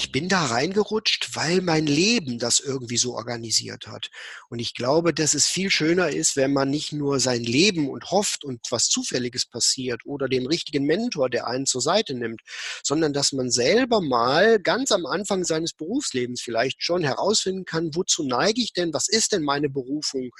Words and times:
ich 0.00 0.12
bin 0.12 0.30
da 0.30 0.46
reingerutscht, 0.46 1.36
weil 1.36 1.60
mein 1.60 1.86
Leben 1.86 2.38
das 2.38 2.58
irgendwie 2.58 2.96
so 2.96 3.16
organisiert 3.16 3.86
hat. 3.86 4.08
Und 4.48 4.58
ich 4.58 4.72
glaube, 4.72 5.12
dass 5.12 5.34
es 5.34 5.46
viel 5.46 5.70
schöner 5.70 6.08
ist, 6.08 6.36
wenn 6.36 6.54
man 6.54 6.70
nicht 6.70 6.94
nur 6.94 7.20
sein 7.20 7.44
Leben 7.44 7.90
und 7.90 8.10
hofft 8.10 8.42
und 8.42 8.62
was 8.70 8.88
Zufälliges 8.88 9.44
passiert 9.44 10.06
oder 10.06 10.26
den 10.26 10.46
richtigen 10.46 10.86
Mentor, 10.86 11.28
der 11.28 11.46
einen 11.46 11.66
zur 11.66 11.82
Seite 11.82 12.14
nimmt, 12.14 12.40
sondern 12.82 13.12
dass 13.12 13.32
man 13.32 13.50
selber 13.50 14.00
mal 14.00 14.58
ganz 14.58 14.90
am 14.90 15.04
Anfang 15.04 15.44
seines 15.44 15.74
Berufslebens 15.74 16.40
vielleicht 16.40 16.82
schon 16.82 17.04
herausfinden 17.04 17.66
kann, 17.66 17.94
wozu 17.94 18.22
neige 18.22 18.62
ich 18.62 18.72
denn, 18.72 18.94
was 18.94 19.06
ist 19.06 19.32
denn 19.32 19.42
meine 19.42 19.68
Berufung 19.68 20.30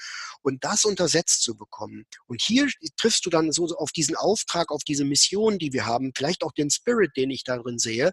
und 0.41 0.63
das 0.63 0.85
untersetzt 0.85 1.43
zu 1.43 1.55
bekommen. 1.55 2.05
Und 2.25 2.41
hier 2.41 2.67
triffst 2.97 3.27
du 3.27 3.29
dann 3.29 3.51
so 3.51 3.67
auf 3.77 3.91
diesen 3.91 4.15
Auftrag, 4.15 4.71
auf 4.71 4.83
diese 4.83 5.05
Mission, 5.05 5.59
die 5.59 5.71
wir 5.71 5.85
haben, 5.85 6.13
vielleicht 6.17 6.41
auch 6.41 6.51
den 6.51 6.71
Spirit, 6.71 7.11
den 7.15 7.29
ich 7.29 7.43
darin 7.43 7.77
sehe, 7.77 8.11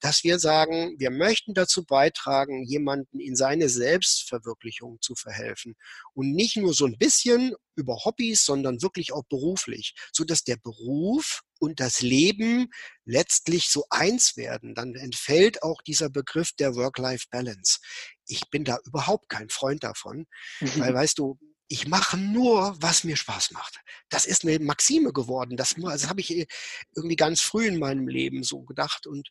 dass 0.00 0.24
wir 0.24 0.40
sagen, 0.40 0.87
wir 0.96 1.10
möchten 1.10 1.54
dazu 1.54 1.84
beitragen, 1.84 2.64
jemanden 2.64 3.20
in 3.20 3.36
seine 3.36 3.68
Selbstverwirklichung 3.68 4.98
zu 5.00 5.14
verhelfen. 5.14 5.74
Und 6.14 6.32
nicht 6.32 6.56
nur 6.56 6.74
so 6.74 6.86
ein 6.86 6.98
bisschen 6.98 7.54
über 7.76 8.04
Hobbys, 8.04 8.44
sondern 8.44 8.82
wirklich 8.82 9.12
auch 9.12 9.24
beruflich, 9.28 9.94
so 10.12 10.24
dass 10.24 10.44
der 10.44 10.56
Beruf 10.56 11.42
und 11.58 11.80
das 11.80 12.00
Leben 12.00 12.68
letztlich 13.04 13.68
so 13.70 13.84
eins 13.90 14.36
werden. 14.36 14.74
Dann 14.74 14.94
entfällt 14.94 15.62
auch 15.62 15.82
dieser 15.82 16.10
Begriff 16.10 16.52
der 16.52 16.74
Work-Life-Balance. 16.74 17.78
Ich 18.26 18.48
bin 18.50 18.64
da 18.64 18.78
überhaupt 18.84 19.28
kein 19.28 19.48
Freund 19.48 19.84
davon, 19.84 20.26
weil 20.60 20.94
weißt 20.94 21.18
du, 21.18 21.38
ich 21.68 21.86
mache 21.86 22.16
nur, 22.16 22.76
was 22.80 23.04
mir 23.04 23.16
Spaß 23.16 23.50
macht. 23.50 23.80
Das 24.08 24.24
ist 24.24 24.44
eine 24.44 24.58
Maxime 24.58 25.12
geworden. 25.12 25.56
Das, 25.56 25.74
das 25.74 26.08
habe 26.08 26.20
ich 26.20 26.34
äh, 26.34 26.46
irgendwie 26.96 27.16
ganz 27.16 27.42
früh 27.42 27.66
in 27.66 27.78
meinem 27.78 28.08
Leben 28.08 28.42
so 28.42 28.62
gedacht. 28.62 29.06
Und 29.06 29.28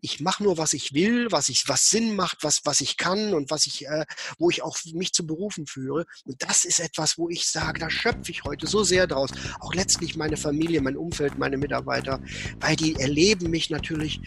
ich 0.00 0.20
mache 0.20 0.42
nur, 0.42 0.58
was 0.58 0.72
ich 0.72 0.94
will, 0.94 1.28
was 1.30 1.48
ich, 1.48 1.68
was 1.68 1.88
Sinn 1.88 2.16
macht, 2.16 2.38
was, 2.42 2.62
was 2.64 2.80
ich 2.80 2.96
kann 2.96 3.34
und 3.34 3.50
was 3.50 3.66
ich, 3.66 3.86
äh, 3.86 4.04
wo 4.38 4.50
ich 4.50 4.62
auch 4.62 4.76
mich 4.94 5.12
zu 5.12 5.26
Berufen 5.26 5.66
führe. 5.66 6.06
Und 6.24 6.42
das 6.42 6.64
ist 6.64 6.80
etwas, 6.80 7.18
wo 7.18 7.28
ich 7.28 7.46
sage, 7.46 7.78
da 7.78 7.88
schöpfe 7.88 8.32
ich 8.32 8.42
heute 8.42 8.66
so 8.66 8.82
sehr 8.82 9.06
draus. 9.06 9.30
Auch 9.60 9.72
letztlich 9.72 10.16
meine 10.16 10.36
Familie, 10.36 10.80
mein 10.80 10.96
Umfeld, 10.96 11.38
meine 11.38 11.56
Mitarbeiter, 11.56 12.20
weil 12.58 12.74
die 12.74 12.96
erleben 12.96 13.48
mich 13.48 13.70
natürlich 13.70 14.20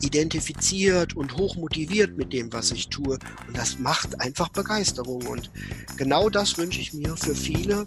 identifiziert 0.00 1.14
und 1.14 1.36
hochmotiviert 1.36 2.16
mit 2.16 2.32
dem, 2.32 2.50
was 2.54 2.70
ich 2.70 2.88
tue. 2.88 3.18
Und 3.46 3.56
das 3.56 3.78
macht 3.78 4.18
einfach 4.18 4.48
Begeisterung. 4.48 5.26
Und 5.26 5.50
genau 5.98 6.30
das 6.30 6.56
wünsche 6.56 6.80
ich 6.80 6.94
mir 6.94 7.01
mir 7.02 7.16
für 7.16 7.34
viele. 7.34 7.84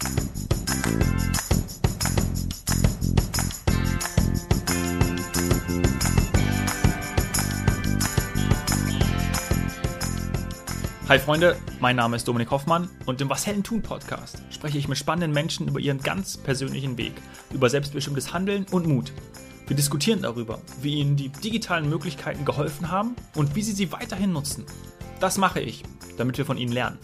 Hi 11.08 11.20
Freunde, 11.20 11.56
mein 11.80 11.96
Name 11.96 12.16
ist 12.16 12.28
Dominik 12.28 12.50
Hoffmann 12.50 12.90
und 13.06 13.22
im 13.22 13.30
Was 13.30 13.46
Hellen 13.46 13.64
tun 13.64 13.82
Podcast 13.82 14.42
spreche 14.50 14.80
ich 14.80 14.88
mit 14.88 14.98
spannenden 14.98 15.32
Menschen 15.32 15.68
über 15.68 15.80
ihren 15.80 16.00
ganz 16.00 16.36
persönlichen 16.38 16.98
Weg, 16.98 17.14
über 17.54 17.70
selbstbestimmtes 17.70 18.34
Handeln 18.34 18.66
und 18.72 18.88
Mut. 18.88 19.14
Wir 19.68 19.76
diskutieren 19.76 20.24
darüber, 20.24 20.62
wie 20.82 20.96
ihnen 20.96 21.16
die 21.16 21.30
digitalen 21.30 21.90
Möglichkeiten 21.90 22.44
geholfen 22.44 22.92
haben 22.92 23.16
und 23.36 23.56
wie 23.56 23.62
sie 23.62 23.74
sie 23.74 23.92
weiterhin 23.92 24.34
nutzen. 24.34 24.66
Das 25.20 25.38
mache 25.38 25.62
ich, 25.62 25.84
damit 26.18 26.38
wir 26.38 26.46
von 26.46 26.58
ihnen 26.58 26.72
lernen. 26.72 26.98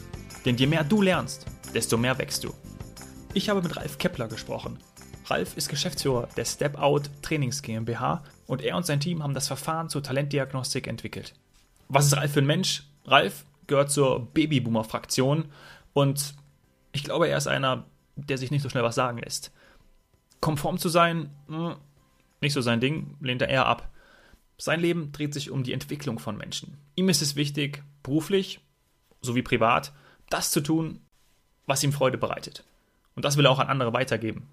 Denn 0.45 0.57
je 0.57 0.67
mehr 0.67 0.83
du 0.83 1.01
lernst, 1.01 1.45
desto 1.73 1.97
mehr 1.97 2.17
wächst 2.17 2.43
du. 2.43 2.53
Ich 3.33 3.49
habe 3.49 3.61
mit 3.61 3.75
Ralf 3.77 3.97
Kepler 3.97 4.27
gesprochen. 4.27 4.79
Ralf 5.25 5.55
ist 5.55 5.69
Geschäftsführer 5.69 6.27
der 6.35 6.45
Step 6.45 6.77
Out 6.77 7.09
Trainings 7.21 7.61
GmbH 7.61 8.23
und 8.47 8.61
er 8.61 8.75
und 8.75 8.85
sein 8.85 8.99
Team 8.99 9.23
haben 9.23 9.33
das 9.33 9.47
Verfahren 9.47 9.89
zur 9.89 10.03
Talentdiagnostik 10.03 10.87
entwickelt. 10.87 11.33
Was 11.87 12.07
ist 12.07 12.17
Ralf 12.17 12.33
für 12.33 12.41
ein 12.41 12.47
Mensch? 12.47 12.83
Ralf 13.05 13.45
gehört 13.67 13.91
zur 13.91 14.27
Babyboomer-Fraktion 14.33 15.45
und 15.93 16.35
ich 16.91 17.03
glaube, 17.03 17.27
er 17.27 17.37
ist 17.37 17.47
einer, 17.47 17.85
der 18.15 18.37
sich 18.37 18.51
nicht 18.51 18.61
so 18.61 18.69
schnell 18.69 18.83
was 18.83 18.95
sagen 18.95 19.19
lässt. 19.19 19.51
Konform 20.41 20.77
zu 20.77 20.89
sein, 20.89 21.29
hm, 21.47 21.75
nicht 22.41 22.53
so 22.53 22.61
sein 22.61 22.81
Ding, 22.81 23.15
lehnt 23.21 23.41
er 23.41 23.49
eher 23.49 23.67
ab. 23.67 23.89
Sein 24.57 24.79
Leben 24.79 25.11
dreht 25.11 25.33
sich 25.33 25.51
um 25.51 25.63
die 25.63 25.73
Entwicklung 25.73 26.19
von 26.19 26.37
Menschen. 26.37 26.77
Ihm 26.95 27.09
ist 27.09 27.21
es 27.21 27.35
wichtig, 27.35 27.83
beruflich 28.03 28.59
sowie 29.21 29.43
privat, 29.43 29.93
das 30.33 30.51
zu 30.51 30.61
tun, 30.61 31.01
was 31.65 31.83
ihm 31.83 31.93
Freude 31.93 32.17
bereitet. 32.17 32.63
Und 33.15 33.25
das 33.25 33.37
will 33.37 33.45
er 33.45 33.51
auch 33.51 33.59
an 33.59 33.67
andere 33.67 33.93
weitergeben. 33.93 34.47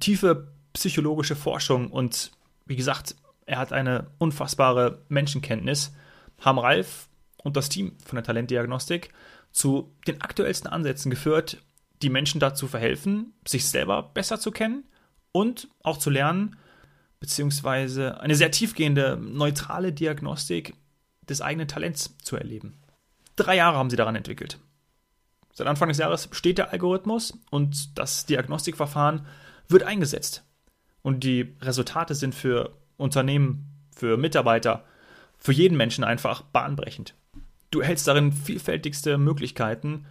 Tiefe 0.00 0.52
psychologische 0.72 1.36
Forschung 1.36 1.90
und 1.90 2.32
wie 2.66 2.76
gesagt, 2.76 3.14
er 3.46 3.58
hat 3.58 3.72
eine 3.72 4.10
unfassbare 4.18 5.02
Menschenkenntnis, 5.08 5.92
haben 6.40 6.58
Ralf 6.58 7.08
und 7.42 7.56
das 7.56 7.68
Team 7.68 7.96
von 8.04 8.16
der 8.16 8.24
Talentdiagnostik 8.24 9.12
zu 9.50 9.94
den 10.06 10.20
aktuellsten 10.22 10.70
Ansätzen 10.70 11.10
geführt, 11.10 11.58
die 12.00 12.10
Menschen 12.10 12.40
dazu 12.40 12.66
verhelfen, 12.66 13.34
sich 13.46 13.66
selber 13.66 14.02
besser 14.02 14.40
zu 14.40 14.50
kennen 14.50 14.84
und 15.32 15.68
auch 15.82 15.98
zu 15.98 16.10
lernen, 16.10 16.56
beziehungsweise 17.20 18.20
eine 18.20 18.34
sehr 18.34 18.50
tiefgehende, 18.50 19.16
neutrale 19.20 19.92
Diagnostik 19.92 20.74
des 21.28 21.40
eigenen 21.40 21.68
Talents 21.68 22.16
zu 22.18 22.36
erleben. 22.36 22.78
Drei 23.36 23.56
Jahre 23.56 23.76
haben 23.76 23.90
sie 23.90 23.96
daran 23.96 24.16
entwickelt. 24.16 24.58
Seit 25.52 25.66
Anfang 25.66 25.88
des 25.88 25.98
Jahres 25.98 26.28
steht 26.32 26.58
der 26.58 26.72
Algorithmus 26.72 27.38
und 27.50 27.98
das 27.98 28.26
Diagnostikverfahren 28.26 29.26
wird 29.68 29.82
eingesetzt. 29.82 30.44
Und 31.02 31.24
die 31.24 31.54
Resultate 31.60 32.14
sind 32.14 32.34
für 32.34 32.76
Unternehmen, 32.96 33.68
für 33.94 34.16
Mitarbeiter, 34.16 34.84
für 35.38 35.52
jeden 35.52 35.76
Menschen 35.76 36.04
einfach 36.04 36.42
bahnbrechend. 36.42 37.14
Du 37.70 37.80
erhältst 37.80 38.06
darin 38.06 38.32
vielfältigste 38.32 39.18
Möglichkeiten, 39.18 40.06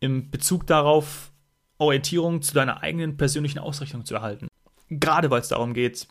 im 0.00 0.30
Bezug 0.30 0.66
darauf 0.66 1.32
Orientierung 1.78 2.42
zu 2.42 2.54
deiner 2.54 2.82
eigenen 2.82 3.16
persönlichen 3.16 3.58
Ausrichtung 3.58 4.04
zu 4.04 4.14
erhalten. 4.14 4.48
Gerade 4.88 5.30
weil 5.30 5.40
es 5.40 5.48
darum 5.48 5.74
geht, 5.74 6.06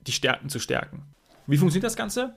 die 0.00 0.12
Stärken 0.12 0.48
zu 0.48 0.58
stärken. 0.58 1.02
Wie 1.46 1.56
funktioniert 1.56 1.84
das 1.84 1.96
Ganze? 1.96 2.34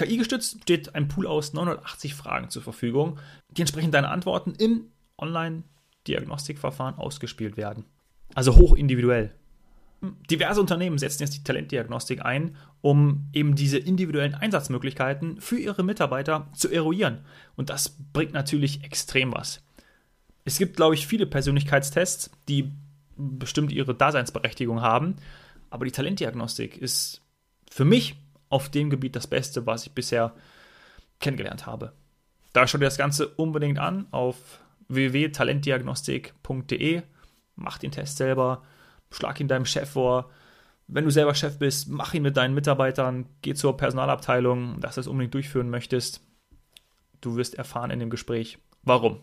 KI-gestützt 0.00 0.62
steht 0.62 0.94
ein 0.94 1.08
Pool 1.08 1.26
aus 1.26 1.52
980 1.52 2.14
Fragen 2.14 2.48
zur 2.48 2.62
Verfügung, 2.62 3.18
die 3.50 3.60
entsprechend 3.60 3.92
deine 3.92 4.08
Antworten 4.08 4.54
im 4.54 4.86
Online-Diagnostikverfahren 5.18 6.94
ausgespielt 6.94 7.58
werden. 7.58 7.84
Also 8.34 8.56
hoch 8.56 8.74
individuell. 8.74 9.34
Diverse 10.30 10.58
Unternehmen 10.58 10.96
setzen 10.96 11.24
jetzt 11.24 11.36
die 11.36 11.42
Talentdiagnostik 11.42 12.24
ein, 12.24 12.56
um 12.80 13.28
eben 13.34 13.54
diese 13.54 13.76
individuellen 13.76 14.34
Einsatzmöglichkeiten 14.34 15.38
für 15.42 15.58
ihre 15.58 15.82
Mitarbeiter 15.82 16.48
zu 16.54 16.70
eruieren. 16.70 17.18
Und 17.54 17.68
das 17.68 17.98
bringt 18.14 18.32
natürlich 18.32 18.82
extrem 18.82 19.34
was. 19.34 19.62
Es 20.46 20.56
gibt, 20.56 20.76
glaube 20.76 20.94
ich, 20.94 21.06
viele 21.06 21.26
Persönlichkeitstests, 21.26 22.30
die 22.48 22.72
bestimmt 23.18 23.70
ihre 23.70 23.94
Daseinsberechtigung 23.94 24.80
haben, 24.80 25.16
aber 25.68 25.84
die 25.84 25.92
Talentdiagnostik 25.92 26.78
ist 26.78 27.20
für 27.70 27.84
mich 27.84 28.16
auf 28.50 28.68
dem 28.68 28.90
Gebiet 28.90 29.16
das 29.16 29.26
Beste, 29.26 29.64
was 29.64 29.86
ich 29.86 29.92
bisher 29.92 30.34
kennengelernt 31.20 31.64
habe. 31.66 31.94
Da 32.52 32.66
schau 32.66 32.76
dir 32.78 32.84
das 32.84 32.98
Ganze 32.98 33.28
unbedingt 33.28 33.78
an 33.78 34.08
auf 34.10 34.60
www.talentdiagnostik.de. 34.88 37.02
Mach 37.56 37.78
den 37.78 37.92
Test 37.92 38.18
selber, 38.18 38.62
schlag 39.10 39.40
ihn 39.40 39.48
deinem 39.48 39.64
Chef 39.64 39.88
vor. 39.90 40.30
Wenn 40.88 41.04
du 41.04 41.10
selber 41.10 41.34
Chef 41.34 41.58
bist, 41.58 41.88
mach 41.88 42.12
ihn 42.14 42.22
mit 42.22 42.36
deinen 42.36 42.54
Mitarbeitern, 42.54 43.26
geh 43.42 43.54
zur 43.54 43.76
Personalabteilung, 43.76 44.80
dass 44.80 44.96
du 44.96 45.02
es 45.02 45.06
unbedingt 45.06 45.34
durchführen 45.34 45.70
möchtest. 45.70 46.20
Du 47.20 47.36
wirst 47.36 47.54
erfahren 47.54 47.90
in 47.90 48.00
dem 48.00 48.10
Gespräch, 48.10 48.58
warum. 48.82 49.20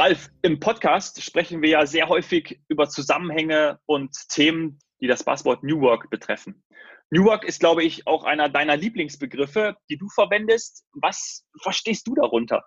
Ralf, 0.00 0.30
im 0.40 0.60
Podcast 0.60 1.22
sprechen 1.22 1.60
wir 1.60 1.68
ja 1.68 1.84
sehr 1.84 2.08
häufig 2.08 2.62
über 2.68 2.88
Zusammenhänge 2.88 3.80
und 3.84 4.16
Themen, 4.30 4.78
die 5.02 5.06
das 5.06 5.22
Buzzword 5.24 5.62
New 5.62 5.82
Work 5.82 6.08
betreffen. 6.08 6.64
New 7.10 7.26
Work 7.26 7.44
ist, 7.44 7.60
glaube 7.60 7.84
ich, 7.84 8.06
auch 8.06 8.24
einer 8.24 8.48
deiner 8.48 8.78
Lieblingsbegriffe, 8.78 9.76
die 9.90 9.98
du 9.98 10.08
verwendest. 10.08 10.86
Was 10.94 11.44
verstehst 11.60 12.08
du 12.08 12.14
darunter? 12.14 12.64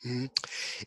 Mhm. 0.00 0.30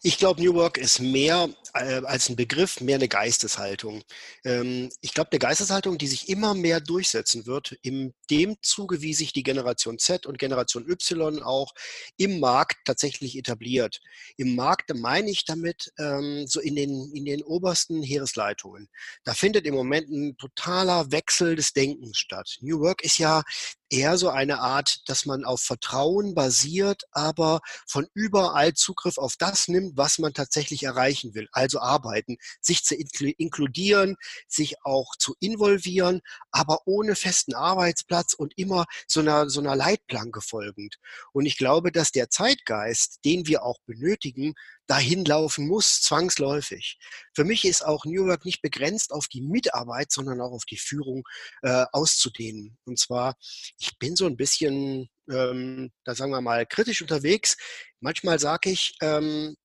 Ich 0.01 0.18
glaube, 0.18 0.42
New 0.42 0.56
Work 0.56 0.80
ist 0.80 1.01
mehr 1.01 1.50
äh, 1.75 2.01
als 2.06 2.30
ein 2.30 2.36
Begriff, 2.36 2.80
mehr 2.80 2.95
eine 2.95 3.07
Geisteshaltung. 3.07 4.04
Ähm, 4.44 4.89
ich 5.01 5.13
glaube, 5.13 5.31
eine 5.31 5.39
Geisteshaltung, 5.39 5.98
die 5.98 6.07
sich 6.07 6.30
immer 6.30 6.54
mehr 6.54 6.80
durchsetzen 6.80 7.45
wird, 7.45 7.77
in 7.81 8.13
dem 8.30 8.56
Zuge, 8.62 9.01
wie 9.01 9.13
sich 9.13 9.33
die 9.33 9.44
Generation 9.44 10.00
Z 10.00 10.25
und 10.25 10.39
Generation 10.39 10.89
Y 10.89 11.44
auch 11.44 11.74
im 12.18 12.39
Markt 12.39 12.77
tatsächlich 12.86 13.38
etabliert. 13.38 14.00
Im 14.38 14.56
Markt 14.56 14.95
meine 14.95 15.30
ich 15.30 15.45
damit 15.45 15.92
ähm, 16.00 16.45
so 16.48 16.60
in 16.62 16.75
den, 16.75 17.12
in 17.13 17.25
den 17.25 17.44
obersten 17.44 18.01
Heeresleitungen. 18.01 18.88
Da 19.24 19.33
findet 19.33 19.66
im 19.66 19.75
Moment 19.75 20.10
ein 20.10 20.38
totaler 20.38 21.12
Wechsel 21.12 21.56
des 21.56 21.74
Denkens 21.74 22.18
statt. 22.18 22.57
New 22.62 22.80
Work 22.80 23.04
ist 23.04 23.18
ja 23.18 23.44
eher 23.89 24.18
so 24.18 24.30
eine 24.30 24.60
Art, 24.60 25.01
dass 25.07 25.25
man 25.25 25.45
auf 25.45 25.62
Vertrauen 25.62 26.33
basiert, 26.33 27.04
aber 27.12 27.60
von 27.88 28.07
überall 28.13 28.74
Zugriff 28.74 29.18
auf 29.18 29.36
das 29.38 29.68
nimmt, 29.68 29.95
was 29.95 30.18
man 30.18 30.33
tatsächlich 30.33 30.83
erreichen 30.83 31.36
will. 31.36 31.48
also 31.51 31.64
arbeiten, 31.73 32.38
sich 32.62 32.83
zu 32.83 32.95
inkludieren, 32.95 34.15
sich 34.47 34.75
auch 34.83 35.15
zu 35.17 35.35
involvieren, 35.39 36.21
aber 36.51 36.79
ohne 36.85 37.15
festen 37.15 37.56
Arbeitsplatz 37.56 38.33
und 38.33 38.53
immer 38.57 38.85
so 39.07 39.19
einer, 39.19 39.50
so 39.50 39.59
einer 39.59 39.75
Leitplanke 39.75 40.41
folgend. 40.41 40.97
Und 41.33 41.45
ich 41.45 41.57
glaube, 41.57 41.91
dass 41.91 42.12
der 42.12 42.29
Zeitgeist, 42.29 43.19
den 43.25 43.47
wir 43.47 43.63
auch 43.63 43.79
benötigen, 43.85 44.53
dahin 44.88 45.25
laufen 45.25 45.67
muss, 45.67 46.01
zwangsläufig. 46.01 46.97
Für 47.33 47.44
mich 47.44 47.65
ist 47.65 47.83
auch 47.83 48.06
New 48.06 48.27
Work 48.27 48.45
nicht 48.45 48.61
begrenzt 48.61 49.11
auf 49.11 49.27
die 49.27 49.41
Mitarbeit, 49.41 50.11
sondern 50.11 50.41
auch 50.41 50.51
auf 50.51 50.65
die 50.65 50.77
Führung 50.77 51.23
äh, 51.63 51.85
auszudehnen. 51.91 52.77
Und 52.85 53.00
zwar, 53.00 53.35
ich 53.79 53.97
bin 53.97 54.15
so 54.15 54.25
ein 54.25 54.38
bisschen, 54.38 55.09
ähm, 55.29 55.91
da 56.03 56.15
sagen 56.15 56.31
wir 56.31 56.41
mal, 56.41 56.65
kritisch 56.65 57.01
unterwegs. 57.01 57.57
Manchmal 58.00 58.39
sage 58.39 58.69
ich, 58.69 58.95
ähm, 59.01 59.56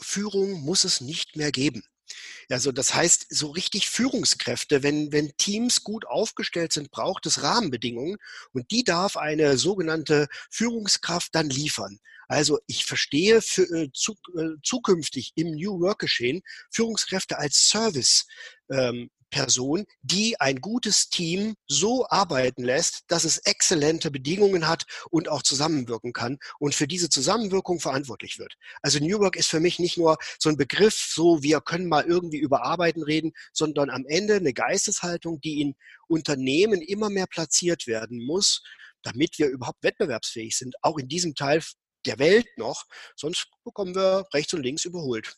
Führung 0.00 0.60
muss 0.62 0.84
es 0.84 1.00
nicht 1.00 1.36
mehr 1.36 1.52
geben. 1.52 1.84
Also 2.50 2.72
das 2.72 2.94
heißt, 2.94 3.26
so 3.30 3.50
richtig 3.50 3.88
Führungskräfte, 3.88 4.82
wenn, 4.82 5.12
wenn 5.12 5.36
Teams 5.36 5.82
gut 5.82 6.06
aufgestellt 6.06 6.72
sind, 6.72 6.90
braucht 6.90 7.26
es 7.26 7.42
Rahmenbedingungen 7.42 8.18
und 8.52 8.70
die 8.70 8.84
darf 8.84 9.16
eine 9.16 9.56
sogenannte 9.56 10.28
Führungskraft 10.50 11.34
dann 11.34 11.48
liefern. 11.48 11.98
Also 12.28 12.58
ich 12.66 12.84
verstehe 12.84 13.42
für, 13.42 13.62
äh, 13.62 13.90
zu, 13.92 14.14
äh, 14.36 14.56
zukünftig 14.62 15.32
im 15.34 15.52
New 15.52 15.80
Work 15.80 16.00
Geschehen 16.00 16.42
Führungskräfte 16.70 17.38
als 17.38 17.68
Service 17.68 18.26
ähm, 18.70 19.10
Person, 19.34 19.84
die 20.02 20.40
ein 20.40 20.60
gutes 20.60 21.08
Team 21.08 21.56
so 21.66 22.06
arbeiten 22.08 22.62
lässt, 22.62 23.02
dass 23.08 23.24
es 23.24 23.38
exzellente 23.38 24.12
Bedingungen 24.12 24.68
hat 24.68 24.84
und 25.10 25.28
auch 25.28 25.42
zusammenwirken 25.42 26.12
kann 26.12 26.38
und 26.60 26.72
für 26.72 26.86
diese 26.86 27.08
Zusammenwirkung 27.08 27.80
verantwortlich 27.80 28.38
wird. 28.38 28.54
Also 28.80 29.00
New 29.00 29.18
Work 29.18 29.34
ist 29.34 29.48
für 29.48 29.58
mich 29.58 29.80
nicht 29.80 29.98
nur 29.98 30.18
so 30.38 30.50
ein 30.50 30.56
Begriff, 30.56 30.94
so 30.94 31.42
wir 31.42 31.60
können 31.60 31.88
mal 31.88 32.04
irgendwie 32.04 32.38
über 32.38 32.62
Arbeiten 32.64 33.02
reden, 33.02 33.32
sondern 33.52 33.90
am 33.90 34.06
Ende 34.06 34.36
eine 34.36 34.52
Geisteshaltung, 34.52 35.40
die 35.40 35.60
in 35.60 35.74
Unternehmen 36.06 36.80
immer 36.80 37.10
mehr 37.10 37.26
platziert 37.26 37.88
werden 37.88 38.24
muss, 38.24 38.62
damit 39.02 39.36
wir 39.40 39.48
überhaupt 39.48 39.82
wettbewerbsfähig 39.82 40.56
sind, 40.56 40.76
auch 40.80 40.96
in 40.96 41.08
diesem 41.08 41.34
Teil 41.34 41.60
der 42.06 42.20
Welt 42.20 42.46
noch. 42.56 42.84
Sonst 43.16 43.48
bekommen 43.64 43.96
wir 43.96 44.28
rechts 44.32 44.54
und 44.54 44.62
links 44.62 44.84
überholt. 44.84 45.34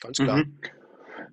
Ganz 0.00 0.18
klar. 0.18 0.38
Mhm. 0.38 0.60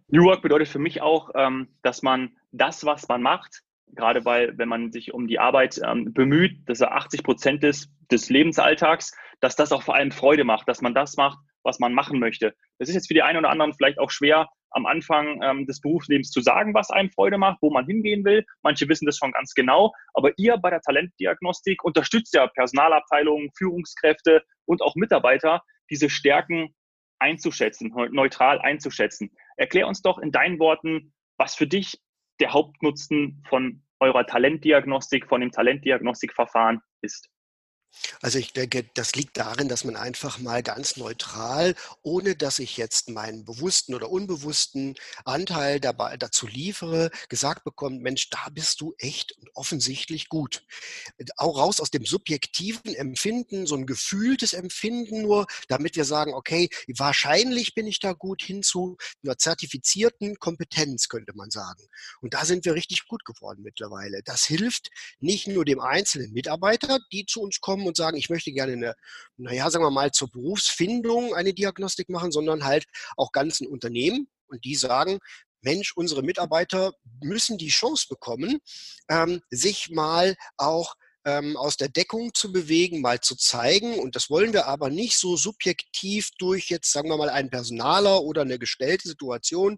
New 0.07 0.23
Work 0.23 0.41
bedeutet 0.41 0.67
für 0.67 0.79
mich 0.79 1.01
auch, 1.01 1.31
ähm, 1.35 1.69
dass 1.81 2.01
man 2.01 2.35
das, 2.51 2.85
was 2.85 3.07
man 3.07 3.21
macht, 3.21 3.61
gerade 3.87 4.25
weil, 4.25 4.57
wenn 4.57 4.69
man 4.69 4.91
sich 4.91 5.13
um 5.13 5.27
die 5.27 5.39
Arbeit 5.39 5.79
ähm, 5.83 6.13
bemüht, 6.13 6.57
dass 6.67 6.81
er 6.81 6.95
80 6.95 7.23
Prozent 7.23 7.63
des, 7.63 7.89
des 8.11 8.29
Lebensalltags, 8.29 9.15
dass 9.39 9.55
das 9.55 9.71
auch 9.71 9.83
vor 9.83 9.95
allem 9.95 10.11
Freude 10.11 10.43
macht, 10.43 10.67
dass 10.67 10.81
man 10.81 10.93
das 10.93 11.17
macht, 11.17 11.37
was 11.63 11.79
man 11.79 11.93
machen 11.93 12.19
möchte. 12.19 12.53
Das 12.79 12.89
ist 12.89 12.95
jetzt 12.95 13.07
für 13.07 13.13
die 13.13 13.21
einen 13.21 13.39
oder 13.39 13.49
anderen 13.49 13.73
vielleicht 13.73 13.99
auch 13.99 14.11
schwer, 14.11 14.49
am 14.73 14.85
Anfang 14.85 15.41
ähm, 15.43 15.65
des 15.65 15.79
Berufslebens 15.81 16.31
zu 16.31 16.41
sagen, 16.41 16.73
was 16.73 16.89
einem 16.89 17.11
Freude 17.11 17.37
macht, 17.37 17.59
wo 17.61 17.69
man 17.69 17.85
hingehen 17.85 18.25
will. 18.25 18.43
Manche 18.63 18.89
wissen 18.89 19.05
das 19.05 19.17
schon 19.17 19.31
ganz 19.31 19.53
genau. 19.53 19.93
Aber 20.13 20.31
ihr 20.37 20.57
bei 20.57 20.71
der 20.71 20.81
Talentdiagnostik 20.81 21.83
unterstützt 21.83 22.33
ja 22.33 22.47
Personalabteilungen, 22.47 23.51
Führungskräfte 23.55 24.43
und 24.65 24.81
auch 24.81 24.95
Mitarbeiter, 24.95 25.61
diese 25.89 26.09
Stärken 26.09 26.73
einzuschätzen, 27.19 27.93
neutral 28.11 28.59
einzuschätzen. 28.59 29.31
Erklär 29.57 29.87
uns 29.87 30.01
doch 30.01 30.19
in 30.19 30.31
deinen 30.31 30.59
Worten, 30.59 31.13
was 31.37 31.55
für 31.55 31.67
dich 31.67 31.99
der 32.39 32.53
Hauptnutzen 32.53 33.43
von 33.47 33.83
eurer 33.99 34.25
Talentdiagnostik, 34.25 35.27
von 35.27 35.41
dem 35.41 35.51
Talentdiagnostikverfahren 35.51 36.81
ist. 37.01 37.29
Also 38.21 38.39
ich 38.39 38.53
denke, 38.53 38.85
das 38.93 39.15
liegt 39.15 39.37
darin, 39.37 39.69
dass 39.69 39.83
man 39.83 39.95
einfach 39.95 40.39
mal 40.39 40.63
ganz 40.63 40.97
neutral, 40.97 41.75
ohne 42.01 42.35
dass 42.35 42.59
ich 42.59 42.77
jetzt 42.77 43.09
meinen 43.09 43.45
bewussten 43.45 43.95
oder 43.95 44.09
unbewussten 44.09 44.95
Anteil 45.25 45.79
dabei, 45.79 46.17
dazu 46.17 46.47
liefere, 46.47 47.11
gesagt 47.29 47.63
bekommt, 47.63 48.01
Mensch, 48.01 48.29
da 48.29 48.49
bist 48.51 48.81
du 48.81 48.93
echt 48.97 49.33
und 49.37 49.49
offensichtlich 49.55 50.29
gut. 50.29 50.65
Auch 51.37 51.57
raus 51.57 51.79
aus 51.79 51.91
dem 51.91 52.05
subjektiven 52.05 52.95
Empfinden, 52.95 53.65
so 53.65 53.75
ein 53.75 53.85
gefühltes 53.85 54.53
Empfinden 54.53 55.21
nur, 55.21 55.45
damit 55.67 55.95
wir 55.95 56.05
sagen, 56.05 56.33
okay, 56.33 56.69
wahrscheinlich 56.87 57.75
bin 57.75 57.87
ich 57.87 57.99
da 57.99 58.13
gut 58.13 58.41
hin 58.41 58.63
zu 58.63 58.97
einer 59.23 59.37
zertifizierten 59.37 60.37
Kompetenz, 60.39 61.07
könnte 61.09 61.33
man 61.35 61.51
sagen. 61.51 61.83
Und 62.21 62.33
da 62.33 62.45
sind 62.45 62.65
wir 62.65 62.73
richtig 62.73 63.07
gut 63.07 63.25
geworden 63.25 63.61
mittlerweile. 63.63 64.21
Das 64.23 64.45
hilft 64.45 64.89
nicht 65.19 65.47
nur 65.47 65.65
dem 65.65 65.79
einzelnen 65.79 66.33
Mitarbeiter, 66.33 66.99
die 67.11 67.25
zu 67.25 67.41
uns 67.41 67.61
kommen, 67.61 67.82
kommen 67.83 67.87
und 67.87 67.97
sagen, 67.97 68.17
ich 68.17 68.29
möchte 68.29 68.51
gerne 68.51 68.73
eine, 68.73 68.95
naja, 69.37 69.69
sagen 69.69 69.83
wir 69.83 69.91
mal, 69.91 70.11
zur 70.11 70.29
Berufsfindung 70.31 71.33
eine 71.35 71.53
Diagnostik 71.53 72.09
machen, 72.09 72.31
sondern 72.31 72.63
halt 72.63 72.85
auch 73.17 73.31
ganzen 73.31 73.67
Unternehmen. 73.67 74.27
Und 74.47 74.63
die 74.65 74.75
sagen, 74.75 75.19
Mensch, 75.61 75.93
unsere 75.95 76.23
Mitarbeiter 76.23 76.93
müssen 77.21 77.57
die 77.57 77.69
Chance 77.69 78.07
bekommen, 78.09 78.59
ähm, 79.09 79.41
sich 79.49 79.89
mal 79.89 80.35
auch 80.57 80.95
ähm, 81.25 81.55
aus 81.55 81.77
der 81.77 81.87
Deckung 81.87 82.33
zu 82.33 82.51
bewegen, 82.51 83.01
mal 83.01 83.21
zu 83.21 83.35
zeigen. 83.37 83.97
Und 83.99 84.15
das 84.15 84.29
wollen 84.29 84.51
wir 84.51 84.67
aber 84.67 84.89
nicht 84.89 85.17
so 85.17 85.37
subjektiv 85.37 86.31
durch 86.37 86.69
jetzt, 86.69 86.91
sagen 86.91 87.09
wir 87.09 87.17
mal, 87.17 87.29
einen 87.29 87.49
Personaler 87.49 88.21
oder 88.21 88.41
eine 88.41 88.59
gestellte 88.59 89.07
Situation, 89.07 89.77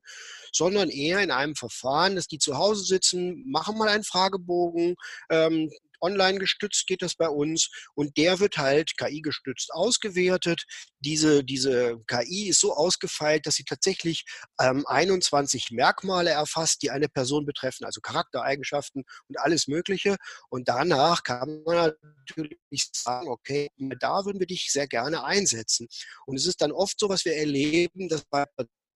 sondern 0.51 0.89
eher 0.89 1.21
in 1.21 1.31
einem 1.31 1.55
Verfahren, 1.55 2.15
dass 2.15 2.27
die 2.27 2.39
zu 2.39 2.57
Hause 2.57 2.83
sitzen, 2.83 3.43
machen 3.47 3.77
mal 3.77 3.89
einen 3.89 4.03
Fragebogen, 4.03 4.95
ähm, 5.29 5.69
online 6.05 6.39
gestützt 6.39 6.87
geht 6.87 7.01
das 7.01 7.15
bei 7.15 7.27
uns 7.27 7.69
und 7.95 8.17
der 8.17 8.39
wird 8.39 8.57
halt 8.57 8.97
KI 8.97 9.21
gestützt 9.21 9.73
ausgewertet. 9.73 10.63
Diese, 10.99 11.43
diese 11.43 11.97
KI 12.07 12.49
ist 12.49 12.59
so 12.59 12.73
ausgefeilt, 12.73 13.45
dass 13.45 13.55
sie 13.55 13.63
tatsächlich 13.63 14.23
ähm, 14.61 14.85
21 14.87 15.71
Merkmale 15.71 16.31
erfasst, 16.31 16.81
die 16.81 16.91
eine 16.91 17.09
Person 17.09 17.45
betreffen, 17.45 17.85
also 17.85 18.01
Charaktereigenschaften 18.01 19.03
und 19.27 19.39
alles 19.39 19.67
Mögliche. 19.67 20.17
Und 20.49 20.67
danach 20.67 21.23
kann 21.23 21.63
man 21.65 21.93
natürlich 22.27 22.91
sagen, 22.93 23.27
okay, 23.29 23.69
da 23.99 24.25
würden 24.25 24.39
wir 24.39 24.47
dich 24.47 24.71
sehr 24.71 24.87
gerne 24.87 25.23
einsetzen. 25.23 25.87
Und 26.25 26.37
es 26.37 26.45
ist 26.45 26.61
dann 26.61 26.71
oft 26.71 26.99
so, 26.99 27.09
was 27.09 27.25
wir 27.25 27.35
erleben, 27.35 28.09
dass 28.09 28.23
man 28.31 28.45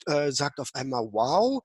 äh, 0.06 0.32
sagt 0.32 0.60
auf 0.60 0.70
einmal, 0.74 1.08
wow, 1.12 1.62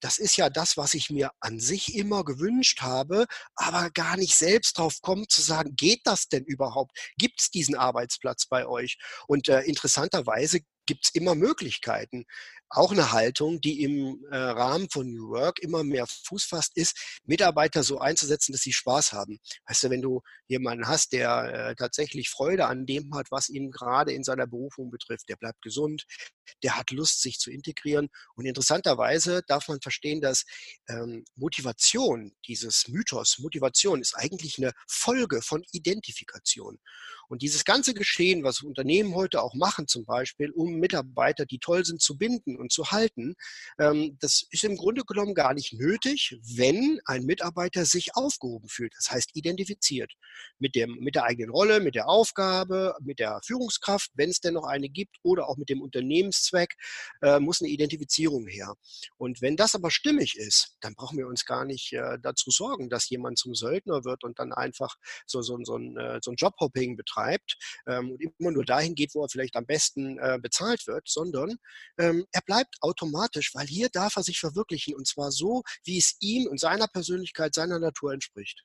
das 0.00 0.18
ist 0.18 0.36
ja 0.36 0.50
das, 0.50 0.76
was 0.76 0.94
ich 0.94 1.10
mir 1.10 1.30
an 1.40 1.60
sich 1.60 1.94
immer 1.94 2.24
gewünscht 2.24 2.82
habe, 2.82 3.26
aber 3.54 3.90
gar 3.90 4.16
nicht 4.16 4.36
selbst 4.36 4.78
drauf 4.78 5.00
kommt 5.00 5.30
zu 5.30 5.42
sagen, 5.42 5.74
geht 5.76 6.00
das 6.04 6.28
denn 6.28 6.44
überhaupt? 6.44 6.96
Gibt 7.16 7.40
es 7.40 7.50
diesen 7.50 7.74
Arbeitsplatz 7.74 8.46
bei 8.46 8.66
euch? 8.66 8.98
Und 9.26 9.48
äh, 9.48 9.60
interessanterweise 9.62 10.60
gibt 10.86 11.06
es 11.06 11.14
immer 11.14 11.34
Möglichkeiten 11.34 12.26
auch 12.74 12.92
eine 12.92 13.12
Haltung, 13.12 13.60
die 13.60 13.82
im 13.82 14.24
äh, 14.30 14.36
Rahmen 14.36 14.88
von 14.90 15.10
New 15.12 15.28
Work 15.30 15.60
immer 15.60 15.84
mehr 15.84 16.06
Fuß 16.06 16.44
fasst, 16.44 16.76
ist, 16.76 17.20
Mitarbeiter 17.24 17.82
so 17.82 17.98
einzusetzen, 17.98 18.52
dass 18.52 18.62
sie 18.62 18.72
Spaß 18.72 19.12
haben. 19.12 19.38
Weißt 19.66 19.84
du, 19.84 19.90
wenn 19.90 20.02
du 20.02 20.22
jemanden 20.48 20.88
hast, 20.88 21.12
der 21.12 21.70
äh, 21.70 21.74
tatsächlich 21.76 22.30
Freude 22.30 22.66
an 22.66 22.86
dem 22.86 23.14
hat, 23.14 23.30
was 23.30 23.48
ihn 23.48 23.70
gerade 23.70 24.12
in 24.12 24.24
seiner 24.24 24.46
Berufung 24.46 24.90
betrifft, 24.90 25.28
der 25.28 25.36
bleibt 25.36 25.62
gesund, 25.62 26.04
der 26.62 26.76
hat 26.76 26.90
Lust, 26.90 27.22
sich 27.22 27.38
zu 27.38 27.50
integrieren. 27.50 28.08
Und 28.34 28.46
interessanterweise 28.46 29.42
darf 29.46 29.68
man 29.68 29.80
verstehen, 29.80 30.20
dass 30.20 30.44
ähm, 30.88 31.24
Motivation, 31.36 32.32
dieses 32.46 32.88
Mythos, 32.88 33.38
Motivation 33.38 34.00
ist 34.00 34.14
eigentlich 34.14 34.58
eine 34.58 34.72
Folge 34.88 35.42
von 35.42 35.64
Identifikation. 35.72 36.78
Und 37.28 37.42
dieses 37.42 37.64
ganze 37.64 37.94
Geschehen, 37.94 38.44
was 38.44 38.62
Unternehmen 38.62 39.14
heute 39.14 39.42
auch 39.42 39.54
machen, 39.54 39.88
zum 39.88 40.04
Beispiel, 40.04 40.50
um 40.50 40.74
Mitarbeiter, 40.74 41.46
die 41.46 41.58
toll 41.58 41.84
sind, 41.84 42.02
zu 42.02 42.16
binden 42.18 42.56
und 42.56 42.72
zu 42.72 42.90
halten, 42.90 43.34
ähm, 43.78 44.16
das 44.20 44.46
ist 44.50 44.64
im 44.64 44.76
Grunde 44.76 45.02
genommen 45.04 45.34
gar 45.34 45.54
nicht 45.54 45.72
nötig, 45.72 46.38
wenn 46.42 47.00
ein 47.06 47.24
Mitarbeiter 47.24 47.84
sich 47.84 48.14
aufgehoben 48.14 48.68
fühlt. 48.68 48.92
Das 48.96 49.10
heißt, 49.10 49.30
identifiziert 49.34 50.12
mit, 50.58 50.74
dem, 50.74 50.96
mit 51.00 51.14
der 51.14 51.24
eigenen 51.24 51.50
Rolle, 51.50 51.80
mit 51.80 51.94
der 51.94 52.08
Aufgabe, 52.08 52.94
mit 53.00 53.18
der 53.18 53.40
Führungskraft, 53.44 54.10
wenn 54.14 54.30
es 54.30 54.40
denn 54.40 54.54
noch 54.54 54.64
eine 54.64 54.88
gibt, 54.88 55.16
oder 55.22 55.48
auch 55.48 55.56
mit 55.56 55.68
dem 55.68 55.80
Unternehmenszweck, 56.34 56.76
äh, 57.22 57.40
muss 57.40 57.60
eine 57.60 57.70
Identifizierung 57.70 58.46
her. 58.46 58.74
Und 59.16 59.40
wenn 59.42 59.56
das 59.56 59.74
aber 59.74 59.90
stimmig 59.90 60.36
ist, 60.36 60.76
dann 60.80 60.94
brauchen 60.94 61.18
wir 61.18 61.26
uns 61.26 61.44
gar 61.44 61.64
nicht 61.64 61.92
äh, 61.92 62.18
dazu 62.20 62.50
sorgen, 62.50 62.88
dass 62.88 63.08
jemand 63.08 63.38
zum 63.38 63.54
Söldner 63.54 64.04
wird 64.04 64.24
und 64.24 64.38
dann 64.38 64.52
einfach 64.52 64.96
so, 65.26 65.42
so, 65.42 65.58
so, 65.62 65.76
ein, 65.76 65.96
äh, 65.96 66.18
so 66.22 66.30
ein 66.30 66.36
Jobhopping 66.36 66.96
betreibt 66.96 67.14
betreibt 67.14 67.56
ähm, 67.86 68.12
und 68.12 68.22
immer 68.38 68.50
nur 68.50 68.64
dahin 68.64 68.94
geht, 68.94 69.14
wo 69.14 69.22
er 69.22 69.28
vielleicht 69.28 69.56
am 69.56 69.66
besten 69.66 70.18
äh, 70.18 70.38
bezahlt 70.40 70.86
wird, 70.86 71.08
sondern 71.08 71.56
ähm, 71.98 72.24
er 72.32 72.42
bleibt 72.44 72.76
automatisch, 72.80 73.54
weil 73.54 73.66
hier 73.66 73.88
darf 73.92 74.16
er 74.16 74.22
sich 74.22 74.40
verwirklichen 74.40 74.94
und 74.94 75.06
zwar 75.06 75.30
so, 75.30 75.62
wie 75.84 75.98
es 75.98 76.16
ihm 76.20 76.46
und 76.46 76.58
seiner 76.58 76.88
Persönlichkeit, 76.88 77.54
seiner 77.54 77.78
Natur 77.78 78.12
entspricht. 78.12 78.64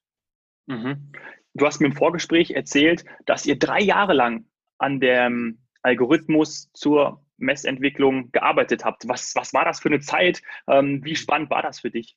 Mhm. 0.68 1.12
Du 1.54 1.66
hast 1.66 1.80
mir 1.80 1.88
im 1.88 1.96
Vorgespräch 1.96 2.52
erzählt, 2.52 3.04
dass 3.26 3.46
ihr 3.46 3.58
drei 3.58 3.82
Jahre 3.82 4.14
lang 4.14 4.46
an 4.78 5.00
dem 5.00 5.60
Algorithmus 5.82 6.70
zur 6.74 7.26
Messentwicklung 7.40 8.32
gearbeitet 8.32 8.86
habt. 8.86 9.08
Was, 9.08 9.36
was 9.36 9.54
war 9.54 9.66
das 9.66 9.80
für 9.80 9.90
eine 9.90 10.00
Zeit? 10.00 10.42
Ähm, 10.68 11.04
wie 11.04 11.16
spannend 11.16 11.50
war 11.50 11.62
das 11.62 11.80
für 11.80 11.92
dich? 11.92 12.16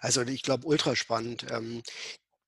Also 0.00 0.22
ich 0.22 0.42
glaube, 0.42 0.66
ultra 0.66 0.94
spannend. 0.94 1.46
Ähm, 1.50 1.82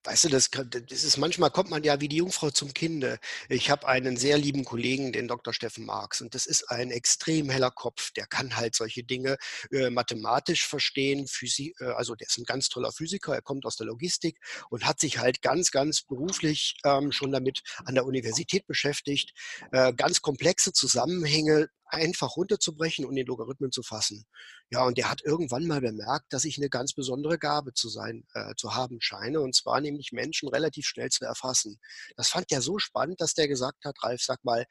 Weißt 0.06 0.24
du, 0.24 0.28
das, 0.28 0.50
das, 0.52 1.02
ist 1.02 1.16
manchmal 1.16 1.50
kommt 1.50 1.68
man 1.68 1.82
ja 1.82 2.00
wie 2.00 2.06
die 2.06 2.18
Jungfrau 2.18 2.50
zum 2.50 2.72
Kinde. 2.72 3.18
Ich 3.48 3.70
habe 3.70 3.88
einen 3.88 4.16
sehr 4.16 4.38
lieben 4.38 4.64
Kollegen, 4.64 5.10
den 5.10 5.26
Dr. 5.26 5.52
Steffen 5.52 5.84
Marx, 5.84 6.20
und 6.20 6.32
das 6.36 6.46
ist 6.46 6.70
ein 6.70 6.92
extrem 6.92 7.50
heller 7.50 7.72
Kopf. 7.72 8.12
Der 8.12 8.26
kann 8.28 8.56
halt 8.56 8.76
solche 8.76 9.02
Dinge 9.02 9.36
äh, 9.72 9.90
mathematisch 9.90 10.64
verstehen. 10.64 11.26
Physik, 11.26 11.74
äh, 11.80 11.86
also 11.86 12.14
der 12.14 12.28
ist 12.28 12.38
ein 12.38 12.44
ganz 12.44 12.68
toller 12.68 12.92
Physiker. 12.92 13.34
Er 13.34 13.42
kommt 13.42 13.66
aus 13.66 13.74
der 13.74 13.88
Logistik 13.88 14.38
und 14.70 14.86
hat 14.86 15.00
sich 15.00 15.18
halt 15.18 15.42
ganz, 15.42 15.72
ganz 15.72 16.02
beruflich 16.02 16.76
ähm, 16.84 17.10
schon 17.10 17.32
damit 17.32 17.62
an 17.84 17.96
der 17.96 18.06
Universität 18.06 18.64
beschäftigt, 18.68 19.32
äh, 19.72 19.92
ganz 19.92 20.22
komplexe 20.22 20.72
Zusammenhänge 20.72 21.68
einfach 21.96 22.36
runterzubrechen 22.36 23.04
und 23.04 23.16
in 23.16 23.26
Logarithmen 23.26 23.72
zu 23.72 23.82
fassen. 23.82 24.24
Ja, 24.70 24.84
und 24.84 24.98
der 24.98 25.10
hat 25.10 25.22
irgendwann 25.24 25.66
mal 25.66 25.80
bemerkt, 25.80 26.32
dass 26.32 26.44
ich 26.44 26.58
eine 26.58 26.68
ganz 26.68 26.94
besondere 26.94 27.38
Gabe 27.38 27.72
zu 27.74 27.88
sein, 27.88 28.24
äh, 28.34 28.54
zu 28.56 28.74
haben 28.74 29.00
scheine, 29.00 29.40
und 29.40 29.54
zwar 29.54 29.80
nämlich 29.80 30.12
Menschen 30.12 30.48
relativ 30.48 30.86
schnell 30.86 31.10
zu 31.10 31.24
erfassen. 31.24 31.78
Das 32.16 32.28
fand 32.28 32.50
er 32.50 32.62
so 32.62 32.78
spannend, 32.78 33.20
dass 33.20 33.34
der 33.34 33.48
gesagt 33.48 33.84
hat, 33.84 33.96
Ralf, 34.02 34.22
sag 34.22 34.44
mal, 34.44 34.66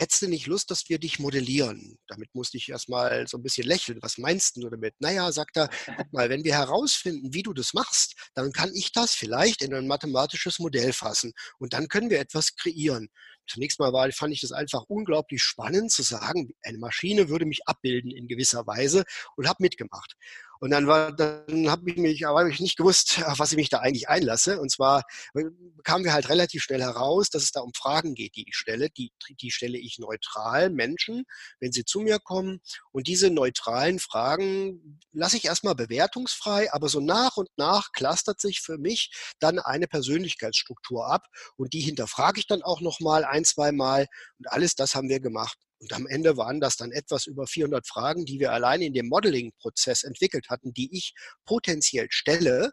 hättest 0.00 0.22
du 0.22 0.28
nicht 0.28 0.46
Lust, 0.46 0.70
dass 0.70 0.88
wir 0.88 0.98
dich 0.98 1.18
modellieren? 1.18 1.98
Damit 2.06 2.34
musste 2.34 2.56
ich 2.56 2.68
erstmal 2.68 3.26
so 3.26 3.38
ein 3.38 3.42
bisschen 3.42 3.66
lächeln. 3.66 3.98
Was 4.02 4.18
meinst 4.18 4.56
du 4.56 4.68
damit? 4.68 4.94
Naja, 4.98 5.30
sagt 5.32 5.56
er, 5.56 5.68
guck 5.96 6.12
mal, 6.12 6.30
wenn 6.30 6.44
wir 6.44 6.54
herausfinden, 6.54 7.34
wie 7.34 7.42
du 7.42 7.52
das 7.52 7.74
machst, 7.74 8.14
dann 8.34 8.52
kann 8.52 8.70
ich 8.74 8.92
das 8.92 9.14
vielleicht 9.14 9.62
in 9.62 9.74
ein 9.74 9.86
mathematisches 9.86 10.58
Modell 10.58 10.92
fassen 10.92 11.32
und 11.58 11.72
dann 11.72 11.88
können 11.88 12.10
wir 12.10 12.20
etwas 12.20 12.54
kreieren. 12.56 13.08
Zunächst 13.46 13.80
mal 13.80 13.92
war, 13.92 14.10
fand 14.12 14.34
ich 14.34 14.42
das 14.42 14.52
einfach 14.52 14.84
unglaublich 14.88 15.42
spannend 15.42 15.90
zu 15.90 16.02
sagen, 16.02 16.50
eine 16.62 16.78
Maschine 16.78 17.28
würde 17.28 17.46
mich 17.46 17.66
abbilden 17.66 18.10
in 18.10 18.28
gewisser 18.28 18.66
Weise 18.66 19.04
und 19.36 19.48
habe 19.48 19.62
mitgemacht. 19.62 20.14
Und 20.60 20.70
dann 20.70 20.86
war, 20.86 21.12
dann 21.12 21.70
habe 21.70 21.90
ich 21.90 21.96
mich, 21.96 22.26
aber 22.26 22.46
ich 22.48 22.60
nicht 22.60 22.76
gewusst, 22.76 23.22
auf 23.24 23.38
was 23.38 23.52
ich 23.52 23.56
mich 23.56 23.68
da 23.68 23.78
eigentlich 23.78 24.08
einlasse. 24.08 24.60
Und 24.60 24.70
zwar 24.70 25.04
äh, 25.34 25.44
kamen 25.84 26.04
wir 26.04 26.12
halt 26.12 26.28
relativ 26.28 26.62
schnell 26.62 26.80
heraus, 26.80 27.30
dass 27.30 27.42
es 27.42 27.52
da 27.52 27.60
um 27.60 27.72
Fragen 27.74 28.14
geht, 28.14 28.34
die 28.36 28.44
ich 28.48 28.56
stelle. 28.56 28.90
Die, 28.90 29.12
die 29.40 29.50
stelle 29.50 29.78
ich 29.78 29.98
neutral 29.98 30.70
Menschen, 30.70 31.24
wenn 31.60 31.72
sie 31.72 31.84
zu 31.84 32.00
mir 32.00 32.18
kommen. 32.18 32.60
Und 32.90 33.06
diese 33.06 33.30
neutralen 33.30 33.98
Fragen 33.98 35.00
lasse 35.12 35.36
ich 35.36 35.44
erstmal 35.44 35.74
bewertungsfrei, 35.74 36.72
aber 36.72 36.88
so 36.88 37.00
nach 37.00 37.36
und 37.36 37.48
nach 37.56 37.92
clustert 37.92 38.40
sich 38.40 38.60
für 38.60 38.78
mich 38.78 39.12
dann 39.38 39.58
eine 39.58 39.86
Persönlichkeitsstruktur 39.86 41.06
ab. 41.06 41.26
Und 41.56 41.72
die 41.72 41.80
hinterfrage 41.80 42.40
ich 42.40 42.46
dann 42.46 42.62
auch 42.62 42.80
nochmal 42.80 43.24
ein, 43.24 43.44
zwei 43.44 43.72
Mal. 43.72 44.06
Und 44.38 44.50
alles 44.50 44.74
das 44.74 44.94
haben 44.94 45.08
wir 45.08 45.20
gemacht. 45.20 45.58
Und 45.80 45.92
am 45.92 46.06
Ende 46.06 46.36
waren 46.36 46.60
das 46.60 46.76
dann 46.76 46.90
etwas 46.90 47.26
über 47.26 47.46
400 47.46 47.86
Fragen, 47.86 48.24
die 48.24 48.40
wir 48.40 48.52
allein 48.52 48.82
in 48.82 48.94
dem 48.94 49.08
Modeling-Prozess 49.08 50.02
entwickelt 50.02 50.48
hatten, 50.48 50.72
die 50.72 50.96
ich 50.96 51.14
potenziell 51.44 52.08
stelle, 52.10 52.72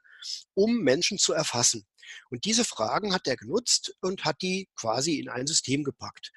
um 0.55 0.79
Menschen 0.79 1.19
zu 1.19 1.33
erfassen. 1.33 1.85
Und 2.29 2.45
diese 2.45 2.65
Fragen 2.65 3.13
hat 3.13 3.27
er 3.27 3.35
genutzt 3.35 3.95
und 4.01 4.25
hat 4.25 4.41
die 4.41 4.69
quasi 4.75 5.19
in 5.19 5.29
ein 5.29 5.45
System 5.47 5.83
gepackt. 5.83 6.31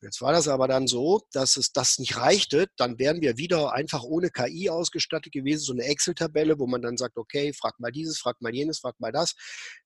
Und 0.00 0.08
jetzt 0.08 0.20
war 0.22 0.32
das 0.32 0.48
aber 0.48 0.66
dann 0.66 0.86
so, 0.86 1.22
dass 1.32 1.56
es 1.56 1.72
das 1.72 1.98
nicht 1.98 2.16
reichte. 2.16 2.68
Dann 2.76 2.98
wären 2.98 3.20
wir 3.20 3.36
wieder 3.36 3.72
einfach 3.72 4.02
ohne 4.02 4.30
KI 4.30 4.70
ausgestattet 4.70 5.32
gewesen, 5.32 5.62
so 5.62 5.72
eine 5.72 5.84
Excel-Tabelle, 5.84 6.58
wo 6.58 6.66
man 6.66 6.82
dann 6.82 6.96
sagt, 6.96 7.16
okay, 7.16 7.52
frag 7.52 7.78
mal 7.80 7.92
dieses, 7.92 8.18
frag 8.18 8.40
mal 8.40 8.54
jenes, 8.54 8.80
frag 8.80 8.98
mal 8.98 9.12
das. 9.12 9.34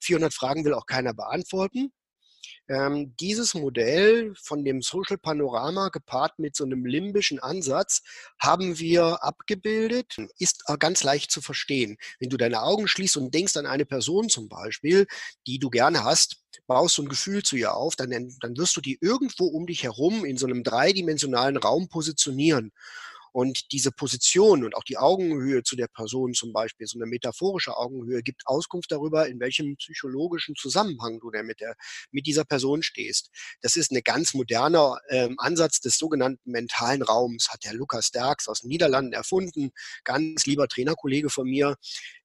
400 0.00 0.32
Fragen 0.32 0.64
will 0.64 0.74
auch 0.74 0.86
keiner 0.86 1.14
beantworten. 1.14 1.92
Ähm, 2.68 3.14
dieses 3.18 3.54
Modell 3.54 4.34
von 4.36 4.64
dem 4.64 4.82
Social 4.82 5.16
Panorama 5.16 5.88
gepaart 5.88 6.38
mit 6.38 6.54
so 6.54 6.64
einem 6.64 6.84
limbischen 6.84 7.38
Ansatz 7.38 8.02
haben 8.38 8.78
wir 8.78 9.24
abgebildet, 9.24 10.16
ist 10.38 10.64
ganz 10.78 11.02
leicht 11.02 11.30
zu 11.30 11.40
verstehen. 11.40 11.96
Wenn 12.20 12.28
du 12.28 12.36
deine 12.36 12.62
Augen 12.62 12.86
schließt 12.86 13.16
und 13.16 13.32
denkst 13.32 13.56
an 13.56 13.66
eine 13.66 13.86
Person 13.86 14.28
zum 14.28 14.48
Beispiel, 14.48 15.06
die 15.46 15.58
du 15.58 15.70
gerne 15.70 16.04
hast, 16.04 16.42
baust 16.66 16.98
du 16.98 17.02
ein 17.02 17.08
Gefühl 17.08 17.42
zu 17.42 17.56
ihr 17.56 17.74
auf, 17.74 17.96
dann, 17.96 18.10
dann 18.10 18.56
wirst 18.56 18.76
du 18.76 18.80
die 18.80 18.98
irgendwo 19.00 19.46
um 19.46 19.66
dich 19.66 19.82
herum 19.84 20.24
in 20.24 20.36
so 20.36 20.46
einem 20.46 20.62
dreidimensionalen 20.62 21.56
Raum 21.56 21.88
positionieren. 21.88 22.72
Und 23.32 23.72
diese 23.72 23.92
Position 23.92 24.64
und 24.64 24.74
auch 24.74 24.84
die 24.84 24.98
Augenhöhe 24.98 25.62
zu 25.62 25.76
der 25.76 25.88
Person 25.88 26.34
zum 26.34 26.52
Beispiel, 26.52 26.86
so 26.86 26.98
eine 26.98 27.06
metaphorische 27.06 27.76
Augenhöhe, 27.76 28.22
gibt 28.22 28.42
Auskunft 28.46 28.90
darüber, 28.90 29.28
in 29.28 29.40
welchem 29.40 29.76
psychologischen 29.76 30.54
Zusammenhang 30.56 31.20
du 31.20 31.30
denn 31.30 31.46
mit, 31.46 31.60
der, 31.60 31.74
mit 32.10 32.26
dieser 32.26 32.44
Person 32.44 32.82
stehst. 32.82 33.30
Das 33.60 33.76
ist 33.76 33.92
ein 33.92 34.00
ganz 34.02 34.34
moderner 34.34 34.98
ähm, 35.10 35.36
Ansatz 35.38 35.80
des 35.80 35.98
sogenannten 35.98 36.50
mentalen 36.50 37.02
Raums, 37.02 37.48
hat 37.50 37.64
der 37.64 37.74
Lukas 37.74 38.10
Derks 38.10 38.48
aus 38.48 38.60
den 38.60 38.68
Niederlanden 38.68 39.12
erfunden, 39.12 39.70
ganz 40.04 40.46
lieber 40.46 40.68
Trainerkollege 40.68 41.30
von 41.30 41.48
mir. 41.48 41.76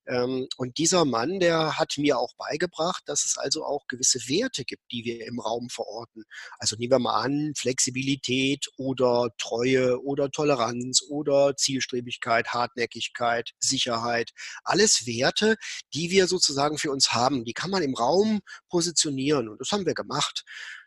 Ähm, 0.08 0.48
und 0.58 0.78
dieser 0.78 1.06
Mann, 1.06 1.40
der 1.40 1.78
hat 1.78 1.94
mir 1.98 2.18
auch 2.18 2.34
beigebracht, 2.38 3.04
dass 3.06 3.26
es 3.26 3.38
also 3.38 3.64
auch 3.64 3.88
gewisse 3.88 4.20
Werte 4.28 4.66
gibt, 4.66 4.84
die 4.92 5.06
wir 5.06 5.26
im 5.26 5.40
Raum 5.40 5.70
verorten. 5.70 6.24
Also 6.60 6.76
nehmen 6.76 6.92
wir 6.92 7.00
mal 7.00 7.22
an, 7.22 7.54
Flexibilität 7.56 8.68
oder 8.78 9.30
Treue 9.38 10.02
oder 10.04 10.30
Toleranz 10.30 11.02
oder 11.10 11.56
Zielstrebigkeit, 11.56 12.50
Hartnäckigkeit, 12.50 13.52
Sicherheit. 13.60 14.32
Alles 14.64 15.06
Werte, 15.06 15.56
die 15.94 16.10
wir 16.12 16.28
sozusagen 16.28 16.78
für 16.78 16.92
uns 16.92 17.14
haben. 17.14 17.46
Die 17.46 17.54
kann 17.54 17.72
man 17.72 17.84
im 17.84 17.96
Raum 17.96 18.42
positionieren. 18.70 19.50
Und 19.50 19.62
das 19.62 19.72
haben 19.72 19.86
wir 19.86 19.94
gemacht. 19.94 20.44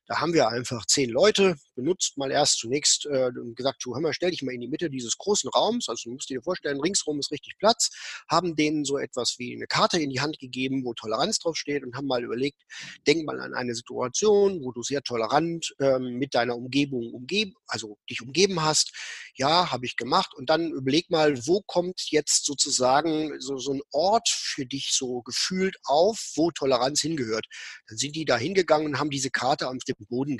Da 0.06 0.20
haben 0.20 0.32
wir 0.32 0.48
einfach 0.48 0.86
zehn 0.86 1.10
Leute 1.10 1.56
benutzt, 1.74 2.16
mal 2.16 2.30
erst 2.30 2.58
zunächst 2.58 3.06
äh, 3.06 3.30
gesagt, 3.54 3.84
du 3.84 3.94
hör 3.94 4.00
mal, 4.00 4.12
stell 4.12 4.30
dich 4.30 4.42
mal 4.42 4.54
in 4.54 4.60
die 4.60 4.68
Mitte 4.68 4.88
dieses 4.88 5.18
großen 5.18 5.50
Raums, 5.50 5.88
also 5.88 6.08
du 6.08 6.14
musst 6.14 6.30
dir 6.30 6.42
vorstellen, 6.42 6.80
ringsrum 6.80 7.18
ist 7.18 7.32
richtig 7.32 7.58
Platz, 7.58 7.90
haben 8.28 8.54
denen 8.54 8.84
so 8.84 8.98
etwas 8.98 9.34
wie 9.38 9.54
eine 9.54 9.66
Karte 9.66 9.98
in 10.00 10.10
die 10.10 10.20
Hand 10.20 10.38
gegeben, 10.38 10.84
wo 10.84 10.94
Toleranz 10.94 11.38
drauf 11.38 11.56
steht 11.56 11.84
und 11.84 11.96
haben 11.96 12.06
mal 12.06 12.22
überlegt, 12.22 12.62
denk 13.06 13.24
mal 13.24 13.40
an 13.40 13.54
eine 13.54 13.74
Situation, 13.74 14.62
wo 14.62 14.72
du 14.72 14.82
sehr 14.82 15.02
tolerant 15.02 15.74
ähm, 15.80 16.18
mit 16.18 16.34
deiner 16.34 16.56
Umgebung 16.56 17.12
umgeben, 17.12 17.54
also 17.66 17.98
dich 18.08 18.22
umgeben 18.22 18.62
hast. 18.62 18.92
Ja, 19.34 19.72
habe 19.72 19.86
ich 19.86 19.96
gemacht. 19.96 20.34
Und 20.34 20.50
dann 20.50 20.70
überleg 20.72 21.10
mal, 21.10 21.36
wo 21.46 21.62
kommt 21.62 22.10
jetzt 22.10 22.46
sozusagen 22.46 23.40
so, 23.40 23.58
so 23.58 23.72
ein 23.72 23.82
Ort 23.90 24.28
für 24.28 24.66
dich 24.66 24.90
so 24.92 25.22
gefühlt 25.22 25.76
auf, 25.84 26.32
wo 26.36 26.50
Toleranz 26.50 27.00
hingehört. 27.00 27.46
Dann 27.88 27.98
sind 27.98 28.16
die 28.16 28.24
da 28.24 28.36
hingegangen 28.38 28.86
und 28.86 28.98
haben 28.98 29.10
diese 29.10 29.30
Karte 29.30 29.68
dem 29.84 29.95
Boden 30.04 30.36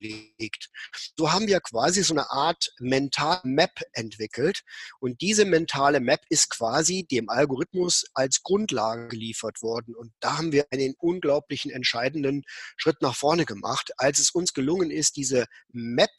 gelegt. 0.00 0.70
So 1.16 1.32
haben 1.32 1.46
wir 1.46 1.60
quasi 1.60 2.02
so 2.02 2.14
eine 2.14 2.30
Art 2.30 2.72
Mental 2.78 3.40
Map 3.44 3.80
entwickelt. 3.92 4.62
Und 4.98 5.20
diese 5.20 5.44
mentale 5.44 6.00
Map 6.00 6.22
ist 6.28 6.50
quasi 6.50 7.04
dem 7.04 7.28
Algorithmus 7.28 8.06
als 8.14 8.42
Grundlage 8.42 9.08
geliefert 9.08 9.62
worden. 9.62 9.94
Und 9.94 10.12
da 10.20 10.38
haben 10.38 10.52
wir 10.52 10.66
einen 10.70 10.94
unglaublichen 10.98 11.70
entscheidenden 11.70 12.42
Schritt 12.76 13.02
nach 13.02 13.14
vorne 13.14 13.44
gemacht, 13.44 13.92
als 13.98 14.18
es 14.18 14.30
uns 14.30 14.54
gelungen 14.54 14.90
ist, 14.90 15.16
diese 15.16 15.46
Map 15.72 16.10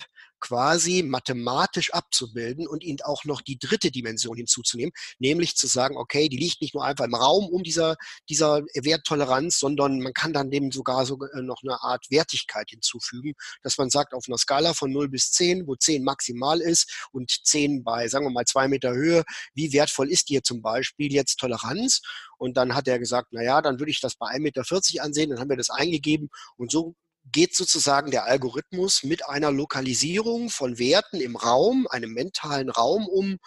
quasi 0.42 1.04
mathematisch 1.04 1.94
abzubilden 1.94 2.68
und 2.68 2.84
ihnen 2.84 3.00
auch 3.04 3.24
noch 3.24 3.42
die 3.42 3.58
dritte 3.58 3.92
Dimension 3.92 4.36
hinzuzunehmen, 4.36 4.92
nämlich 5.20 5.56
zu 5.56 5.68
sagen, 5.68 5.96
okay, 5.98 6.28
die 6.28 6.38
liegt 6.38 6.62
nicht 6.62 6.74
nur 6.74 6.84
einfach 6.84 7.06
im 7.06 7.16
Raum 7.16 7.46
um 7.48 7.64
dieser, 7.64 7.96
dieser 8.28 8.62
Werttoleranz, 8.74 9.60
sondern 9.60 10.00
man 10.00 10.14
kann 10.14 10.34
dann 10.34 10.52
dem 10.52 10.72
sogar 10.72 11.06
so 11.06 11.18
äh, 11.34 11.42
noch 11.42 11.62
eine 11.64 11.82
Art 11.82 12.08
Wertigkeit 12.10 12.70
hinzufügen, 12.70 13.34
dass 13.64 13.78
man 13.78 13.90
sagt, 13.90 14.14
auf 14.14 14.26
einer 14.28 14.38
Skala 14.38 14.74
von 14.74 14.92
0 14.92 15.10
bis 15.10 15.32
10, 15.32 15.68
wo 15.68 15.76
10 15.76 16.04
maximal 16.04 16.60
ist 16.60 17.08
und 17.12 17.32
10 17.44 17.84
bei, 17.84 18.08
sagen 18.08 18.26
wir 18.26 18.32
mal, 18.32 18.46
zwei 18.46 18.68
Meter 18.68 18.94
Höhe, 18.94 19.24
wie 19.54 19.72
wertvoll 19.74 20.10
ist 20.10 20.30
dir 20.30 20.44
zum 20.44 20.62
Beispiel 20.62 21.14
jetzt 21.14 21.38
Toleranz? 21.38 22.02
Und 22.38 22.58
dann 22.58 22.74
hat 22.74 22.88
er 22.88 22.98
gesagt, 22.98 23.30
na 23.32 23.44
ja, 23.44 23.62
dann 23.62 23.80
würde 23.80 23.92
ich 23.92 24.02
das 24.02 24.16
bei 24.16 24.28
1,40 24.28 24.40
Meter 24.40 25.04
ansehen, 25.04 25.30
dann 25.30 25.40
haben 25.40 25.50
wir 25.50 25.58
das 25.58 25.70
eingegeben 25.70 26.30
und 26.58 26.72
so 26.72 26.96
geht 27.32 27.56
sozusagen 27.56 28.12
der 28.12 28.26
Algorithmus 28.26 29.04
mit 29.04 29.28
einer 29.28 29.52
Lokalisierung 29.52 30.50
von 30.50 30.78
Werten 30.78 31.22
im 31.22 31.36
Raum, 31.36 31.88
einem 31.90 32.14
mentalen 32.14 32.70
Raum 32.70 33.08
um 33.08 33.38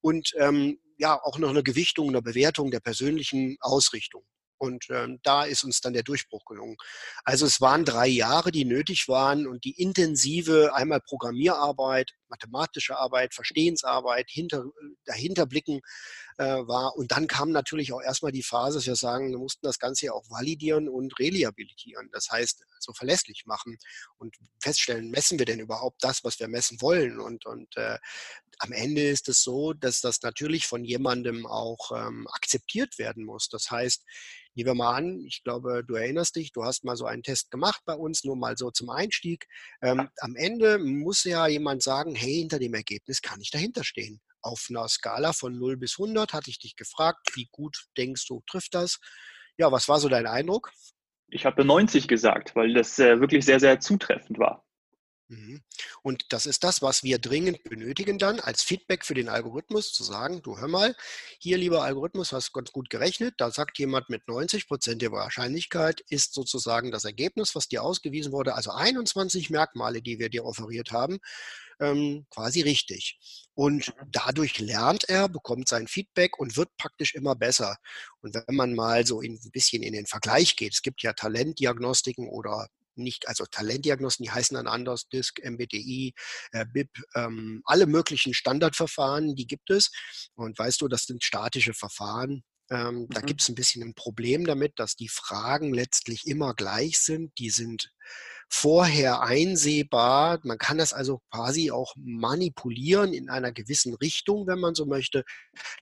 und 0.00 0.32
ähm, 0.38 0.78
ja 0.98 1.20
auch 1.22 1.38
noch 1.38 1.50
eine 1.50 1.62
Gewichtung, 1.62 2.08
eine 2.08 2.22
Bewertung 2.22 2.70
der 2.70 2.80
persönlichen 2.80 3.56
Ausrichtung. 3.60 4.24
Und 4.58 4.86
ähm, 4.90 5.20
da 5.22 5.44
ist 5.44 5.64
uns 5.64 5.80
dann 5.80 5.94
der 5.94 6.02
Durchbruch 6.02 6.44
gelungen. 6.44 6.76
Also 7.24 7.46
es 7.46 7.62
waren 7.62 7.86
drei 7.86 8.06
Jahre, 8.06 8.52
die 8.52 8.66
nötig 8.66 9.08
waren 9.08 9.46
und 9.46 9.64
die 9.64 9.80
intensive 9.80 10.74
einmal 10.74 11.00
Programmierarbeit, 11.00 12.12
mathematische 12.30 12.96
Arbeit, 12.96 13.34
Verstehensarbeit, 13.34 14.30
hinter, 14.30 14.64
dahinter 15.04 15.46
blicken 15.46 15.80
äh, 16.38 16.44
war. 16.44 16.96
Und 16.96 17.12
dann 17.12 17.26
kam 17.26 17.50
natürlich 17.50 17.92
auch 17.92 18.00
erstmal 18.00 18.32
die 18.32 18.42
Phase, 18.42 18.78
dass 18.78 18.86
wir 18.86 18.96
sagen, 18.96 19.30
wir 19.30 19.38
mussten 19.38 19.66
das 19.66 19.78
Ganze 19.78 20.06
ja 20.06 20.12
auch 20.12 20.30
validieren 20.30 20.88
und 20.88 21.18
reliabilitieren. 21.18 22.08
Das 22.12 22.30
heißt, 22.30 22.64
so 22.78 22.92
verlässlich 22.92 23.44
machen 23.46 23.78
und 24.16 24.36
feststellen, 24.60 25.10
messen 25.10 25.38
wir 25.38 25.46
denn 25.46 25.60
überhaupt 25.60 26.02
das, 26.02 26.24
was 26.24 26.40
wir 26.40 26.48
messen 26.48 26.80
wollen? 26.80 27.20
Und, 27.20 27.44
und 27.44 27.76
äh, 27.76 27.98
am 28.58 28.72
Ende 28.72 29.02
ist 29.02 29.28
es 29.28 29.42
so, 29.42 29.72
dass 29.72 30.00
das 30.00 30.22
natürlich 30.22 30.66
von 30.66 30.84
jemandem 30.84 31.46
auch 31.46 31.92
ähm, 31.92 32.26
akzeptiert 32.32 32.98
werden 32.98 33.24
muss. 33.24 33.48
Das 33.48 33.70
heißt, 33.70 34.04
Nehmen 34.54 34.70
wir 34.70 34.74
mal 34.74 34.96
an, 34.96 35.24
ich 35.26 35.44
glaube, 35.44 35.84
du 35.86 35.94
erinnerst 35.94 36.34
dich, 36.34 36.52
du 36.52 36.64
hast 36.64 36.82
mal 36.84 36.96
so 36.96 37.06
einen 37.06 37.22
Test 37.22 37.52
gemacht 37.52 37.82
bei 37.84 37.94
uns, 37.94 38.24
nur 38.24 38.34
mal 38.34 38.56
so 38.56 38.72
zum 38.72 38.90
Einstieg. 38.90 39.46
Ähm, 39.80 40.08
am 40.18 40.34
Ende 40.34 40.78
muss 40.78 41.22
ja 41.22 41.46
jemand 41.46 41.84
sagen, 41.84 42.16
hey, 42.20 42.34
hinter 42.34 42.58
dem 42.58 42.74
Ergebnis 42.74 43.22
kann 43.22 43.40
ich 43.40 43.50
dahinter 43.50 43.84
stehen. 43.84 44.20
Auf 44.42 44.66
einer 44.70 44.88
Skala 44.88 45.32
von 45.32 45.58
0 45.58 45.76
bis 45.76 45.98
100 45.98 46.32
hatte 46.32 46.50
ich 46.50 46.58
dich 46.58 46.76
gefragt, 46.76 47.30
wie 47.34 47.48
gut 47.50 47.86
denkst 47.96 48.26
du, 48.26 48.42
trifft 48.46 48.74
das? 48.74 48.98
Ja, 49.56 49.72
was 49.72 49.88
war 49.88 50.00
so 50.00 50.08
dein 50.08 50.26
Eindruck? 50.26 50.70
Ich 51.28 51.46
habe 51.46 51.64
90 51.64 52.08
gesagt, 52.08 52.56
weil 52.56 52.74
das 52.74 52.98
äh, 52.98 53.20
wirklich 53.20 53.44
sehr, 53.44 53.60
sehr 53.60 53.80
zutreffend 53.80 54.38
war. 54.38 54.64
Mhm. 55.30 55.62
Und 56.02 56.24
das 56.30 56.44
ist 56.46 56.64
das, 56.64 56.82
was 56.82 57.04
wir 57.04 57.20
dringend 57.20 57.62
benötigen 57.62 58.18
dann 58.18 58.40
als 58.40 58.64
Feedback 58.64 59.04
für 59.04 59.14
den 59.14 59.28
Algorithmus, 59.28 59.92
zu 59.92 60.02
sagen, 60.02 60.42
du 60.42 60.58
hör 60.58 60.66
mal, 60.66 60.96
hier 61.38 61.56
lieber 61.56 61.84
Algorithmus, 61.84 62.32
hast 62.32 62.52
ganz 62.52 62.72
gut 62.72 62.90
gerechnet, 62.90 63.34
da 63.38 63.52
sagt 63.52 63.78
jemand 63.78 64.10
mit 64.10 64.26
90 64.26 64.66
Prozent 64.66 65.02
der 65.02 65.12
Wahrscheinlichkeit 65.12 66.00
ist 66.08 66.34
sozusagen 66.34 66.90
das 66.90 67.04
Ergebnis, 67.04 67.54
was 67.54 67.68
dir 67.68 67.84
ausgewiesen 67.84 68.32
wurde, 68.32 68.56
also 68.56 68.72
21 68.72 69.50
Merkmale, 69.50 70.02
die 70.02 70.18
wir 70.18 70.30
dir 70.30 70.44
offeriert 70.44 70.90
haben, 70.90 71.20
ähm, 71.80 72.26
quasi 72.30 72.60
richtig. 72.60 73.18
Und 73.54 73.88
mhm. 73.88 74.08
dadurch 74.12 74.58
lernt 74.58 75.08
er, 75.08 75.28
bekommt 75.28 75.68
sein 75.68 75.88
Feedback 75.88 76.38
und 76.38 76.56
wird 76.56 76.68
praktisch 76.76 77.14
immer 77.14 77.34
besser. 77.34 77.76
Und 78.20 78.34
wenn 78.34 78.54
man 78.54 78.74
mal 78.74 79.06
so 79.06 79.20
ein 79.20 79.38
bisschen 79.52 79.82
in 79.82 79.92
den 79.92 80.06
Vergleich 80.06 80.56
geht, 80.56 80.74
es 80.74 80.82
gibt 80.82 81.02
ja 81.02 81.12
Talentdiagnostiken 81.12 82.28
oder 82.28 82.68
nicht, 82.96 83.28
also 83.28 83.44
Talentdiagnosen, 83.46 84.24
die 84.24 84.30
heißen 84.30 84.54
dann 84.54 84.66
anders, 84.66 85.08
DISC, 85.08 85.40
MBTI, 85.42 86.12
äh, 86.52 86.66
BIP, 86.66 86.90
ähm, 87.14 87.62
alle 87.64 87.86
möglichen 87.86 88.34
Standardverfahren, 88.34 89.34
die 89.34 89.46
gibt 89.46 89.70
es. 89.70 89.90
Und 90.34 90.58
weißt 90.58 90.80
du, 90.80 90.88
das 90.88 91.04
sind 91.04 91.24
statische 91.24 91.74
Verfahren. 91.74 92.42
Ähm, 92.70 93.00
mhm. 93.00 93.08
Da 93.10 93.20
gibt 93.20 93.42
es 93.42 93.48
ein 93.48 93.54
bisschen 93.54 93.82
ein 93.82 93.94
Problem 93.94 94.46
damit, 94.46 94.78
dass 94.78 94.96
die 94.96 95.08
Fragen 95.08 95.74
letztlich 95.74 96.26
immer 96.26 96.54
gleich 96.54 97.00
sind. 97.00 97.38
Die 97.38 97.50
sind 97.50 97.92
vorher 98.52 99.22
einsehbar. 99.22 100.40
Man 100.42 100.58
kann 100.58 100.78
das 100.78 100.92
also 100.92 101.20
quasi 101.30 101.70
auch 101.70 101.94
manipulieren 101.96 103.12
in 103.12 103.30
einer 103.30 103.52
gewissen 103.52 103.94
Richtung, 103.94 104.48
wenn 104.48 104.58
man 104.58 104.74
so 104.74 104.86
möchte. 104.86 105.24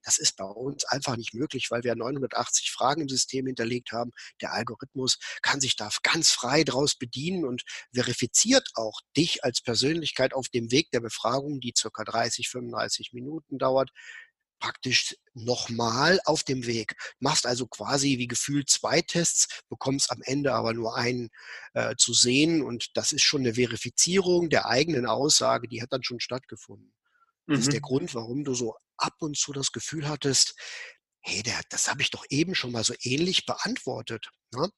Das 0.02 0.18
ist 0.18 0.36
bei 0.36 0.44
uns 0.44 0.84
einfach 0.84 1.16
nicht 1.16 1.32
möglich, 1.32 1.70
weil 1.70 1.82
wir 1.82 1.94
980 1.94 2.70
Fragen 2.70 3.02
im 3.02 3.08
System 3.08 3.46
hinterlegt 3.46 3.92
haben. 3.92 4.10
Der 4.42 4.52
Algorithmus 4.52 5.18
kann 5.40 5.60
sich 5.60 5.76
da 5.76 5.88
ganz 6.02 6.30
frei 6.30 6.62
draus 6.62 6.94
bedienen 6.94 7.46
und 7.46 7.62
verifiziert 7.94 8.68
auch 8.74 9.00
dich 9.16 9.44
als 9.44 9.62
Persönlichkeit 9.62 10.34
auf 10.34 10.48
dem 10.48 10.70
Weg 10.70 10.90
der 10.90 11.00
Befragung, 11.00 11.60
die 11.60 11.72
circa 11.76 12.04
30, 12.04 12.50
35 12.50 13.14
Minuten 13.14 13.58
dauert 13.58 13.90
praktisch 14.58 15.16
nochmal 15.34 16.20
auf 16.24 16.42
dem 16.42 16.66
Weg. 16.66 16.94
Machst 17.20 17.46
also 17.46 17.66
quasi 17.66 18.18
wie 18.18 18.26
gefühlt 18.26 18.68
zwei 18.68 19.02
Tests, 19.02 19.62
bekommst 19.68 20.10
am 20.10 20.20
Ende 20.22 20.52
aber 20.52 20.74
nur 20.74 20.96
einen 20.96 21.30
äh, 21.74 21.94
zu 21.96 22.12
sehen 22.12 22.62
und 22.62 22.96
das 22.96 23.12
ist 23.12 23.22
schon 23.22 23.42
eine 23.42 23.54
Verifizierung 23.54 24.50
der 24.50 24.66
eigenen 24.66 25.06
Aussage, 25.06 25.68
die 25.68 25.82
hat 25.82 25.92
dann 25.92 26.02
schon 26.02 26.20
stattgefunden. 26.20 26.92
Mhm. 27.46 27.52
Das 27.52 27.60
ist 27.60 27.72
der 27.72 27.80
mhm. 27.80 27.86
Grund, 27.86 28.14
warum 28.14 28.44
du 28.44 28.54
so 28.54 28.74
ab 28.96 29.14
und 29.20 29.36
zu 29.36 29.52
das 29.52 29.72
Gefühl 29.72 30.08
hattest, 30.08 30.54
hey, 31.28 31.42
der, 31.42 31.60
das 31.70 31.88
habe 31.88 32.02
ich 32.02 32.10
doch 32.10 32.24
eben 32.30 32.54
schon 32.54 32.72
mal 32.72 32.84
so 32.84 32.94
ähnlich 33.02 33.46
beantwortet. 33.46 34.30
Ne? 34.52 34.70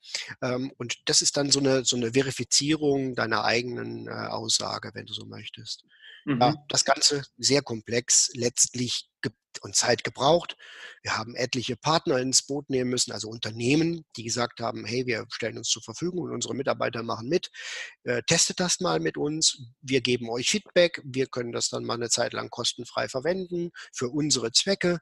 Ähm, 0.42 0.72
und 0.78 0.98
das 1.06 1.22
ist 1.22 1.36
dann 1.36 1.50
so 1.50 1.60
eine, 1.60 1.84
so 1.84 1.96
eine 1.96 2.12
Verifizierung 2.12 3.14
deiner 3.14 3.44
eigenen 3.44 4.08
äh, 4.08 4.10
Aussage, 4.10 4.90
wenn 4.94 5.06
du 5.06 5.12
so 5.12 5.24
möchtest. 5.26 5.84
Mhm. 6.24 6.40
Ja, 6.40 6.54
das 6.68 6.84
Ganze 6.84 7.22
sehr 7.38 7.62
komplex, 7.62 8.30
letztlich 8.34 9.10
und 9.62 9.74
Zeit 9.74 10.04
gebraucht. 10.04 10.56
Wir 11.02 11.16
haben 11.16 11.34
etliche 11.34 11.76
Partner 11.76 12.18
ins 12.18 12.46
Boot 12.46 12.70
nehmen 12.70 12.90
müssen, 12.90 13.12
also 13.12 13.28
Unternehmen, 13.28 14.04
die 14.16 14.22
gesagt 14.22 14.60
haben, 14.60 14.84
hey, 14.84 15.06
wir 15.06 15.26
stellen 15.30 15.58
uns 15.58 15.68
zur 15.68 15.82
Verfügung 15.82 16.20
und 16.20 16.32
unsere 16.32 16.54
Mitarbeiter 16.54 17.02
machen 17.02 17.28
mit. 17.28 17.50
Äh, 18.04 18.22
testet 18.26 18.60
das 18.60 18.80
mal 18.80 19.00
mit 19.00 19.16
uns. 19.16 19.58
Wir 19.80 20.00
geben 20.00 20.30
euch 20.30 20.48
Feedback. 20.48 21.00
Wir 21.04 21.26
können 21.26 21.52
das 21.52 21.68
dann 21.68 21.84
mal 21.84 21.94
eine 21.94 22.08
Zeit 22.08 22.32
lang 22.32 22.48
kostenfrei 22.50 23.08
verwenden 23.08 23.70
für 23.92 24.08
unsere 24.08 24.52
Zwecke. 24.52 25.00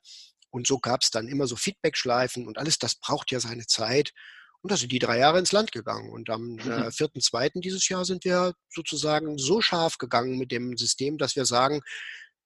Und 0.50 0.66
so 0.66 0.78
gab 0.78 1.02
es 1.02 1.10
dann 1.10 1.28
immer 1.28 1.46
so 1.46 1.56
Feedbackschleifen 1.56 2.46
und 2.46 2.58
alles, 2.58 2.78
das 2.78 2.96
braucht 2.96 3.30
ja 3.32 3.40
seine 3.40 3.66
Zeit. 3.66 4.12
Und 4.60 4.72
da 4.72 4.76
sind 4.76 4.90
die 4.90 4.98
drei 4.98 5.18
Jahre 5.18 5.38
ins 5.38 5.52
Land 5.52 5.72
gegangen. 5.72 6.10
Und 6.10 6.30
am 6.30 6.58
äh, 6.58 6.62
4.2. 6.90 7.60
dieses 7.60 7.88
Jahr 7.88 8.04
sind 8.04 8.24
wir 8.24 8.54
sozusagen 8.70 9.38
so 9.38 9.60
scharf 9.60 9.98
gegangen 9.98 10.38
mit 10.38 10.50
dem 10.50 10.76
System, 10.76 11.18
dass 11.18 11.36
wir 11.36 11.44
sagen, 11.44 11.80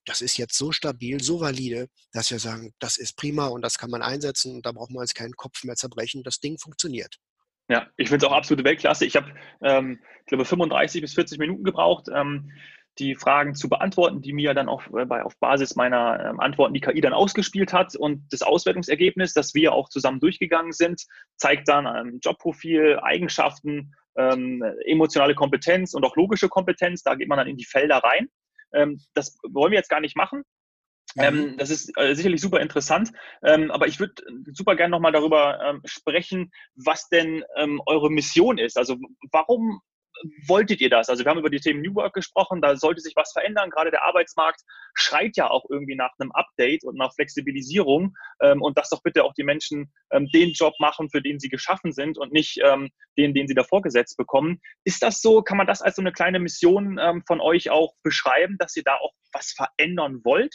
das 0.04 0.20
ist 0.20 0.36
jetzt 0.36 0.56
so 0.56 0.72
stabil, 0.72 1.22
so 1.22 1.40
valide, 1.40 1.88
dass 2.12 2.30
wir 2.30 2.38
sagen, 2.38 2.72
das 2.80 2.98
ist 2.98 3.16
prima 3.16 3.46
und 3.46 3.62
das 3.62 3.78
kann 3.78 3.90
man 3.90 4.02
einsetzen 4.02 4.56
und 4.56 4.66
da 4.66 4.72
braucht 4.72 4.90
man 4.90 5.04
jetzt 5.04 5.14
keinen 5.14 5.36
Kopf 5.36 5.62
mehr 5.64 5.76
zerbrechen. 5.76 6.24
Das 6.24 6.40
Ding 6.40 6.58
funktioniert. 6.58 7.16
Ja, 7.68 7.88
ich 7.96 8.08
finde 8.08 8.26
es 8.26 8.30
auch 8.30 8.36
absolute 8.36 8.64
Weltklasse. 8.64 9.06
Ich 9.06 9.16
habe, 9.16 9.32
ähm, 9.62 10.00
ich 10.20 10.26
glaube, 10.26 10.44
35 10.44 11.00
bis 11.00 11.14
40 11.14 11.38
Minuten 11.38 11.64
gebraucht. 11.64 12.08
Ähm, 12.12 12.50
die 12.98 13.14
Fragen 13.14 13.54
zu 13.54 13.68
beantworten, 13.68 14.20
die 14.20 14.32
mir 14.32 14.54
dann 14.54 14.68
auch 14.68 14.82
äh, 14.94 15.06
bei, 15.06 15.22
auf 15.22 15.38
Basis 15.38 15.76
meiner 15.76 16.24
ähm, 16.24 16.40
Antworten 16.40 16.74
die 16.74 16.80
KI 16.80 17.00
dann 17.00 17.14
ausgespielt 17.14 17.72
hat. 17.72 17.96
Und 17.96 18.24
das 18.30 18.42
Auswertungsergebnis, 18.42 19.32
das 19.32 19.54
wir 19.54 19.72
auch 19.72 19.88
zusammen 19.88 20.20
durchgegangen 20.20 20.72
sind, 20.72 21.06
zeigt 21.36 21.68
dann 21.68 21.86
ein 21.86 22.20
Jobprofil, 22.22 22.98
Eigenschaften, 23.00 23.94
ähm, 24.16 24.62
emotionale 24.84 25.34
Kompetenz 25.34 25.94
und 25.94 26.04
auch 26.04 26.16
logische 26.16 26.48
Kompetenz. 26.48 27.02
Da 27.02 27.14
geht 27.14 27.28
man 27.28 27.38
dann 27.38 27.48
in 27.48 27.56
die 27.56 27.64
Felder 27.64 27.98
rein. 27.98 28.28
Ähm, 28.74 29.00
das 29.14 29.38
wollen 29.48 29.72
wir 29.72 29.78
jetzt 29.78 29.90
gar 29.90 30.00
nicht 30.00 30.16
machen. 30.16 30.42
Ähm, 31.18 31.52
mhm. 31.52 31.56
das 31.58 31.70
ist 31.70 31.92
äh, 31.98 32.14
sicherlich 32.14 32.40
super 32.40 32.60
interessant, 32.60 33.12
ähm, 33.42 33.70
aber 33.70 33.86
ich 33.86 34.00
würde 34.00 34.14
super 34.52 34.76
gerne 34.76 34.92
nochmal 34.92 35.12
darüber 35.12 35.60
ähm, 35.62 35.82
sprechen, 35.84 36.50
was 36.74 37.08
denn 37.10 37.44
ähm, 37.56 37.82
eure 37.84 38.10
Mission 38.10 38.56
ist. 38.56 38.78
Also 38.78 38.96
warum 39.30 39.82
wolltet 40.46 40.80
ihr 40.80 40.90
das? 40.90 41.08
Also 41.08 41.24
wir 41.24 41.30
haben 41.30 41.38
über 41.38 41.50
die 41.50 41.60
Themen 41.60 41.82
New 41.82 41.94
Work 41.94 42.14
gesprochen, 42.14 42.60
da 42.60 42.76
sollte 42.76 43.00
sich 43.00 43.14
was 43.16 43.32
verändern. 43.32 43.70
Gerade 43.70 43.90
der 43.90 44.04
Arbeitsmarkt 44.04 44.62
schreit 44.94 45.36
ja 45.36 45.50
auch 45.50 45.64
irgendwie 45.70 45.94
nach 45.94 46.12
einem 46.18 46.32
Update 46.32 46.84
und 46.84 46.96
nach 46.96 47.14
Flexibilisierung 47.14 48.14
ähm, 48.40 48.62
und 48.62 48.78
dass 48.78 48.90
doch 48.90 49.02
bitte 49.02 49.24
auch 49.24 49.34
die 49.34 49.44
Menschen 49.44 49.92
ähm, 50.10 50.28
den 50.28 50.52
Job 50.52 50.74
machen, 50.78 51.10
für 51.10 51.22
den 51.22 51.38
sie 51.38 51.48
geschaffen 51.48 51.92
sind 51.92 52.18
und 52.18 52.32
nicht 52.32 52.60
ähm, 52.62 52.90
den, 53.18 53.34
den 53.34 53.48
sie 53.48 53.54
davor 53.54 53.82
gesetzt 53.82 54.16
bekommen. 54.16 54.60
Ist 54.84 55.02
das 55.02 55.20
so? 55.20 55.42
Kann 55.42 55.58
man 55.58 55.66
das 55.66 55.82
als 55.82 55.96
so 55.96 56.02
eine 56.02 56.12
kleine 56.12 56.38
Mission 56.38 56.98
ähm, 57.00 57.22
von 57.26 57.40
euch 57.40 57.70
auch 57.70 57.94
beschreiben, 58.02 58.56
dass 58.58 58.76
ihr 58.76 58.84
da 58.84 58.96
auch 58.96 59.12
was 59.32 59.52
verändern 59.52 60.20
wollt? 60.24 60.54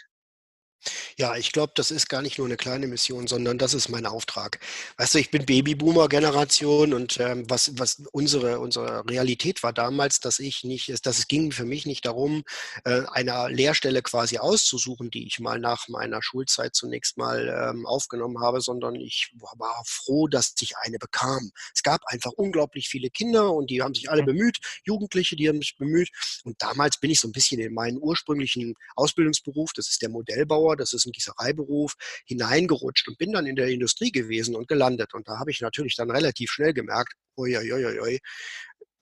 Ja, 1.17 1.35
ich 1.35 1.51
glaube, 1.51 1.73
das 1.75 1.91
ist 1.91 2.09
gar 2.09 2.21
nicht 2.21 2.37
nur 2.37 2.47
eine 2.47 2.57
kleine 2.57 2.87
Mission, 2.87 3.27
sondern 3.27 3.57
das 3.57 3.73
ist 3.73 3.89
mein 3.89 4.05
Auftrag. 4.05 4.59
Weißt 4.97 5.15
du, 5.15 5.19
ich 5.19 5.31
bin 5.31 5.45
Babyboomer-Generation 5.45 6.93
und 6.93 7.19
ähm, 7.19 7.49
was, 7.49 7.71
was 7.77 8.03
unsere, 8.11 8.59
unsere 8.59 9.03
Realität 9.09 9.63
war 9.63 9.73
damals, 9.73 10.19
dass 10.19 10.39
ich 10.39 10.63
nicht, 10.63 11.05
dass 11.05 11.17
es 11.17 11.27
ging 11.27 11.51
für 11.51 11.65
mich 11.65 11.85
nicht 11.85 12.05
darum, 12.05 12.43
äh, 12.85 13.01
eine 13.11 13.49
Lehrstelle 13.49 14.01
quasi 14.01 14.37
auszusuchen, 14.37 15.09
die 15.09 15.25
ich 15.27 15.39
mal 15.39 15.59
nach 15.59 15.87
meiner 15.87 16.21
Schulzeit 16.21 16.75
zunächst 16.75 17.17
mal 17.17 17.71
ähm, 17.71 17.85
aufgenommen 17.85 18.39
habe, 18.39 18.61
sondern 18.61 18.95
ich 18.95 19.31
war 19.57 19.83
froh, 19.85 20.27
dass 20.27 20.53
ich 20.61 20.77
eine 20.77 20.99
bekam. 20.99 21.51
Es 21.73 21.83
gab 21.83 22.05
einfach 22.05 22.31
unglaublich 22.31 22.87
viele 22.89 23.09
Kinder 23.09 23.51
und 23.53 23.69
die 23.69 23.81
haben 23.81 23.93
sich 23.93 24.09
alle 24.09 24.23
bemüht, 24.23 24.59
Jugendliche, 24.83 25.35
die 25.35 25.49
haben 25.49 25.59
sich 25.59 25.75
bemüht. 25.77 26.09
Und 26.43 26.61
damals 26.61 26.97
bin 26.97 27.11
ich 27.11 27.19
so 27.19 27.27
ein 27.27 27.33
bisschen 27.33 27.59
in 27.59 27.73
meinen 27.73 27.97
ursprünglichen 27.97 28.75
Ausbildungsberuf, 28.95 29.73
das 29.73 29.89
ist 29.89 30.01
der 30.01 30.09
Modellbauer, 30.09 30.66
das 30.75 30.93
ist 30.93 31.06
ein 31.06 31.12
Gießereiberuf, 31.12 31.93
hineingerutscht 32.25 33.08
und 33.08 33.17
bin 33.17 33.32
dann 33.32 33.45
in 33.45 33.56
der 33.56 33.67
Industrie 33.67 34.12
gewesen 34.12 34.56
und 34.56 34.67
gelandet. 34.67 35.13
Und 35.13 35.27
da 35.27 35.39
habe 35.39 35.51
ich 35.51 35.62
natürlich 35.62 35.95
dann 35.95 36.12
relativ 36.12 36.51
schnell 36.51 36.73
gemerkt, 36.73 37.13
oi, 37.38 37.56
oi, 37.58 37.71
oi, 37.71 37.99
oi, 37.99 38.19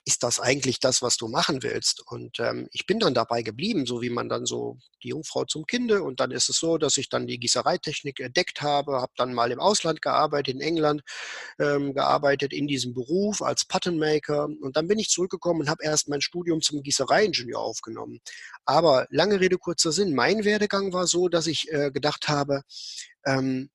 ist 0.06 0.22
das 0.22 0.40
eigentlich 0.40 0.80
das, 0.80 1.02
was 1.02 1.18
du 1.18 1.28
machen 1.28 1.64
willst? 1.64 2.02
Und 2.06 2.40
ähm, 2.40 2.68
ich 2.72 2.86
bin 2.86 3.00
dann 3.00 3.16
dabei 3.16 3.42
geblieben, 3.42 3.88
so 3.88 4.04
wie 4.04 4.12
man 4.12 4.30
dann 4.30 4.46
so 4.46 4.78
die 5.04 5.10
Jungfrau 5.10 5.46
zum 5.46 5.66
Kinde. 5.66 6.04
Und 6.04 6.20
dann 6.20 6.30
ist 6.30 6.48
es 6.48 6.58
so, 6.58 6.78
dass 6.78 6.98
ich 6.98 7.10
dann 7.10 7.26
die 7.26 7.40
Gießereitechnik 7.40 8.20
entdeckt 8.20 8.62
habe, 8.62 9.02
habe 9.02 9.12
dann 9.18 9.34
mal 9.34 9.52
im 9.52 9.60
Ausland 9.60 10.04
gearbeitet, 10.04 10.54
in 10.54 10.62
England 10.62 11.02
ähm, 11.60 11.94
gearbeitet, 11.96 12.54
in 12.54 12.68
diesem 12.68 12.94
Beruf 12.94 13.42
als 13.42 13.66
Patternmaker. 13.66 14.46
Und 14.46 14.78
dann 14.78 14.88
bin 14.88 15.00
ich 15.00 15.10
zurückgekommen 15.10 15.62
und 15.62 15.70
habe 15.70 15.84
erst 15.84 16.08
mein 16.08 16.22
Studium 16.22 16.62
zum 16.62 16.84
Gießereiingenieur 16.84 17.60
aufgenommen. 17.60 18.20
Aber 18.64 19.08
lange 19.10 19.40
Rede, 19.40 19.58
kurzer 19.58 19.92
Sinn, 19.92 20.14
mein 20.14 20.46
Werdegang 20.46 20.94
war 20.94 21.08
so, 21.08 21.30
dass 21.30 21.48
ich 21.48 21.72
äh, 21.72 21.90
gedacht 21.90 22.28
habe, 22.28 22.62
ähm, 23.26 23.70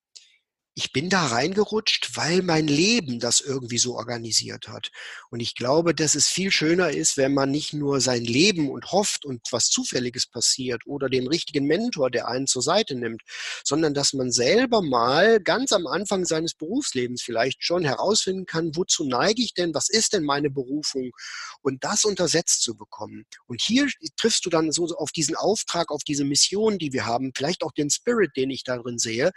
ich 0.80 0.92
bin 0.92 1.10
da 1.10 1.26
reingerutscht, 1.26 2.16
weil 2.16 2.40
mein 2.40 2.66
Leben 2.66 3.20
das 3.20 3.42
irgendwie 3.42 3.76
so 3.76 3.96
organisiert 3.96 4.68
hat. 4.68 4.90
Und 5.28 5.40
ich 5.40 5.54
glaube, 5.54 5.94
dass 5.94 6.14
es 6.14 6.26
viel 6.26 6.50
schöner 6.50 6.88
ist, 6.88 7.18
wenn 7.18 7.34
man 7.34 7.50
nicht 7.50 7.74
nur 7.74 8.00
sein 8.00 8.24
Leben 8.24 8.70
und 8.70 8.90
hofft 8.90 9.26
und 9.26 9.42
was 9.50 9.68
Zufälliges 9.68 10.26
passiert 10.26 10.86
oder 10.86 11.10
den 11.10 11.26
richtigen 11.26 11.66
Mentor, 11.66 12.10
der 12.10 12.28
einen 12.28 12.46
zur 12.46 12.62
Seite 12.62 12.94
nimmt, 12.94 13.20
sondern 13.62 13.92
dass 13.92 14.14
man 14.14 14.32
selber 14.32 14.80
mal 14.80 15.38
ganz 15.40 15.72
am 15.72 15.86
Anfang 15.86 16.24
seines 16.24 16.54
Berufslebens 16.54 17.20
vielleicht 17.20 17.62
schon 17.62 17.84
herausfinden 17.84 18.46
kann, 18.46 18.74
wozu 18.74 19.04
neige 19.04 19.42
ich 19.42 19.52
denn, 19.52 19.74
was 19.74 19.90
ist 19.90 20.14
denn 20.14 20.24
meine 20.24 20.48
Berufung 20.48 21.10
und 21.60 21.84
das 21.84 22.06
untersetzt 22.06 22.62
zu 22.62 22.74
bekommen. 22.74 23.26
Und 23.46 23.60
hier 23.60 23.86
triffst 24.16 24.46
du 24.46 24.50
dann 24.50 24.72
so 24.72 24.86
auf 24.96 25.12
diesen 25.12 25.36
Auftrag, 25.36 25.90
auf 25.90 26.04
diese 26.04 26.24
Mission, 26.24 26.78
die 26.78 26.94
wir 26.94 27.04
haben, 27.04 27.32
vielleicht 27.36 27.62
auch 27.64 27.72
den 27.72 27.90
Spirit, 27.90 28.34
den 28.34 28.48
ich 28.48 28.64
darin 28.64 28.98
sehe, 28.98 29.30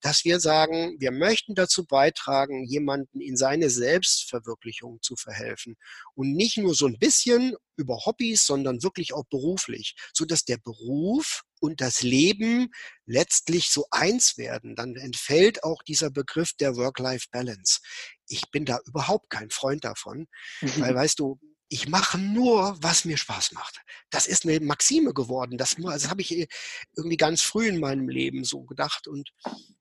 dass 0.00 0.24
wir 0.24 0.40
sagen, 0.40 0.87
sagen, 0.88 1.00
wir 1.00 1.10
möchten 1.10 1.54
dazu 1.54 1.84
beitragen, 1.84 2.64
jemanden 2.64 3.20
in 3.20 3.36
seine 3.36 3.70
Selbstverwirklichung 3.70 5.00
zu 5.02 5.16
verhelfen. 5.16 5.76
Und 6.14 6.34
nicht 6.34 6.58
nur 6.58 6.74
so 6.74 6.86
ein 6.86 6.98
bisschen 6.98 7.54
über 7.76 8.04
Hobbys, 8.04 8.44
sondern 8.44 8.82
wirklich 8.82 9.14
auch 9.14 9.24
beruflich, 9.30 9.94
so 10.12 10.24
dass 10.24 10.44
der 10.44 10.58
Beruf 10.58 11.42
und 11.60 11.80
das 11.80 12.02
Leben 12.02 12.68
letztlich 13.06 13.70
so 13.70 13.86
eins 13.90 14.36
werden, 14.36 14.74
dann 14.74 14.96
entfällt 14.96 15.64
auch 15.64 15.82
dieser 15.82 16.10
Begriff 16.10 16.52
der 16.54 16.76
Work-Life-Balance. 16.76 17.80
Ich 18.28 18.50
bin 18.50 18.64
da 18.64 18.78
überhaupt 18.86 19.30
kein 19.30 19.50
Freund 19.50 19.84
davon, 19.84 20.26
weil 20.60 20.94
weißt 20.94 21.18
du, 21.18 21.38
ich 21.70 21.88
mache 21.88 22.18
nur, 22.18 22.76
was 22.80 23.04
mir 23.04 23.18
Spaß 23.18 23.52
macht. 23.52 23.80
Das 24.10 24.26
ist 24.26 24.46
eine 24.46 24.58
Maxime 24.60 25.12
geworden. 25.12 25.58
Das, 25.58 25.76
das 25.76 26.08
habe 26.08 26.22
ich 26.22 26.36
äh, 26.36 26.48
irgendwie 26.96 27.18
ganz 27.18 27.42
früh 27.42 27.68
in 27.68 27.78
meinem 27.78 28.08
Leben 28.08 28.44
so 28.44 28.62
gedacht. 28.62 29.06
Und 29.06 29.32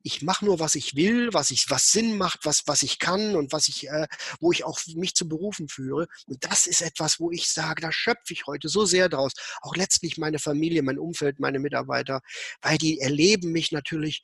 ich 0.03 0.21
mache 0.21 0.43
nur, 0.43 0.59
was 0.59 0.75
ich 0.75 0.95
will, 0.95 1.33
was 1.33 1.49
ich, 1.49 1.69
was 1.69 1.91
Sinn 1.91 2.17
macht, 2.17 2.39
was, 2.43 2.63
was 2.65 2.83
ich 2.83 2.99
kann 2.99 3.35
und 3.35 3.53
was 3.53 3.69
ich, 3.69 3.87
äh, 3.87 4.07
wo 4.41 4.51
ich 4.51 4.65
auch 4.65 4.79
mich 4.95 5.15
zu 5.15 5.29
Berufen 5.29 5.69
führe. 5.69 6.07
Und 6.27 6.43
das 6.43 6.67
ist 6.67 6.81
etwas, 6.81 7.19
wo 7.19 7.31
ich 7.31 7.49
sage, 7.49 7.81
da 7.81 7.91
schöpfe 7.91 8.33
ich 8.33 8.47
heute 8.47 8.67
so 8.67 8.85
sehr 8.85 9.07
draus. 9.07 9.31
Auch 9.61 9.75
letztlich 9.75 10.17
meine 10.17 10.39
Familie, 10.39 10.83
mein 10.83 10.99
Umfeld, 10.99 11.39
meine 11.39 11.59
Mitarbeiter, 11.59 12.21
weil 12.61 12.77
die 12.77 12.99
erleben 12.99 13.53
mich 13.53 13.71
natürlich 13.71 14.23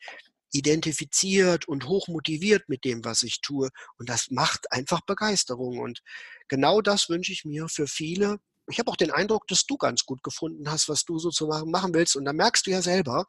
identifiziert 0.53 1.67
und 1.67 1.87
hoch 1.87 2.07
motiviert 2.07 2.69
mit 2.69 2.85
dem, 2.85 3.03
was 3.03 3.23
ich 3.23 3.41
tue. 3.41 3.69
Und 3.97 4.09
das 4.09 4.29
macht 4.29 4.71
einfach 4.71 5.01
Begeisterung. 5.01 5.79
Und 5.79 6.01
genau 6.47 6.81
das 6.81 7.09
wünsche 7.09 7.31
ich 7.31 7.45
mir 7.45 7.67
für 7.67 7.87
viele. 7.87 8.37
Ich 8.67 8.79
habe 8.79 8.89
auch 8.89 8.95
den 8.95 9.11
Eindruck, 9.11 9.47
dass 9.47 9.65
du 9.65 9.75
ganz 9.77 10.05
gut 10.05 10.23
gefunden 10.23 10.71
hast, 10.71 10.87
was 10.87 11.03
du 11.03 11.19
sozusagen 11.19 11.69
machen 11.69 11.93
willst. 11.93 12.15
Und 12.15 12.23
da 12.23 12.31
merkst 12.31 12.65
du 12.65 12.71
ja 12.71 12.81
selber, 12.81 13.25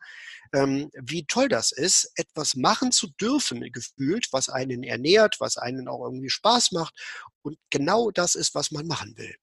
ähm, 0.53 0.91
wie 0.95 1.27
toll 1.27 1.49
das 1.49 1.73
ist, 1.73 2.13
etwas 2.17 2.55
machen 2.55 2.93
zu 2.93 3.09
dürfen, 3.21 3.61
gefühlt, 3.73 4.29
was 4.31 4.49
einen 4.49 4.85
ernährt, 4.85 5.37
was 5.41 5.57
einen 5.57 5.89
auch 5.89 6.05
irgendwie 6.05 6.31
Spaß 6.31 6.71
macht. 6.71 6.95
Und 7.43 7.59
genau 7.71 8.13
das 8.13 8.37
ist, 8.37 8.55
was 8.55 8.71
man 8.71 8.87
machen 8.87 9.17
will. 9.17 9.35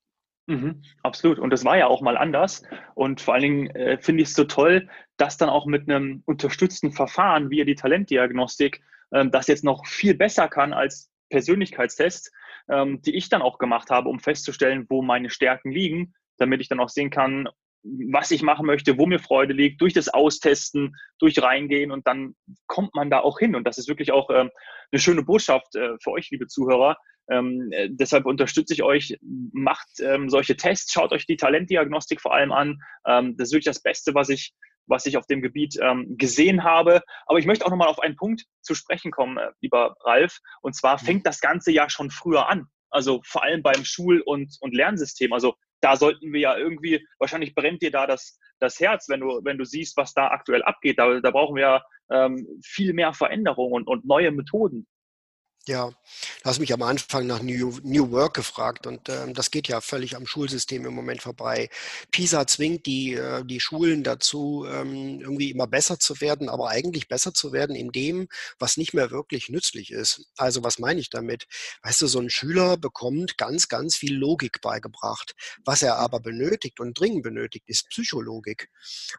Mhm, 0.48 0.82
absolut. 1.04 1.40
Und 1.40 1.52
das 1.52 1.66
war 1.66 1.78
ja 1.78 1.88
auch 1.88 2.02
mal 2.02 2.18
anders. 2.18 2.64
Und 2.96 3.22
vor 3.22 3.34
allen 3.34 3.44
Dingen 3.44 3.70
äh, 3.76 3.98
finde 4.02 4.24
ich 4.24 4.30
es 4.30 4.36
so 4.36 4.46
toll, 4.46 4.90
dass 5.18 5.38
dann 5.38 5.50
auch 5.50 5.66
mit 5.66 5.90
einem 5.90 6.24
unterstützten 6.26 6.92
Verfahren 6.92 7.50
wie 7.50 7.64
die 7.64 7.76
Talentdiagnostik 7.76 8.82
äh, 9.12 9.28
das 9.30 9.48
jetzt 9.48 9.64
noch 9.64 9.86
viel 9.86 10.16
besser 10.16 10.48
kann 10.48 10.74
als 10.74 11.10
Persönlichkeitstest, 11.30 12.32
ähm, 12.72 13.02
die 13.02 13.16
ich 13.16 13.30
dann 13.30 13.42
auch 13.42 13.58
gemacht 13.58 13.90
habe, 13.90 14.10
um 14.10 14.20
festzustellen, 14.20 14.86
wo 14.90 15.02
meine 15.02 15.30
Stärken 15.30 15.72
liegen, 15.72 16.14
damit 16.38 16.62
ich 16.62 16.70
dann 16.70 16.80
auch 16.80 16.90
sehen 16.90 17.10
kann, 17.10 17.48
was 17.84 18.32
ich 18.32 18.44
machen 18.44 18.66
möchte, 18.66 18.98
wo 18.98 19.06
mir 19.06 19.20
Freude 19.20 19.54
liegt, 19.54 19.82
durch 19.82 19.94
das 19.94 20.10
Austesten, 20.10 20.96
durch 21.20 21.42
Reingehen 21.42 21.92
und 21.92 22.06
dann 22.08 22.36
kommt 22.68 22.94
man 22.96 23.10
da 23.10 23.20
auch 23.20 23.40
hin. 23.40 23.56
Und 23.56 23.66
das 23.66 23.78
ist 23.78 23.88
wirklich 23.88 24.12
auch 24.12 24.30
ähm, 24.30 24.50
eine 24.92 25.00
schöne 25.00 25.24
Botschaft 25.24 25.76
äh, 25.76 25.98
für 26.02 26.12
euch, 26.12 26.30
liebe 26.30 26.48
Zuhörer, 26.48 26.98
ähm, 27.30 27.70
äh, 27.72 27.90
deshalb 27.90 28.26
unterstütze 28.26 28.74
ich 28.74 28.84
euch, 28.84 29.18
macht 29.22 29.88
ähm, 30.00 30.30
solche 30.30 30.58
Tests, 30.58 30.92
schaut 30.92 31.14
euch 31.14 31.26
die 31.26 31.38
Talentdiagnostik 31.38 32.20
vor 32.20 32.34
allem 32.34 32.52
an. 32.52 32.80
Ähm, 33.08 33.38
das 33.38 33.48
ist 33.48 33.54
wirklich 33.54 33.74
das 33.74 33.82
Beste, 33.82 34.14
was 34.14 34.30
ich, 34.30 34.54
was 34.88 35.06
ich 35.06 35.18
auf 35.18 35.28
dem 35.28 35.42
Gebiet 35.42 35.78
ähm, 35.82 36.16
gesehen 36.18 36.64
habe. 36.64 37.02
Aber 37.26 37.40
ich 37.40 37.46
möchte 37.46 37.66
auch 37.66 37.70
nochmal 37.70 37.88
auf 37.88 38.00
einen 38.00 38.16
Punkt 38.16 38.46
zu 38.62 38.76
sprechen 38.76 39.12
kommen, 39.12 39.38
äh, 39.38 39.52
lieber 39.62 39.96
Ralf. 40.02 40.40
Und 40.62 40.76
zwar 40.76 41.02
mhm. 41.02 41.06
fängt 41.06 41.26
das 41.26 41.40
Ganze 41.40 41.72
ja 41.72 41.90
schon 41.90 42.10
früher 42.10 42.48
an. 42.48 42.68
Also 42.90 43.22
vor 43.24 43.44
allem 43.44 43.64
beim 43.64 43.86
Schul- 43.86 44.22
und, 44.22 44.58
und 44.60 44.76
Lernsystem. 44.76 45.32
Also 45.34 45.56
da 45.82 45.96
sollten 45.96 46.34
wir 46.34 46.40
ja 46.40 46.58
irgendwie, 46.58 47.06
wahrscheinlich 47.20 47.56
brennt 47.56 47.82
dir 47.82 47.92
da 47.92 48.06
das, 48.06 48.38
das 48.60 48.80
Herz, 48.80 49.10
wenn 49.10 49.22
du, 49.22 49.42
wenn 49.44 49.58
du 49.58 49.66
siehst, 49.66 49.98
was 49.98 50.14
da 50.14 50.28
aktuell 50.28 50.62
abgeht. 50.64 51.00
Da, 51.00 51.20
da 51.20 51.32
brauchen 51.32 51.56
wir 51.56 51.84
ähm, 52.12 52.48
viel 52.64 52.94
mehr 52.94 53.14
Veränderungen 53.14 53.74
und, 53.74 53.88
und 53.88 54.06
neue 54.06 54.32
Methoden. 54.32 54.86
Ja, 55.68 55.90
du 55.90 55.96
hast 56.50 56.60
mich 56.60 56.74
am 56.74 56.82
Anfang 56.82 57.28
nach 57.28 57.44
New, 57.44 57.78
New 57.84 58.10
Work 58.10 58.34
gefragt 58.34 58.88
und 58.88 59.10
ähm, 59.10 59.36
das 59.36 59.52
geht 59.52 59.68
ja 59.68 59.80
völlig 59.80 60.16
am 60.16 60.26
Schulsystem 60.26 60.88
im 60.88 60.96
Moment 60.96 61.22
vorbei. 61.22 61.70
PISA 62.10 62.48
zwingt 62.48 62.88
die, 62.88 63.14
äh, 63.14 63.46
die 63.46 63.60
Schulen 63.60 64.04
dazu, 64.04 64.66
ähm, 64.68 65.20
irgendwie 65.22 65.52
immer 65.52 65.68
besser 65.68 66.00
zu 66.00 66.20
werden, 66.20 66.50
aber 66.50 66.70
eigentlich 66.70 67.08
besser 67.08 67.36
zu 67.36 67.52
werden 67.54 67.76
in 67.76 67.92
dem, 67.92 68.28
was 68.58 68.76
nicht 68.76 68.96
mehr 68.96 69.12
wirklich 69.12 69.50
nützlich 69.50 69.92
ist. 69.92 70.26
Also 70.36 70.64
was 70.64 70.80
meine 70.80 71.00
ich 71.00 71.12
damit? 71.12 71.46
Weißt 71.84 72.02
du, 72.02 72.08
so 72.08 72.20
ein 72.20 72.32
Schüler 72.32 72.78
bekommt 72.78 73.38
ganz, 73.38 73.68
ganz 73.68 73.96
viel 73.96 74.16
Logik 74.16 74.62
beigebracht. 74.62 75.36
Was 75.64 75.84
er 75.84 75.98
aber 75.98 76.22
benötigt 76.22 76.80
und 76.80 77.00
dringend 77.00 77.22
benötigt, 77.22 77.66
ist 77.68 77.88
Psychologik. 77.90 78.68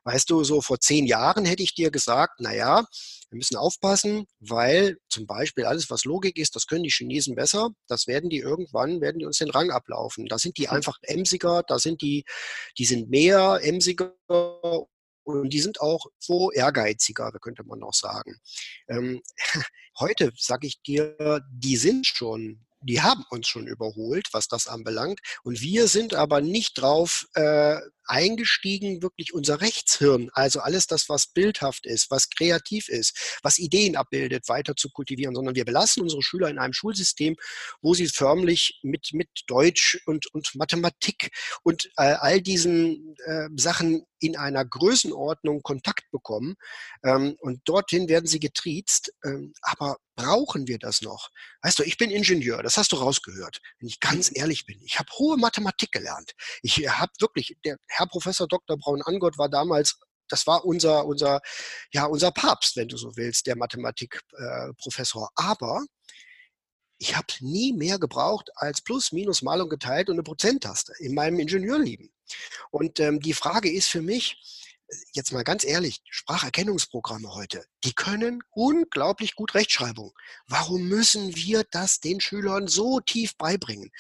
Weißt 0.03 0.29
du, 0.29 0.43
so 0.43 0.61
vor 0.61 0.81
zehn 0.81 1.07
Jahren 1.07 1.45
hätte 1.45 1.63
ich 1.63 1.75
dir 1.77 1.93
gesagt, 1.93 2.41
na 2.41 2.53
ja, 2.53 2.85
wir 3.31 3.37
müssen 3.39 3.57
aufpassen, 3.57 4.27
weil 4.41 4.99
zum 5.09 5.27
Beispiel 5.27 5.65
alles, 5.65 5.89
was 5.89 6.05
Logik 6.05 6.32
ist, 6.39 6.57
das 6.57 6.67
können 6.67 6.85
die 6.85 6.91
Chinesen 6.91 7.35
besser. 7.35 7.71
Das 7.89 8.07
werden 8.07 8.31
die 8.31 8.39
irgendwann, 8.39 9.01
werden 9.01 9.19
die 9.19 9.27
uns 9.27 9.39
den 9.39 9.51
Rang 9.51 9.71
ablaufen. 9.71 10.27
Da 10.27 10.39
sind 10.39 10.59
die 10.59 10.69
hm. 10.69 10.77
einfach 10.77 10.99
emsiger, 11.03 11.63
da 11.67 11.79
sind 11.79 12.03
die, 12.03 12.25
die 12.79 12.85
sind 12.85 13.11
mehr 13.11 13.61
emsiger 13.63 14.15
und 15.25 15.51
die 15.51 15.61
sind 15.61 15.81
auch 15.81 16.07
so 16.19 16.51
ehrgeiziger, 16.51 17.31
könnte 17.41 17.65
man 17.65 17.79
noch 17.79 17.95
sagen. 17.95 18.41
Ähm, 18.89 19.23
heute 19.99 20.33
sage 20.37 20.67
ich 20.67 20.83
dir, 20.83 21.41
die 21.51 21.77
sind 21.77 22.07
schon 22.07 22.65
die 22.83 23.01
haben 23.01 23.25
uns 23.31 23.49
schon 23.49 23.67
überholt, 23.67 24.29
was 24.33 24.49
das 24.49 24.67
anbelangt. 24.67 25.21
Und 25.43 25.61
wir 25.61 25.89
sind 25.89 26.15
aber 26.15 26.41
nicht 26.41 26.81
drauf 26.81 27.27
äh, 27.35 27.77
eingestiegen, 28.07 29.03
wirklich 29.03 29.33
unser 29.33 29.61
Rechtshirn, 29.61 30.31
also 30.33 30.61
alles 30.61 30.87
das, 30.87 31.09
was 31.09 31.29
bildhaft 31.29 31.87
ist, 31.87 32.11
was 32.11 32.31
kreativ 32.31 32.89
ist, 32.89 33.39
was 33.43 33.59
Ideen 33.59 33.97
abbildet, 33.97 34.49
weiter 34.49 34.75
zu 34.77 34.91
kultivieren, 34.91 35.35
sondern 35.35 35.55
wir 35.55 35.65
belassen 35.65 36.03
unsere 36.03 36.23
Schüler 36.23 36.49
in 36.49 36.59
einem 36.59 36.73
Schulsystem, 36.73 37.37
wo 37.81 37.95
sie 37.95 38.09
förmlich 38.09 38.81
mit, 38.83 39.11
mit 39.13 39.29
Deutsch 39.47 40.01
und, 40.07 40.27
und 40.35 40.55
Mathematik 40.55 41.31
und 41.63 41.87
äh, 41.97 42.15
all 42.19 42.41
diesen 42.41 43.15
äh, 43.25 43.49
Sachen 43.57 44.05
in 44.23 44.37
einer 44.37 44.65
Größenordnung 44.65 45.63
Kontakt 45.63 46.11
bekommen. 46.11 46.55
Ähm, 47.05 47.37
und 47.41 47.61
dorthin 47.65 48.09
werden 48.09 48.27
sie 48.27 48.41
getriezt. 48.41 49.13
Ähm, 49.25 49.53
aber 49.63 49.97
brauchen 50.15 50.69
wir 50.69 50.79
das 50.79 51.03
noch? 51.03 51.29
Weißt 51.63 51.79
du, 51.79 51.83
ich 51.83 51.97
bin 51.97 52.11
Ingenieur, 52.11 52.63
das 52.63 52.77
hast 52.77 52.93
du 52.93 52.97
rausgehört, 52.97 53.61
wenn 53.81 53.89
ich 53.89 54.01
ganz 54.01 54.31
mhm. 54.31 54.37
ehrlich 54.37 54.65
bin. 54.65 54.81
Ich 54.85 54.99
habe 54.99 55.11
hohe 55.19 55.37
Mathematik 55.37 55.91
gelernt. 55.91 56.33
Ich 56.63 56.89
habe 56.89 57.13
wirklich, 57.21 57.57
der 57.65 57.77
Herr 57.89 58.07
Professor 58.07 58.47
Dr. 58.47 58.79
Braun-Angott 58.79 59.39
war 59.39 59.49
damals 59.49 59.99
das 60.29 60.47
war 60.47 60.65
unser, 60.65 61.05
unser, 61.05 61.43
ja, 61.93 62.07
unser 62.07 62.31
Papst, 62.31 62.77
wenn 62.77 62.89
du 62.89 62.97
so 62.97 63.15
willst, 63.17 63.47
der 63.47 63.57
Mathematikprofessor. 63.57 65.27
Äh, 65.27 65.43
Aber 65.43 65.85
ich 66.97 67.17
habe 67.17 67.27
nie 67.41 67.73
mehr 67.73 67.99
gebraucht 67.99 68.49
als 68.55 68.81
Plus, 68.81 69.11
Minus, 69.11 69.43
Mal 69.43 69.61
und 69.61 69.69
geteilt 69.69 70.09
und 70.09 70.15
eine 70.15 70.23
Prozenttaste 70.23 70.93
in 71.01 71.15
meinem 71.15 71.41
Ingenieurleben. 71.41 72.12
Und 72.71 73.01
ähm, 73.01 73.21
die 73.21 73.35
Frage 73.35 73.71
ist 73.71 73.89
für 73.89 74.03
mich, 74.03 74.39
jetzt 75.13 75.33
mal 75.33 75.45
ganz 75.45 75.65
ehrlich, 75.65 76.01
Spracherkennungsprogramme 76.11 77.35
heute, 77.35 77.65
die 77.85 77.95
können 77.95 78.43
unglaublich 78.51 79.35
gut 79.35 79.55
Rechtschreibung. 79.55 80.13
Warum 80.47 80.89
müssen 80.89 81.35
wir 81.35 81.65
das 81.71 82.01
den 82.01 82.21
Schülern 82.21 82.69
so 82.69 83.01
tief 83.01 83.37
beibringen? 83.37 83.91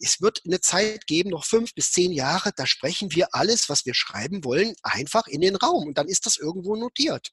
Es 0.00 0.20
wird 0.20 0.42
eine 0.44 0.60
Zeit 0.60 1.06
geben, 1.06 1.30
noch 1.30 1.44
fünf 1.44 1.74
bis 1.74 1.92
zehn 1.92 2.12
Jahre, 2.12 2.52
da 2.56 2.66
sprechen 2.66 3.12
wir 3.14 3.28
alles, 3.32 3.68
was 3.68 3.84
wir 3.86 3.94
schreiben 3.94 4.44
wollen, 4.44 4.74
einfach 4.82 5.26
in 5.26 5.40
den 5.40 5.56
Raum 5.56 5.88
und 5.88 5.98
dann 5.98 6.08
ist 6.08 6.26
das 6.26 6.36
irgendwo 6.36 6.76
notiert. 6.76 7.30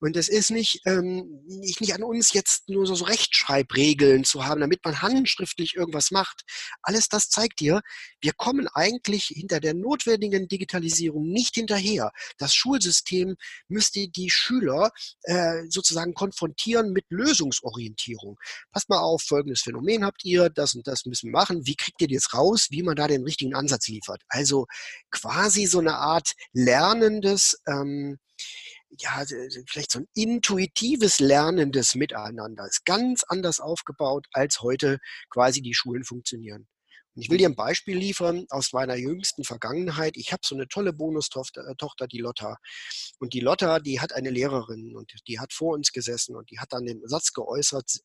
Und 0.00 0.16
es 0.16 0.28
ist 0.28 0.50
nicht, 0.50 0.80
ähm, 0.86 1.42
nicht, 1.46 1.94
an 1.94 2.02
uns 2.02 2.32
jetzt 2.32 2.68
nur 2.68 2.86
so, 2.86 2.94
so 2.94 3.04
Rechtschreibregeln 3.04 4.24
zu 4.24 4.46
haben, 4.46 4.60
damit 4.60 4.84
man 4.84 5.02
handschriftlich 5.02 5.74
irgendwas 5.74 6.10
macht. 6.10 6.42
Alles 6.82 7.08
das 7.08 7.28
zeigt 7.28 7.60
dir, 7.60 7.82
wir 8.20 8.32
kommen 8.32 8.68
eigentlich 8.68 9.24
hinter 9.24 9.60
der 9.60 9.74
notwendigen 9.74 10.48
Digitalisierung 10.48 11.28
nicht 11.28 11.54
hinterher. 11.54 12.12
Das 12.38 12.51
Schulsystem 12.54 13.36
müsste 13.68 14.08
die 14.08 14.30
Schüler 14.30 14.90
äh, 15.22 15.62
sozusagen 15.68 16.14
konfrontieren 16.14 16.92
mit 16.92 17.04
Lösungsorientierung. 17.08 18.38
Passt 18.72 18.88
mal 18.88 19.00
auf, 19.00 19.22
folgendes 19.22 19.62
Phänomen 19.62 20.04
habt 20.04 20.24
ihr, 20.24 20.50
das 20.50 20.74
und 20.74 20.86
das 20.86 21.04
müssen 21.06 21.28
wir 21.28 21.38
machen. 21.38 21.66
Wie 21.66 21.76
kriegt 21.76 22.00
ihr 22.00 22.08
jetzt 22.08 22.34
raus, 22.34 22.68
wie 22.70 22.82
man 22.82 22.96
da 22.96 23.08
den 23.08 23.24
richtigen 23.24 23.54
Ansatz 23.54 23.88
liefert? 23.88 24.22
Also 24.28 24.66
quasi 25.10 25.66
so 25.66 25.78
eine 25.78 25.96
Art 25.96 26.32
lernendes, 26.52 27.60
ähm, 27.66 28.18
ja, 28.98 29.24
vielleicht 29.68 29.90
so 29.90 30.00
ein 30.00 30.08
intuitives 30.14 31.18
lernendes 31.18 31.94
Miteinander. 31.94 32.66
Ist 32.66 32.84
ganz 32.84 33.24
anders 33.26 33.60
aufgebaut, 33.60 34.26
als 34.32 34.60
heute 34.60 34.98
quasi 35.30 35.62
die 35.62 35.74
Schulen 35.74 36.04
funktionieren. 36.04 36.68
Ich 37.14 37.28
will 37.28 37.38
dir 37.38 37.48
ein 37.48 37.56
Beispiel 37.56 37.96
liefern 37.96 38.46
aus 38.48 38.72
meiner 38.72 38.96
jüngsten 38.96 39.44
Vergangenheit. 39.44 40.16
Ich 40.16 40.32
habe 40.32 40.40
so 40.44 40.54
eine 40.54 40.66
tolle 40.66 40.92
Bonustochter, 40.92 41.62
äh, 41.66 42.08
die 42.08 42.18
Lotta. 42.18 42.56
Und 43.18 43.34
die 43.34 43.40
Lotta, 43.40 43.80
die 43.80 44.00
hat 44.00 44.14
eine 44.14 44.30
Lehrerin 44.30 44.96
und 44.96 45.12
die 45.28 45.38
hat 45.38 45.52
vor 45.52 45.74
uns 45.74 45.92
gesessen 45.92 46.36
und 46.36 46.50
die 46.50 46.58
hat 46.58 46.72
dann 46.72 46.86
den 46.86 47.02
Satz 47.06 47.32
geäußert, 47.32 48.00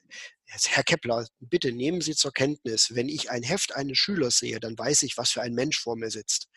Herr 0.45 0.83
Kepler, 0.83 1.25
bitte 1.39 1.71
nehmen 1.71 2.01
Sie 2.01 2.15
zur 2.15 2.31
Kenntnis, 2.33 2.95
wenn 2.95 3.07
ich 3.07 3.31
ein 3.31 3.43
Heft 3.43 3.75
eines 3.75 3.97
Schülers 3.97 4.37
sehe, 4.37 4.59
dann 4.59 4.77
weiß 4.77 5.03
ich, 5.03 5.17
was 5.17 5.31
für 5.31 5.41
ein 5.41 5.53
Mensch 5.53 5.79
vor 5.79 5.95
mir 5.95 6.09
sitzt. 6.09 6.47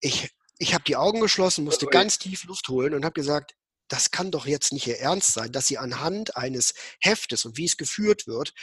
Ich, 0.00 0.30
ich 0.58 0.74
habe 0.74 0.84
die 0.84 0.96
Augen 0.96 1.20
geschlossen, 1.20 1.64
musste 1.64 1.86
ganz 1.86 2.18
tief 2.18 2.44
Luft 2.44 2.68
holen 2.68 2.94
und 2.94 3.04
habe 3.04 3.14
gesagt, 3.14 3.54
das 3.88 4.10
kann 4.10 4.30
doch 4.30 4.46
jetzt 4.46 4.72
nicht 4.72 4.86
Ihr 4.86 4.98
Ernst 4.98 5.34
sein, 5.34 5.52
dass 5.52 5.66
Sie 5.66 5.78
anhand 5.78 6.36
eines 6.36 6.74
Heftes 7.00 7.44
und 7.44 7.56
wie 7.56 7.66
es 7.66 7.76
geführt 7.76 8.26
wird, 8.26 8.54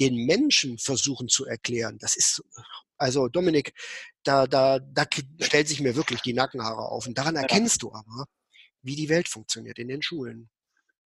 den 0.00 0.26
Menschen 0.26 0.78
versuchen 0.78 1.28
zu 1.28 1.44
erklären. 1.46 1.98
Das 1.98 2.16
ist, 2.16 2.42
also 2.96 3.28
Dominik, 3.28 3.74
da, 4.22 4.46
da, 4.46 4.78
da 4.78 5.04
stellt 5.40 5.68
sich 5.68 5.80
mir 5.80 5.96
wirklich 5.96 6.20
die 6.22 6.34
Nackenhaare 6.34 6.88
auf. 6.88 7.06
Und 7.06 7.18
daran 7.18 7.36
erkennst 7.36 7.82
du 7.82 7.92
aber, 7.92 8.26
wie 8.82 8.96
die 8.96 9.08
Welt 9.08 9.28
funktioniert 9.28 9.78
in 9.78 9.88
den 9.88 10.02
Schulen. 10.02 10.50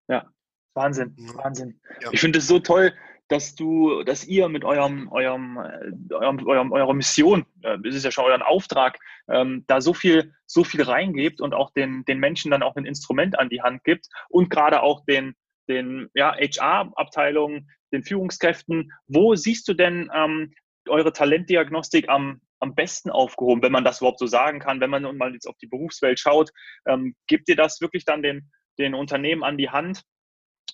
Ja, 0.08 0.32
Wahnsinn, 0.74 1.16
Wahnsinn. 1.36 1.80
Ja. 2.02 2.10
Ich 2.12 2.20
finde 2.20 2.40
es 2.40 2.48
so 2.48 2.60
toll, 2.60 2.94
dass 3.34 3.56
du, 3.56 4.04
dass 4.04 4.26
ihr 4.26 4.48
mit 4.48 4.64
eurem, 4.64 5.12
eurem, 5.12 5.58
äh, 5.58 6.14
eurem, 6.14 6.48
eurem 6.48 6.72
eurer 6.72 6.94
Mission, 6.94 7.48
äh, 7.64 7.80
es 7.84 7.96
ist 7.96 8.06
ja 8.06 8.12
schon 8.12 8.26
euer 8.26 8.48
Auftrag, 8.48 9.00
ähm, 9.28 9.64
da 9.66 9.82
so 9.82 9.96
viel, 9.96 10.36
so 10.46 10.64
viel 10.64 10.84
reingebt 10.84 11.42
und 11.42 11.56
auch 11.56 11.72
den, 11.72 12.06
den 12.06 12.20
Menschen 12.20 12.52
dann 12.52 12.62
auch 12.62 12.76
ein 12.76 12.86
Instrument 12.86 13.40
an 13.40 13.50
die 13.50 13.64
Hand 13.64 13.84
gibt 13.86 14.06
und 14.30 14.52
gerade 14.52 14.84
auch 14.84 15.04
den, 15.06 15.34
den 15.68 16.12
ja, 16.14 16.36
HR-Abteilungen, 16.36 17.72
den 17.92 18.04
Führungskräften. 18.04 18.92
Wo 19.08 19.34
siehst 19.34 19.68
du 19.68 19.74
denn 19.74 20.12
ähm, 20.14 20.54
eure 20.88 21.12
Talentdiagnostik 21.12 22.10
am, 22.10 22.40
am 22.60 22.76
besten 22.76 23.10
aufgehoben, 23.10 23.64
wenn 23.64 23.72
man 23.72 23.84
das 23.84 24.00
überhaupt 24.00 24.20
so 24.20 24.28
sagen 24.28 24.60
kann, 24.60 24.80
wenn 24.80 24.92
man 24.92 25.18
mal 25.18 25.34
jetzt 25.34 25.48
auf 25.48 25.58
die 25.58 25.68
Berufswelt 25.68 26.20
schaut? 26.20 26.52
Ähm, 26.86 27.16
gibt 27.26 27.50
ihr 27.50 27.56
das 27.56 27.82
wirklich 27.82 28.06
dann 28.06 28.22
den, 28.22 28.52
den 28.78 28.94
Unternehmen 28.94 29.44
an 29.44 29.58
die 29.58 29.72
Hand, 29.72 30.04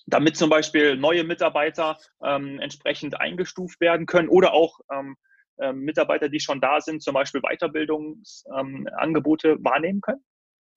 damit 0.06 0.36
zum 0.36 0.50
Beispiel 0.50 0.96
neue 0.96 1.24
Mitarbeiter 1.24 1.98
ähm, 2.22 2.60
entsprechend 2.60 3.20
eingestuft 3.20 3.80
werden 3.80 4.06
können 4.06 4.28
oder 4.28 4.52
auch 4.52 4.78
ähm, 4.92 5.16
äh, 5.58 5.72
Mitarbeiter, 5.72 6.28
die 6.28 6.40
schon 6.40 6.60
da 6.60 6.80
sind, 6.80 7.02
zum 7.02 7.14
Beispiel 7.14 7.42
Weiterbildungsangebote 7.42 9.48
ähm, 9.50 9.64
wahrnehmen 9.64 10.00
können? 10.00 10.24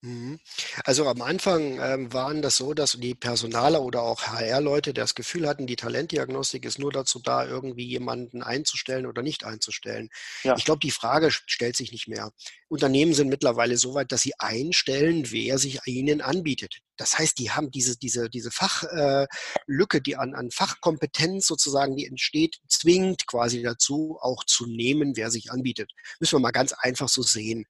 Mhm. 0.04 0.38
Also 0.84 1.08
am 1.08 1.22
Anfang 1.22 1.78
ähm, 1.80 2.12
waren 2.12 2.42
das 2.42 2.56
so, 2.56 2.74
dass 2.74 2.92
die 2.92 3.14
Personaler 3.14 3.80
oder 3.80 4.02
auch 4.02 4.20
HR-Leute 4.26 4.92
das 4.92 5.14
Gefühl 5.14 5.48
hatten, 5.48 5.66
die 5.66 5.76
Talentdiagnostik 5.76 6.66
ist 6.66 6.78
nur 6.78 6.92
dazu 6.92 7.20
da, 7.20 7.46
irgendwie 7.46 7.86
jemanden 7.86 8.42
einzustellen 8.42 9.06
oder 9.06 9.22
nicht 9.22 9.44
einzustellen. 9.44 10.10
Ja. 10.42 10.56
Ich 10.58 10.66
glaube, 10.66 10.80
die 10.80 10.90
Frage 10.90 11.30
stellt 11.30 11.76
sich 11.76 11.90
nicht 11.90 12.06
mehr. 12.06 12.32
Unternehmen 12.68 13.14
sind 13.14 13.28
mittlerweile 13.28 13.78
so 13.78 13.94
weit, 13.94 14.12
dass 14.12 14.20
sie 14.20 14.34
einstellen, 14.38 15.30
wer 15.30 15.56
sich 15.58 15.80
ihnen 15.86 16.20
anbietet. 16.20 16.80
Das 16.98 17.18
heißt, 17.18 17.38
die 17.38 17.52
haben 17.52 17.70
diese, 17.70 17.96
diese, 17.96 18.28
diese 18.28 18.50
Fachlücke, 18.50 19.98
äh, 19.98 20.02
die 20.02 20.16
an, 20.16 20.34
an 20.34 20.50
Fachkompetenz 20.50 21.46
sozusagen, 21.46 21.96
die 21.96 22.04
entsteht, 22.04 22.56
zwingt 22.68 23.26
quasi 23.26 23.62
dazu, 23.62 24.18
auch 24.20 24.44
zu 24.44 24.66
nehmen, 24.66 25.16
wer 25.16 25.30
sich 25.30 25.50
anbietet. 25.50 25.92
Müssen 26.20 26.36
wir 26.36 26.40
mal 26.40 26.50
ganz 26.50 26.74
einfach 26.74 27.08
so 27.08 27.22
sehen. 27.22 27.64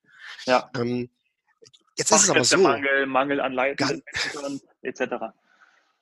Ja. 0.46 0.68
Ähm, 0.74 1.10
Jetzt 1.96 2.10
ist 2.10 2.24
es 2.24 2.30
aber 2.30 2.44
so. 2.44 2.58
Mangel, 2.58 3.06
Mangel 3.06 3.40
an 3.40 3.52
Leitern 3.52 4.02
etc. 4.82 5.02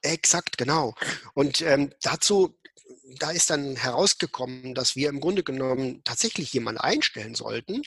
Exakt, 0.02 0.58
genau. 0.58 0.94
Und 1.34 1.60
ähm, 1.62 1.92
dazu, 2.02 2.58
da 3.18 3.30
ist 3.30 3.50
dann 3.50 3.76
herausgekommen, 3.76 4.74
dass 4.74 4.96
wir 4.96 5.08
im 5.08 5.20
Grunde 5.20 5.42
genommen 5.42 6.02
tatsächlich 6.04 6.52
jemanden 6.52 6.80
einstellen 6.80 7.34
sollten 7.34 7.82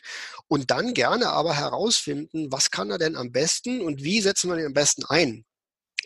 und 0.47 0.71
dann 0.71 0.93
gerne 0.93 1.29
aber 1.29 1.55
herausfinden, 1.55 2.51
was 2.51 2.71
kann 2.71 2.91
er 2.91 2.97
denn 2.97 3.15
am 3.15 3.31
besten 3.31 3.81
und 3.81 4.03
wie 4.03 4.21
setzen 4.21 4.49
wir 4.49 4.55
den 4.55 4.67
am 4.67 4.73
besten 4.73 5.03
ein, 5.05 5.45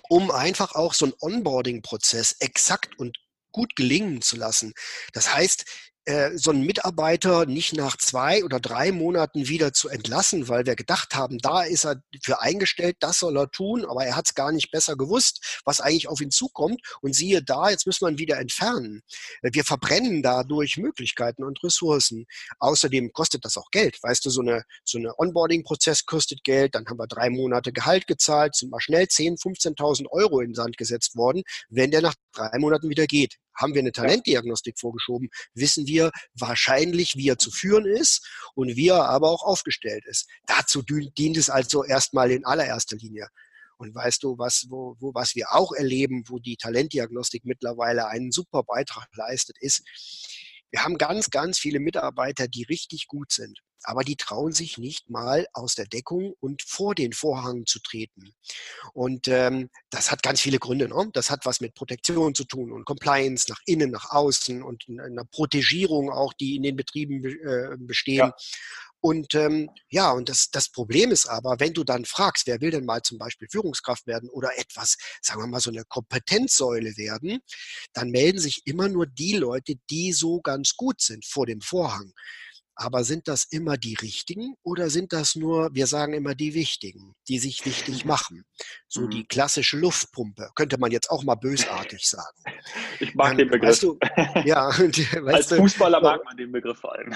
um 0.10 0.32
einfach 0.32 0.74
auch 0.76 0.94
so 0.94 1.06
einen 1.06 1.16
Onboarding-Prozess 1.20 2.38
exakt 2.40 2.98
und 2.98 3.18
gut 3.52 3.76
gelingen 3.76 4.22
zu 4.22 4.38
lassen. 4.38 4.74
Das 5.14 5.34
heißt, 5.34 5.66
äh, 6.10 6.36
so 6.40 6.50
einen 6.50 6.66
Mitarbeiter 6.66 7.46
nicht 7.46 7.76
nach 7.76 7.96
zwei 7.96 8.44
oder 8.44 8.60
drei 8.60 8.92
Monaten 8.92 9.48
wieder 9.48 9.74
zu 9.74 9.90
entlassen, 9.90 10.48
weil 10.48 10.66
wir 10.66 10.76
gedacht 10.76 11.14
haben, 11.14 11.38
da 11.38 11.62
ist 11.62 11.86
er 11.86 12.02
für 12.24 12.42
eingestellt, 12.42 12.98
das 13.00 13.20
soll 13.20 13.38
er 13.38 13.52
tun, 13.52 13.86
aber 13.86 14.06
er 14.06 14.16
hat 14.16 14.26
es 14.26 14.34
gar 14.34 14.52
nicht 14.52 14.72
besser 14.72 14.96
gewusst, 14.96 15.62
was 15.66 15.82
eigentlich 15.82 16.08
auf 16.08 16.20
ihn 16.20 16.32
zukommt. 16.32 16.82
Und 17.02 17.14
siehe 17.14 17.44
da, 17.44 17.70
jetzt 17.70 17.86
müssen 17.86 18.08
wir 18.08 18.10
ihn 18.10 18.18
wieder 18.18 18.40
entfernen. 18.40 19.04
Äh, 19.44 19.52
wir 19.54 19.64
verbrennen 19.64 20.24
dadurch 20.24 20.78
Möglichkeiten 20.78 21.44
und 21.44 21.64
Ressourcen. 21.64 22.26
Außerdem 22.58 23.14
kostet 23.14 23.46
das 23.46 23.56
auch 23.56 23.70
Geld. 23.70 24.02
Weißt 24.02 24.26
du, 24.26 24.32
so 24.32 24.42
eine, 24.42 24.64
so 24.84 24.98
eine 24.98 25.14
Onboarding-Prozess 25.20 26.08
kostet 26.08 26.44
Geld, 26.44 26.74
dann 26.74 26.88
haben 26.88 26.98
wir 26.98 27.06
drei 27.06 27.30
Monate 27.30 27.72
Gehalt 27.72 28.08
gezahlt, 28.08 28.56
sind 28.56 28.72
mal 28.72 28.82
schnell 28.82 29.04
10.000, 29.04 29.78
15.000 29.78 30.08
Euro 30.10 30.40
in 30.40 30.50
den 30.50 30.56
Sand 30.56 30.76
gesetzt 30.76 31.16
worden, 31.16 31.44
wenn 31.70 31.92
der 31.92 32.02
nach 32.02 32.16
drei 32.34 32.58
Monaten 32.58 32.90
wieder 32.90 33.06
geht. 33.06 33.38
Haben 33.60 33.74
wir 33.74 33.82
eine 33.82 33.92
Talentdiagnostik 33.92 34.80
vorgeschoben, 34.80 35.30
wissen 35.54 35.86
wir 35.86 36.12
wahrscheinlich, 36.34 37.16
wie 37.16 37.30
er 37.30 37.38
zu 37.38 37.52
führen 37.52 37.86
ist 37.86 38.28
und 38.56 38.76
wie 38.76 38.88
er 38.88 39.10
aber 39.10 39.30
auch 39.30 39.44
aufgestellt 39.44 40.06
ist. 40.08 40.28
Dazu 40.46 40.82
dient 40.82 41.38
es 41.38 41.50
also 41.50 41.84
erstmal 41.84 42.32
in 42.32 42.46
allererster 42.46 42.96
Linie. 42.98 43.28
Und 43.78 43.96
weißt 43.96 44.24
du, 44.24 44.38
was, 44.38 44.66
wo, 44.70 44.96
wo, 45.00 45.14
was 45.14 45.36
wir 45.36 45.54
auch 45.54 45.72
erleben, 45.72 46.24
wo 46.28 46.40
die 46.40 46.58
Talentdiagnostik 46.58 47.46
mittlerweile 47.46 48.08
einen 48.08 48.32
super 48.32 48.64
Beitrag 48.64 49.08
leistet, 49.16 49.58
ist, 49.60 49.84
wir 50.72 50.84
haben 50.84 50.98
ganz, 50.98 51.30
ganz 51.30 51.58
viele 51.58 51.80
Mitarbeiter, 51.80 52.48
die 52.48 52.64
richtig 52.64 53.08
gut 53.08 53.32
sind 53.32 53.60
aber 53.84 54.04
die 54.04 54.16
trauen 54.16 54.52
sich 54.52 54.78
nicht 54.78 55.10
mal 55.10 55.48
aus 55.54 55.76
der 55.76 55.86
Deckung 55.86 56.34
und 56.40 56.62
vor 56.64 56.96
den 56.96 57.14
Vorhang 57.14 57.66
zu 57.66 57.80
treten. 57.80 58.34
Und 58.94 59.28
ähm, 59.28 59.70
das 59.90 60.12
hat 60.12 60.24
ganz 60.24 60.42
viele 60.42 60.60
Gründe. 60.60 60.88
Ne? 60.88 61.10
Das 61.14 61.30
hat 61.30 61.46
was 61.46 61.62
mit 61.62 61.76
Protektion 61.76 62.36
zu 62.36 62.44
tun 62.44 62.72
und 62.72 62.86
Compliance 62.86 63.46
nach 63.50 63.60
innen, 63.66 63.92
nach 63.92 64.12
außen 64.12 64.64
und 64.64 64.86
einer 64.90 65.26
Protegierung 65.26 66.12
auch, 66.12 66.34
die 66.34 66.56
in 66.56 66.64
den 66.64 66.76
Betrieben 66.76 67.24
äh, 67.24 67.78
bestehen. 67.78 68.18
Ja. 68.18 68.36
Und 69.02 69.34
ähm, 69.34 69.70
ja, 69.90 70.12
und 70.12 70.28
das, 70.28 70.50
das 70.52 70.70
Problem 70.70 71.12
ist 71.12 71.26
aber, 71.26 71.60
wenn 71.60 71.74
du 71.74 71.86
dann 71.86 72.04
fragst, 72.04 72.48
wer 72.48 72.60
will 72.60 72.72
denn 72.72 72.86
mal 72.86 73.02
zum 73.02 73.18
Beispiel 73.18 73.48
Führungskraft 73.50 74.08
werden 74.08 74.30
oder 74.30 74.58
etwas, 74.58 74.98
sagen 75.22 75.42
wir 75.42 75.48
mal, 75.48 75.62
so 75.62 75.70
eine 75.70 75.86
Kompetenzsäule 75.86 76.98
werden, 76.98 77.40
dann 77.94 78.10
melden 78.10 78.40
sich 78.40 78.62
immer 78.66 78.90
nur 78.90 79.08
die 79.08 79.38
Leute, 79.38 79.76
die 79.90 80.12
so 80.12 80.42
ganz 80.42 80.76
gut 80.76 81.02
sind 81.02 81.26
vor 81.26 81.46
dem 81.46 81.62
Vorhang. 81.62 82.12
Aber 82.82 83.04
sind 83.04 83.28
das 83.28 83.44
immer 83.44 83.76
die 83.76 83.96
richtigen 83.96 84.56
oder 84.64 84.90
sind 84.90 85.12
das 85.12 85.36
nur, 85.36 85.70
wir 85.74 85.86
sagen 85.86 86.14
immer 86.14 86.34
die 86.34 86.54
wichtigen, 86.54 87.14
die 87.28 87.38
sich 87.38 87.66
wichtig 87.66 88.06
machen? 88.06 88.46
So 88.88 89.06
die 89.06 89.24
mhm. 89.24 89.28
klassische 89.28 89.78
Luftpumpe, 89.78 90.50
könnte 90.56 90.80
man 90.80 90.90
jetzt 90.90 91.12
auch 91.12 91.26
mal 91.26 91.36
bösartig 91.36 92.08
sagen. 92.08 92.38
Ich 93.02 93.14
mag 93.16 93.34
ähm, 93.34 93.40
den 93.40 93.50
Begriff. 93.50 93.70
Weißt 93.70 93.84
du, 93.84 93.98
ja, 94.46 94.70
Als 95.26 95.54
Fußballer 95.54 96.00
mag 96.00 96.24
man 96.24 96.38
den 96.38 96.54
Begriff 96.54 96.80
vor 96.80 96.94
allem. 96.94 97.14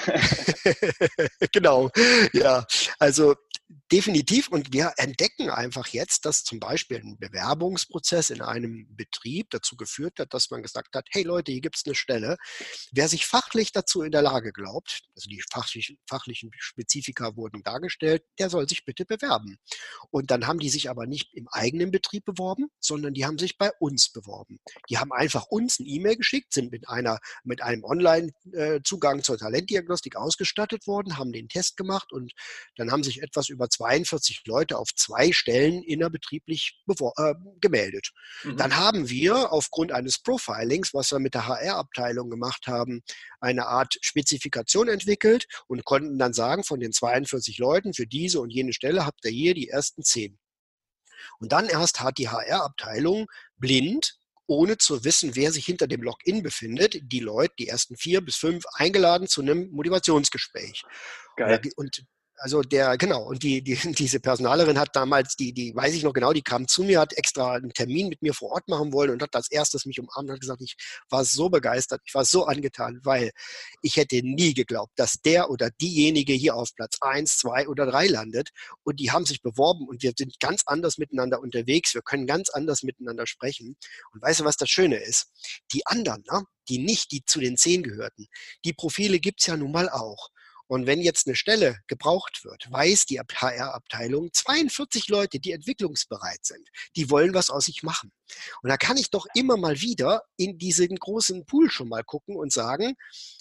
genau, 1.53 1.89
ja. 2.33 2.65
Also 2.99 3.33
definitiv. 3.91 4.49
Und 4.49 4.73
wir 4.73 4.93
entdecken 4.97 5.49
einfach 5.49 5.87
jetzt, 5.87 6.25
dass 6.25 6.43
zum 6.43 6.59
Beispiel 6.59 6.97
ein 6.97 7.17
Bewerbungsprozess 7.17 8.29
in 8.29 8.41
einem 8.41 8.87
Betrieb 8.95 9.49
dazu 9.51 9.75
geführt 9.75 10.19
hat, 10.19 10.33
dass 10.33 10.49
man 10.51 10.61
gesagt 10.61 10.95
hat, 10.95 11.07
hey 11.11 11.23
Leute, 11.23 11.51
hier 11.51 11.61
gibt 11.61 11.77
es 11.77 11.85
eine 11.85 11.95
Stelle. 11.95 12.37
Wer 12.91 13.07
sich 13.07 13.25
fachlich 13.25 13.71
dazu 13.71 14.01
in 14.01 14.11
der 14.11 14.21
Lage 14.21 14.51
glaubt, 14.51 15.03
also 15.15 15.29
die 15.29 15.43
fachlichen, 15.51 15.97
fachlichen 16.07 16.51
Spezifika 16.57 17.35
wurden 17.35 17.63
dargestellt, 17.63 18.23
der 18.39 18.49
soll 18.49 18.67
sich 18.67 18.85
bitte 18.85 19.05
bewerben. 19.05 19.57
Und 20.09 20.31
dann 20.31 20.47
haben 20.47 20.59
die 20.59 20.69
sich 20.69 20.89
aber 20.89 21.05
nicht 21.05 21.33
im 21.33 21.47
eigenen 21.49 21.91
Betrieb 21.91 22.25
beworben, 22.25 22.67
sondern 22.79 23.13
die 23.13 23.25
haben 23.25 23.37
sich 23.37 23.57
bei 23.57 23.71
uns 23.79 24.11
beworben. 24.11 24.59
Die 24.89 24.97
haben 24.97 25.11
einfach 25.11 25.45
uns 25.47 25.79
ein 25.79 25.85
E-Mail 25.85 26.17
geschickt, 26.17 26.53
sind 26.53 26.71
mit 26.71 26.89
einer, 26.89 27.19
mit 27.43 27.61
einem 27.61 27.83
Online-Zugang 27.83 29.19
äh, 29.19 29.21
zur 29.21 29.37
Talentdiagnostik 29.37 30.15
ausgestattet 30.15 30.87
worden, 30.87 31.17
haben 31.17 31.31
den 31.31 31.49
Test 31.49 31.77
gemacht 31.77 32.11
und 32.11 32.33
dann 32.75 32.91
haben 32.91 33.03
sich 33.03 33.21
etwas 33.21 33.49
über 33.49 33.62
42 33.69 34.41
Leute 34.45 34.77
auf 34.77 34.93
zwei 34.95 35.31
Stellen 35.31 35.83
innerbetrieblich 35.83 36.81
äh, 36.87 37.33
gemeldet. 37.59 38.11
Mhm. 38.43 38.57
Dann 38.57 38.75
haben 38.75 39.09
wir 39.09 39.51
aufgrund 39.51 39.91
eines 39.91 40.19
Profilings, 40.19 40.93
was 40.93 41.11
wir 41.11 41.19
mit 41.19 41.33
der 41.33 41.47
HR-Abteilung 41.47 42.29
gemacht 42.29 42.67
haben, 42.67 43.01
eine 43.39 43.67
Art 43.67 43.95
Spezifikation 44.01 44.87
entwickelt 44.87 45.45
und 45.67 45.85
konnten 45.85 46.17
dann 46.17 46.33
sagen, 46.33 46.63
von 46.63 46.79
den 46.79 46.91
42 46.91 47.57
Leuten 47.57 47.93
für 47.93 48.07
diese 48.07 48.39
und 48.39 48.49
jene 48.49 48.73
Stelle 48.73 49.05
habt 49.05 49.25
ihr 49.25 49.31
hier 49.31 49.53
die 49.53 49.69
ersten 49.69 50.03
zehn. 50.03 50.39
Und 51.39 51.51
dann 51.51 51.67
erst 51.67 52.01
hat 52.01 52.17
die 52.17 52.29
HR-Abteilung 52.29 53.27
blind 53.57 54.17
ohne 54.45 54.77
zu 54.77 55.03
wissen, 55.03 55.35
wer 55.35 55.51
sich 55.51 55.65
hinter 55.65 55.87
dem 55.87 56.01
Login 56.01 56.43
befindet, 56.43 56.99
die 57.01 57.19
Leute, 57.19 57.53
die 57.59 57.67
ersten 57.67 57.95
vier 57.95 58.21
bis 58.21 58.35
fünf, 58.35 58.63
eingeladen 58.73 59.27
zu 59.27 59.41
einem 59.41 59.69
Motivationsgespräch. 59.71 60.83
Geil. 61.37 61.61
Und 61.75 62.05
also 62.43 62.61
der, 62.61 62.97
genau, 62.97 63.23
und 63.23 63.41
die, 63.41 63.63
die, 63.63 63.75
diese 63.97 64.19
Personalerin 64.19 64.77
hat 64.77 64.93
damals, 64.97 65.37
die, 65.37 65.53
die 65.53 65.73
weiß 65.73 65.93
ich 65.93 66.03
noch 66.03 66.11
genau, 66.11 66.33
die 66.33 66.41
kam 66.41 66.67
zu 66.67 66.83
mir, 66.83 66.99
hat 66.99 67.13
extra 67.13 67.53
einen 67.53 67.71
Termin 67.71 68.09
mit 68.09 68.21
mir 68.21 68.33
vor 68.33 68.51
Ort 68.51 68.67
machen 68.67 68.91
wollen 68.91 69.11
und 69.11 69.21
hat 69.21 69.33
als 69.33 69.49
erstes 69.49 69.85
mich 69.85 69.97
umarmt 69.97 70.27
und 70.27 70.33
hat 70.33 70.41
gesagt, 70.41 70.61
ich 70.61 70.75
war 71.09 71.23
so 71.23 71.47
begeistert, 71.47 72.01
ich 72.03 72.13
war 72.13 72.25
so 72.25 72.45
angetan, 72.45 72.99
weil 73.03 73.31
ich 73.81 73.95
hätte 73.95 74.17
nie 74.23 74.53
geglaubt, 74.53 74.91
dass 74.97 75.21
der 75.21 75.49
oder 75.49 75.71
diejenige 75.71 76.33
hier 76.33 76.57
auf 76.57 76.75
Platz 76.75 76.97
eins, 76.99 77.37
zwei 77.37 77.65
oder 77.69 77.85
drei 77.85 78.07
landet 78.07 78.49
und 78.83 78.99
die 78.99 79.11
haben 79.11 79.25
sich 79.25 79.41
beworben 79.41 79.87
und 79.87 80.03
wir 80.03 80.11
sind 80.17 80.37
ganz 80.41 80.63
anders 80.65 80.97
miteinander 80.97 81.39
unterwegs, 81.39 81.93
wir 81.93 82.01
können 82.01 82.27
ganz 82.27 82.49
anders 82.49 82.83
miteinander 82.83 83.25
sprechen. 83.25 83.77
Und 84.11 84.21
weißt 84.21 84.41
du, 84.41 84.43
was 84.43 84.57
das 84.57 84.69
Schöne 84.69 84.97
ist? 84.97 85.27
Die 85.71 85.87
anderen, 85.87 86.25
ne? 86.29 86.43
die 86.67 86.79
nicht, 86.79 87.11
die 87.13 87.23
zu 87.23 87.39
den 87.39 87.55
zehn 87.55 87.83
gehörten, 87.83 88.27
die 88.65 88.73
Profile 88.73 89.19
gibt's 89.19 89.45
ja 89.45 89.55
nun 89.55 89.71
mal 89.71 89.89
auch. 89.89 90.29
Und 90.73 90.87
wenn 90.87 91.01
jetzt 91.01 91.27
eine 91.27 91.35
Stelle 91.35 91.77
gebraucht 91.85 92.43
wird, 92.43 92.65
weiß 92.71 93.05
die 93.05 93.19
HR-Abteilung 93.19 94.33
42 94.33 95.07
Leute, 95.07 95.39
die 95.39 95.51
entwicklungsbereit 95.51 96.43
sind. 96.43 96.67
Die 96.95 97.11
wollen 97.11 97.35
was 97.35 97.51
aus 97.51 97.65
sich 97.65 97.83
machen. 97.83 98.11
Und 98.63 98.71
da 98.71 98.77
kann 98.77 98.97
ich 98.97 99.11
doch 99.11 99.27
immer 99.35 99.55
mal 99.55 99.81
wieder 99.81 100.23
in 100.35 100.57
diesen 100.57 100.95
großen 100.95 101.45
Pool 101.45 101.69
schon 101.69 101.89
mal 101.89 102.03
gucken 102.03 102.35
und 102.35 102.51
sagen, 102.51 102.95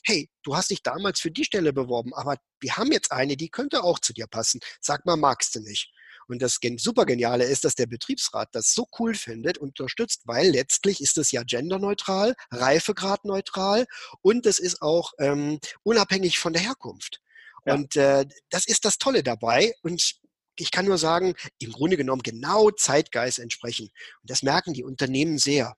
hey, 0.05 0.29
du 0.43 0.55
hast 0.55 0.73
dich 0.73 0.83
damals 0.83 1.21
für 1.21 1.31
die 1.31 1.47
Stelle 1.47 1.73
beworben, 1.73 2.13
aber 2.13 2.37
wir 2.61 2.77
haben 2.77 2.93
jetzt 2.93 3.13
eine, 3.13 3.39
die 3.39 3.49
könnte 3.49 3.83
auch 3.83 3.99
zu 3.99 4.13
dir 4.13 4.27
passen. 4.27 4.61
Sag 4.83 5.07
mal, 5.07 5.17
magst 5.17 5.55
du 5.55 5.61
nicht? 5.61 5.91
Und 6.29 6.43
das 6.43 6.59
super 6.77 7.05
Geniale 7.05 7.45
ist, 7.45 7.65
dass 7.65 7.75
der 7.75 7.87
Betriebsrat 7.87 8.49
das 8.53 8.75
so 8.75 8.87
cool 8.99 9.15
findet 9.15 9.59
und 9.59 9.73
unterstützt, 9.81 10.23
weil 10.25 10.51
letztlich 10.51 11.01
ist 11.01 11.19
es 11.19 11.33
ja 11.33 11.43
genderneutral, 11.43 12.35
reifegradneutral 12.51 13.87
und 14.21 14.47
es 14.47 14.59
ist 14.59 14.83
auch 14.83 15.13
ähm, 15.19 15.59
unabhängig 15.83 16.39
von 16.39 16.53
der 16.53 16.63
Herkunft. 16.63 17.21
Ja. 17.65 17.75
Und 17.75 17.97
äh, 17.97 18.27
das 18.51 18.67
ist 18.67 18.85
das 18.85 18.99
Tolle 18.99 19.23
dabei. 19.23 19.73
Und 19.83 20.17
ich 20.57 20.71
kann 20.71 20.85
nur 20.85 20.99
sagen, 20.99 21.35
im 21.59 21.73
Grunde 21.73 21.97
genommen 21.97 22.23
genau 22.23 22.71
Zeitgeist 22.71 23.39
entsprechen. 23.39 23.89
Und 24.21 24.31
das 24.31 24.43
merken 24.43 24.75
die 24.75 24.85
Unternehmen 24.85 25.39
sehr. 25.39 25.75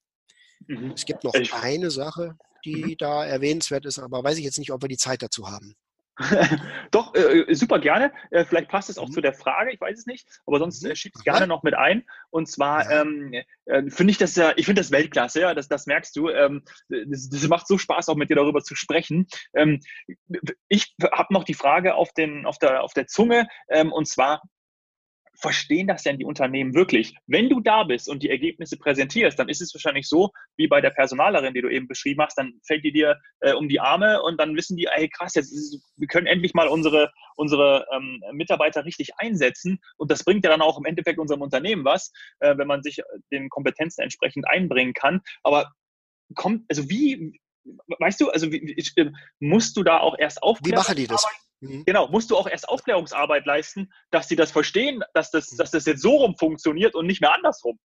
Mhm. 0.67 0.93
Es 0.93 1.05
gibt 1.05 1.25
noch 1.25 1.35
ich, 1.35 1.53
eine 1.53 1.91
Sache, 1.91 2.37
die 2.65 2.85
mhm. 2.85 2.97
da 2.99 3.25
erwähnenswert 3.25 3.85
ist, 3.87 3.99
aber 3.99 4.25
weiß 4.25 4.39
ich 4.39 4.45
jetzt 4.45 4.59
nicht, 4.59 4.73
ob 4.73 4.83
wir 4.83 4.89
die 4.89 4.97
Zeit 4.97 5.23
dazu 5.23 5.49
haben. 5.49 5.77
Doch, 6.91 7.15
äh, 7.15 7.41
äh, 7.41 7.55
super 7.55 7.79
gerne. 7.79 8.13
Äh, 8.31 8.45
vielleicht 8.45 8.69
passt 8.69 8.89
es 8.89 8.99
auch 8.99 9.09
mhm. 9.09 9.13
zu 9.13 9.21
der 9.21 9.33
Frage, 9.33 9.73
ich 9.73 9.81
weiß 9.81 9.99
es 9.99 10.07
nicht, 10.07 10.29
aber 10.47 10.59
sonst 10.59 10.85
mhm. 10.85 10.93
äh, 10.93 10.97
schieb 10.97 11.13
es 11.17 11.25
gerne 11.25 11.47
noch 11.47 11.63
mit 11.63 11.75
ein. 11.75 12.05
Und 12.31 12.49
zwar 12.49 12.91
ja. 12.91 13.03
ähm, 13.03 13.33
äh, 13.65 13.91
finde 13.91 14.13
ich 14.13 14.19
das 14.19 14.37
ja, 14.37 14.53
ich 14.57 14.67
finde 14.67 14.81
das 14.81 14.93
Weltklasse, 14.93 15.41
ja, 15.41 15.55
das, 15.55 15.69
das 15.69 15.87
merkst 15.87 16.15
du. 16.17 16.29
Ähm, 16.29 16.63
das, 16.89 17.29
das, 17.29 17.49
macht 17.49 17.67
so 17.67 17.79
Spaß, 17.79 18.09
auch 18.09 18.17
mit 18.17 18.31
dir 18.31 18.37
darüber 18.37 18.63
zu 18.63 18.75
sprechen. 18.75 19.27
Ähm, 19.55 19.81
ich 20.69 20.95
habe 21.13 21.35
noch 21.35 21.45
die 21.45 21.55
Frage 21.55 21.95
auf, 21.95 22.13
den, 22.13 22.47
auf, 22.47 22.59
der, 22.59 22.83
auf 22.83 22.95
der 22.95 23.07
Zunge, 23.07 23.49
ähm, 23.69 23.93
und 23.93 24.07
zwar, 24.07 24.43
verstehen 25.45 25.87
das 25.87 26.03
denn 26.03 26.17
die 26.17 26.25
Unternehmen 26.25 26.75
wirklich? 26.75 27.15
Wenn 27.27 27.51
du 27.51 27.61
da 27.61 27.85
bist 27.85 28.09
und 28.09 28.23
die 28.23 28.31
Ergebnisse 28.31 28.79
präsentierst, 28.79 29.39
dann 29.39 29.51
ist 29.51 29.61
es 29.61 29.75
wahrscheinlich 29.75 30.09
so, 30.09 30.31
wie 30.57 30.69
bei 30.69 30.81
der 30.81 30.89
Personalerin, 30.89 31.53
die 31.53 31.61
du 31.61 31.69
eben 31.69 31.87
beschrieben 31.87 32.23
hast, 32.23 32.39
dann 32.39 32.55
fällt 32.67 32.83
die 32.83 32.93
dir 32.93 33.21
äh, 33.41 33.53
um 33.53 33.69
die 33.69 33.79
Arme 33.79 34.23
und 34.23 34.41
dann 34.41 34.57
wissen 34.57 34.79
die, 34.79 34.87
ey 34.87 35.11
krass, 35.11 35.35
jetzt 35.35 35.53
ist, 35.53 35.83
wir 35.97 36.09
können 36.09 36.27
endlich 36.27 36.55
mal 36.55 36.67
unsere, 36.67 37.13
unsere 37.37 37.87
ähm, 37.95 38.23
Mitarbeiter 38.33 38.87
richtig 38.87 39.11
einsetzen 39.19 39.81
und 39.99 40.11
das 40.11 40.25
bringt 40.25 40.47
ja 40.47 40.51
dann 40.51 40.63
auch 40.63 40.79
im 40.79 40.87
Endeffekt 40.87 41.19
unserem 41.19 41.43
Unternehmen 41.43 41.85
was, 41.85 42.11
äh, 42.41 42.57
wenn 42.57 42.67
man 42.67 42.83
sich 42.83 43.03
den 43.31 43.51
Kompetenzen 43.51 44.01
entsprechend 44.01 44.49
einbringen 44.49 44.95
kann. 44.95 45.21
Aber 45.43 45.71
kommt, 46.35 46.65
also 46.71 46.89
wie, 46.89 47.39
weißt 47.99 48.19
du, 48.19 48.31
also 48.31 48.51
wie, 48.51 48.75
äh, 48.97 49.11
musst 49.41 49.77
du 49.77 49.83
da 49.83 49.99
auch 49.99 50.17
erst 50.19 50.43
aufklären? 50.43 50.73
Wie 50.73 50.79
machen 50.79 50.97
die 50.97 51.07
das? 51.07 51.27
Mhm. 51.65 51.85
Genau, 51.85 52.09
musst 52.09 52.31
du 52.31 52.37
auch 52.37 52.47
erst 52.47 52.69
Aufklärungsarbeit 52.69 53.47
leisten, 53.47 53.93
dass 54.11 54.29
sie 54.29 54.37
das 54.37 54.51
verstehen, 54.51 55.03
dass 55.15 55.31
das, 55.31 55.53
mhm. 55.53 55.57
dass 55.59 55.71
das 55.71 55.87
jetzt 55.87 56.03
so 56.03 56.17
rum 56.17 56.37
funktioniert 56.37 56.95
und 56.95 57.07
nicht 57.07 57.21
mehr 57.21 57.35
andersrum. 57.35 57.79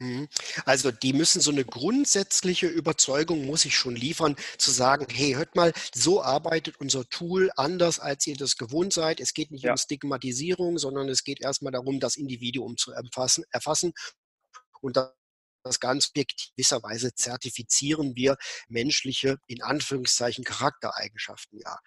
Mhm. 0.00 0.28
Also 0.64 0.90
die 0.90 1.12
müssen 1.12 1.40
so 1.40 1.52
eine 1.52 1.64
grundsätzliche 1.64 2.66
Überzeugung 2.66 3.46
muss 3.46 3.64
ich 3.64 3.76
schon 3.76 3.94
liefern, 3.94 4.34
zu 4.58 4.70
sagen, 4.70 5.06
hey, 5.12 5.34
hört 5.34 5.54
mal, 5.54 5.72
so 5.94 6.22
arbeitet 6.22 6.80
unser 6.80 7.08
Tool 7.08 7.50
anders, 7.56 8.00
als 8.00 8.26
ihr 8.26 8.36
das 8.36 8.56
gewohnt 8.56 8.92
seid. 8.92 9.20
Es 9.20 9.32
geht 9.32 9.52
nicht 9.52 9.64
ja. 9.64 9.72
um 9.72 9.76
Stigmatisierung, 9.76 10.78
sondern 10.78 11.08
es 11.08 11.22
geht 11.22 11.40
erstmal 11.40 11.72
darum, 11.72 12.00
das 12.00 12.16
Individuum 12.16 12.76
zu 12.76 12.92
erfassen, 12.92 13.44
erfassen 13.50 13.92
und 14.80 14.96
das 15.62 15.80
ganz 15.80 16.12
gewisserweise 16.12 17.14
zertifizieren 17.14 18.16
wir 18.16 18.36
menschliche, 18.68 19.38
in 19.46 19.62
Anführungszeichen, 19.62 20.44
Charaktereigenschaften. 20.44 21.60
Ja, 21.60 21.78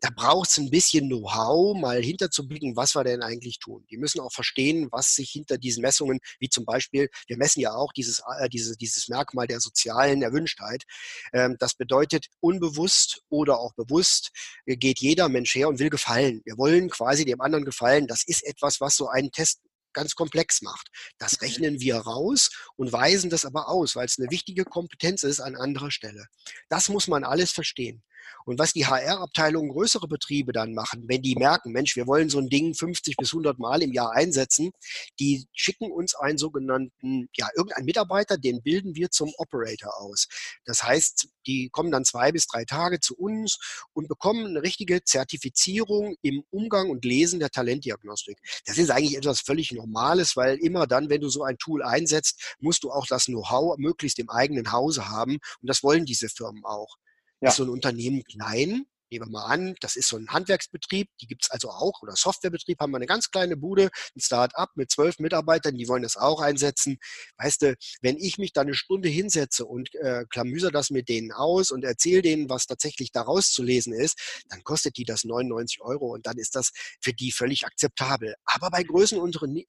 da 0.00 0.08
braucht 0.14 0.50
es 0.50 0.58
ein 0.58 0.70
bisschen 0.70 1.08
Know-how, 1.08 1.78
mal 1.78 2.02
hinterzublicken, 2.02 2.76
was 2.76 2.94
wir 2.94 3.04
denn 3.04 3.22
eigentlich 3.22 3.58
tun. 3.58 3.84
Die 3.90 3.96
müssen 3.96 4.20
auch 4.20 4.32
verstehen, 4.32 4.88
was 4.90 5.14
sich 5.14 5.30
hinter 5.30 5.58
diesen 5.58 5.82
Messungen, 5.82 6.20
wie 6.38 6.48
zum 6.48 6.64
Beispiel, 6.64 7.08
wir 7.26 7.36
messen 7.36 7.60
ja 7.60 7.74
auch 7.74 7.92
dieses, 7.92 8.22
äh, 8.38 8.48
diese, 8.48 8.76
dieses 8.76 9.08
Merkmal 9.08 9.46
der 9.46 9.60
sozialen 9.60 10.22
Erwünschtheit. 10.22 10.84
Ähm, 11.32 11.56
das 11.58 11.74
bedeutet, 11.74 12.26
unbewusst 12.40 13.22
oder 13.28 13.58
auch 13.58 13.74
bewusst 13.74 14.30
äh, 14.66 14.76
geht 14.76 15.00
jeder 15.00 15.28
Mensch 15.28 15.54
her 15.54 15.68
und 15.68 15.78
will 15.78 15.90
gefallen. 15.90 16.42
Wir 16.44 16.56
wollen 16.58 16.90
quasi 16.90 17.24
dem 17.24 17.40
anderen 17.40 17.64
gefallen. 17.64 18.06
Das 18.06 18.24
ist 18.24 18.44
etwas, 18.44 18.80
was 18.80 18.96
so 18.96 19.08
einen 19.08 19.30
Test 19.30 19.60
ganz 19.92 20.14
komplex 20.14 20.62
macht. 20.62 20.88
Das 21.18 21.40
rechnen 21.42 21.80
wir 21.80 21.96
raus 21.96 22.50
und 22.76 22.92
weisen 22.92 23.30
das 23.30 23.44
aber 23.44 23.68
aus, 23.68 23.96
weil 23.96 24.06
es 24.06 24.18
eine 24.18 24.30
wichtige 24.30 24.64
Kompetenz 24.64 25.22
ist 25.22 25.40
an 25.40 25.56
anderer 25.56 25.90
Stelle. 25.90 26.26
Das 26.68 26.88
muss 26.88 27.08
man 27.08 27.24
alles 27.24 27.50
verstehen. 27.52 28.02
Und 28.44 28.58
was 28.58 28.72
die 28.72 28.86
HR-Abteilungen 28.86 29.70
größere 29.70 30.08
Betriebe 30.08 30.52
dann 30.52 30.74
machen, 30.74 31.04
wenn 31.08 31.22
die 31.22 31.34
merken, 31.36 31.72
Mensch, 31.72 31.96
wir 31.96 32.06
wollen 32.06 32.28
so 32.30 32.38
ein 32.38 32.48
Ding 32.48 32.74
50 32.74 33.16
bis 33.16 33.32
100 33.32 33.58
Mal 33.58 33.82
im 33.82 33.92
Jahr 33.92 34.12
einsetzen, 34.12 34.70
die 35.18 35.46
schicken 35.52 35.90
uns 35.90 36.14
einen 36.14 36.38
sogenannten, 36.38 37.28
ja, 37.36 37.48
irgendeinen 37.56 37.86
Mitarbeiter, 37.86 38.36
den 38.38 38.62
bilden 38.62 38.94
wir 38.94 39.10
zum 39.10 39.32
Operator 39.36 40.00
aus. 40.00 40.26
Das 40.64 40.82
heißt, 40.82 41.28
die 41.46 41.68
kommen 41.70 41.90
dann 41.90 42.04
zwei 42.04 42.32
bis 42.32 42.46
drei 42.46 42.64
Tage 42.64 43.00
zu 43.00 43.16
uns 43.16 43.58
und 43.92 44.08
bekommen 44.08 44.46
eine 44.46 44.62
richtige 44.62 45.02
Zertifizierung 45.04 46.16
im 46.22 46.42
Umgang 46.50 46.90
und 46.90 47.04
Lesen 47.04 47.40
der 47.40 47.50
Talentdiagnostik. 47.50 48.38
Das 48.66 48.78
ist 48.78 48.90
eigentlich 48.90 49.16
etwas 49.16 49.40
völlig 49.40 49.72
Normales, 49.72 50.36
weil 50.36 50.56
immer 50.58 50.86
dann, 50.86 51.10
wenn 51.10 51.20
du 51.20 51.28
so 51.28 51.44
ein 51.44 51.58
Tool 51.58 51.82
einsetzt, 51.82 52.56
musst 52.58 52.84
du 52.84 52.90
auch 52.90 53.06
das 53.06 53.26
Know-how 53.26 53.76
möglichst 53.78 54.18
im 54.18 54.30
eigenen 54.30 54.72
Hause 54.72 55.08
haben. 55.08 55.38
Und 55.60 55.68
das 55.68 55.82
wollen 55.82 56.04
diese 56.04 56.28
Firmen 56.28 56.64
auch. 56.64 56.96
Ja. 57.40 57.48
Ist 57.48 57.56
so 57.56 57.64
ein 57.64 57.70
Unternehmen 57.70 58.22
klein, 58.24 58.86
Nehmen 59.10 59.26
wir 59.26 59.40
mal 59.40 59.46
an, 59.46 59.74
das 59.80 59.96
ist 59.96 60.08
so 60.08 60.16
ein 60.16 60.28
Handwerksbetrieb, 60.28 61.08
die 61.20 61.26
gibt 61.26 61.44
es 61.44 61.50
also 61.50 61.70
auch, 61.70 62.02
oder 62.02 62.14
Softwarebetrieb, 62.16 62.78
haben 62.80 62.92
wir 62.92 62.96
eine 62.96 63.06
ganz 63.06 63.30
kleine 63.30 63.56
Bude, 63.56 63.90
ein 64.16 64.20
Start-up 64.20 64.70
mit 64.76 64.90
zwölf 64.90 65.18
Mitarbeitern, 65.18 65.76
die 65.76 65.88
wollen 65.88 66.02
das 66.02 66.16
auch 66.16 66.40
einsetzen. 66.40 66.98
Weißt 67.36 67.62
du, 67.62 67.76
wenn 68.02 68.16
ich 68.16 68.38
mich 68.38 68.52
da 68.52 68.60
eine 68.60 68.74
Stunde 68.74 69.08
hinsetze 69.08 69.66
und 69.66 69.94
äh, 69.96 70.24
klamüser 70.30 70.70
das 70.70 70.90
mit 70.90 71.08
denen 71.08 71.32
aus 71.32 71.70
und 71.70 71.84
erzähle 71.84 72.22
denen, 72.22 72.48
was 72.48 72.66
tatsächlich 72.66 73.12
daraus 73.12 73.50
zu 73.50 73.62
lesen 73.62 73.92
ist, 73.92 74.44
dann 74.48 74.62
kostet 74.62 74.96
die 74.96 75.04
das 75.04 75.24
99 75.24 75.80
Euro 75.80 76.12
und 76.12 76.26
dann 76.26 76.38
ist 76.38 76.54
das 76.54 76.70
für 77.00 77.12
die 77.12 77.32
völlig 77.32 77.66
akzeptabel. 77.66 78.34
Aber 78.44 78.70
bei 78.70 78.82
größeren 78.82 79.20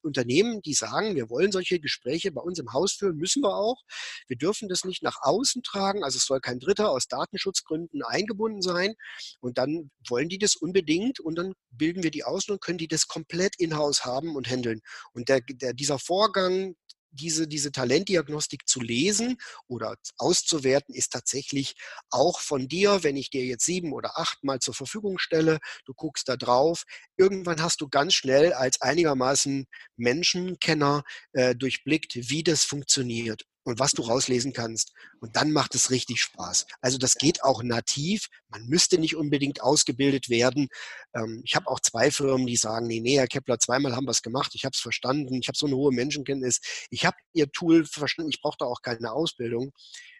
Unternehmen, 0.02 0.62
die 0.62 0.74
sagen, 0.74 1.16
wir 1.16 1.30
wollen 1.30 1.52
solche 1.52 1.80
Gespräche 1.80 2.30
bei 2.32 2.40
uns 2.40 2.58
im 2.58 2.72
Haus 2.72 2.92
führen, 2.92 3.16
müssen 3.16 3.42
wir 3.42 3.56
auch. 3.56 3.82
Wir 4.28 4.36
dürfen 4.36 4.68
das 4.68 4.84
nicht 4.84 5.02
nach 5.02 5.18
außen 5.22 5.62
tragen, 5.62 6.04
also 6.04 6.18
es 6.18 6.26
soll 6.26 6.40
kein 6.40 6.60
Dritter 6.60 6.90
aus 6.90 7.08
Datenschutzgründen 7.08 8.02
eingebunden 8.02 8.62
sein. 8.62 8.94
Und 9.40 9.58
dann 9.58 9.90
wollen 10.08 10.28
die 10.28 10.38
das 10.38 10.56
unbedingt 10.56 11.20
und 11.20 11.36
dann 11.36 11.54
bilden 11.70 12.02
wir 12.02 12.10
die 12.10 12.24
aus 12.24 12.48
und 12.48 12.60
können 12.60 12.78
die 12.78 12.88
das 12.88 13.08
komplett 13.08 13.56
in-house 13.56 14.04
haben 14.04 14.36
und 14.36 14.48
handeln. 14.48 14.80
Und 15.12 15.28
der, 15.28 15.40
der, 15.40 15.72
dieser 15.72 15.98
Vorgang, 15.98 16.74
diese, 17.12 17.46
diese 17.46 17.72
Talentdiagnostik 17.72 18.66
zu 18.66 18.80
lesen 18.80 19.36
oder 19.68 19.96
auszuwerten, 20.16 20.94
ist 20.94 21.12
tatsächlich 21.12 21.74
auch 22.10 22.40
von 22.40 22.68
dir, 22.68 23.02
wenn 23.02 23.16
ich 23.16 23.30
dir 23.30 23.44
jetzt 23.44 23.66
sieben 23.66 23.92
oder 23.92 24.18
acht 24.18 24.42
Mal 24.44 24.60
zur 24.60 24.74
Verfügung 24.74 25.18
stelle, 25.18 25.58
du 25.84 25.92
guckst 25.94 26.28
da 26.28 26.36
drauf, 26.36 26.84
irgendwann 27.16 27.62
hast 27.62 27.80
du 27.80 27.88
ganz 27.88 28.14
schnell 28.14 28.52
als 28.52 28.80
einigermaßen 28.80 29.66
Menschenkenner 29.96 31.04
äh, 31.32 31.54
durchblickt, 31.54 32.30
wie 32.30 32.42
das 32.42 32.64
funktioniert 32.64 33.44
und 33.64 33.78
was 33.78 33.92
du 33.92 34.02
rauslesen 34.02 34.52
kannst. 34.52 34.92
Und 35.20 35.36
dann 35.36 35.52
macht 35.52 35.74
es 35.74 35.90
richtig 35.90 36.20
Spaß. 36.20 36.66
Also 36.80 36.98
das 36.98 37.14
geht 37.14 37.44
auch 37.44 37.62
nativ. 37.62 38.28
Man 38.48 38.66
müsste 38.66 38.98
nicht 38.98 39.16
unbedingt 39.16 39.62
ausgebildet 39.62 40.28
werden. 40.28 40.68
Ähm, 41.14 41.42
ich 41.44 41.54
habe 41.54 41.68
auch 41.68 41.80
zwei 41.80 42.10
Firmen, 42.10 42.46
die 42.46 42.56
sagen, 42.56 42.86
nee, 42.86 43.00
nee, 43.00 43.18
Herr 43.18 43.28
Kepler, 43.28 43.58
zweimal 43.58 43.94
haben 43.94 44.06
wir 44.06 44.10
es 44.10 44.22
gemacht. 44.22 44.52
Ich 44.54 44.64
habe 44.64 44.72
es 44.74 44.80
verstanden. 44.80 45.34
Ich 45.40 45.48
habe 45.48 45.58
so 45.58 45.66
eine 45.66 45.76
hohe 45.76 45.92
Menschenkenntnis. 45.92 46.60
Ich 46.90 47.04
habe 47.04 47.16
Ihr 47.32 47.50
Tool 47.50 47.84
verstanden. 47.84 48.30
Ich 48.30 48.40
brauche 48.40 48.56
da 48.58 48.66
auch 48.66 48.82
keine 48.82 49.12
Ausbildung. 49.12 49.72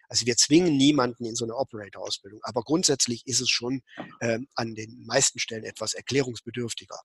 Also 0.09 0.25
wir 0.25 0.37
zwingen 0.37 0.77
niemanden 0.77 1.25
in 1.25 1.35
so 1.35 1.45
eine 1.45 1.55
Operator-Ausbildung. 1.55 2.39
Aber 2.43 2.61
grundsätzlich 2.61 3.25
ist 3.25 3.41
es 3.41 3.49
schon 3.49 3.81
ähm, 4.21 4.47
an 4.55 4.75
den 4.75 5.03
meisten 5.05 5.39
Stellen 5.39 5.63
etwas 5.63 5.93
erklärungsbedürftiger. 5.93 6.99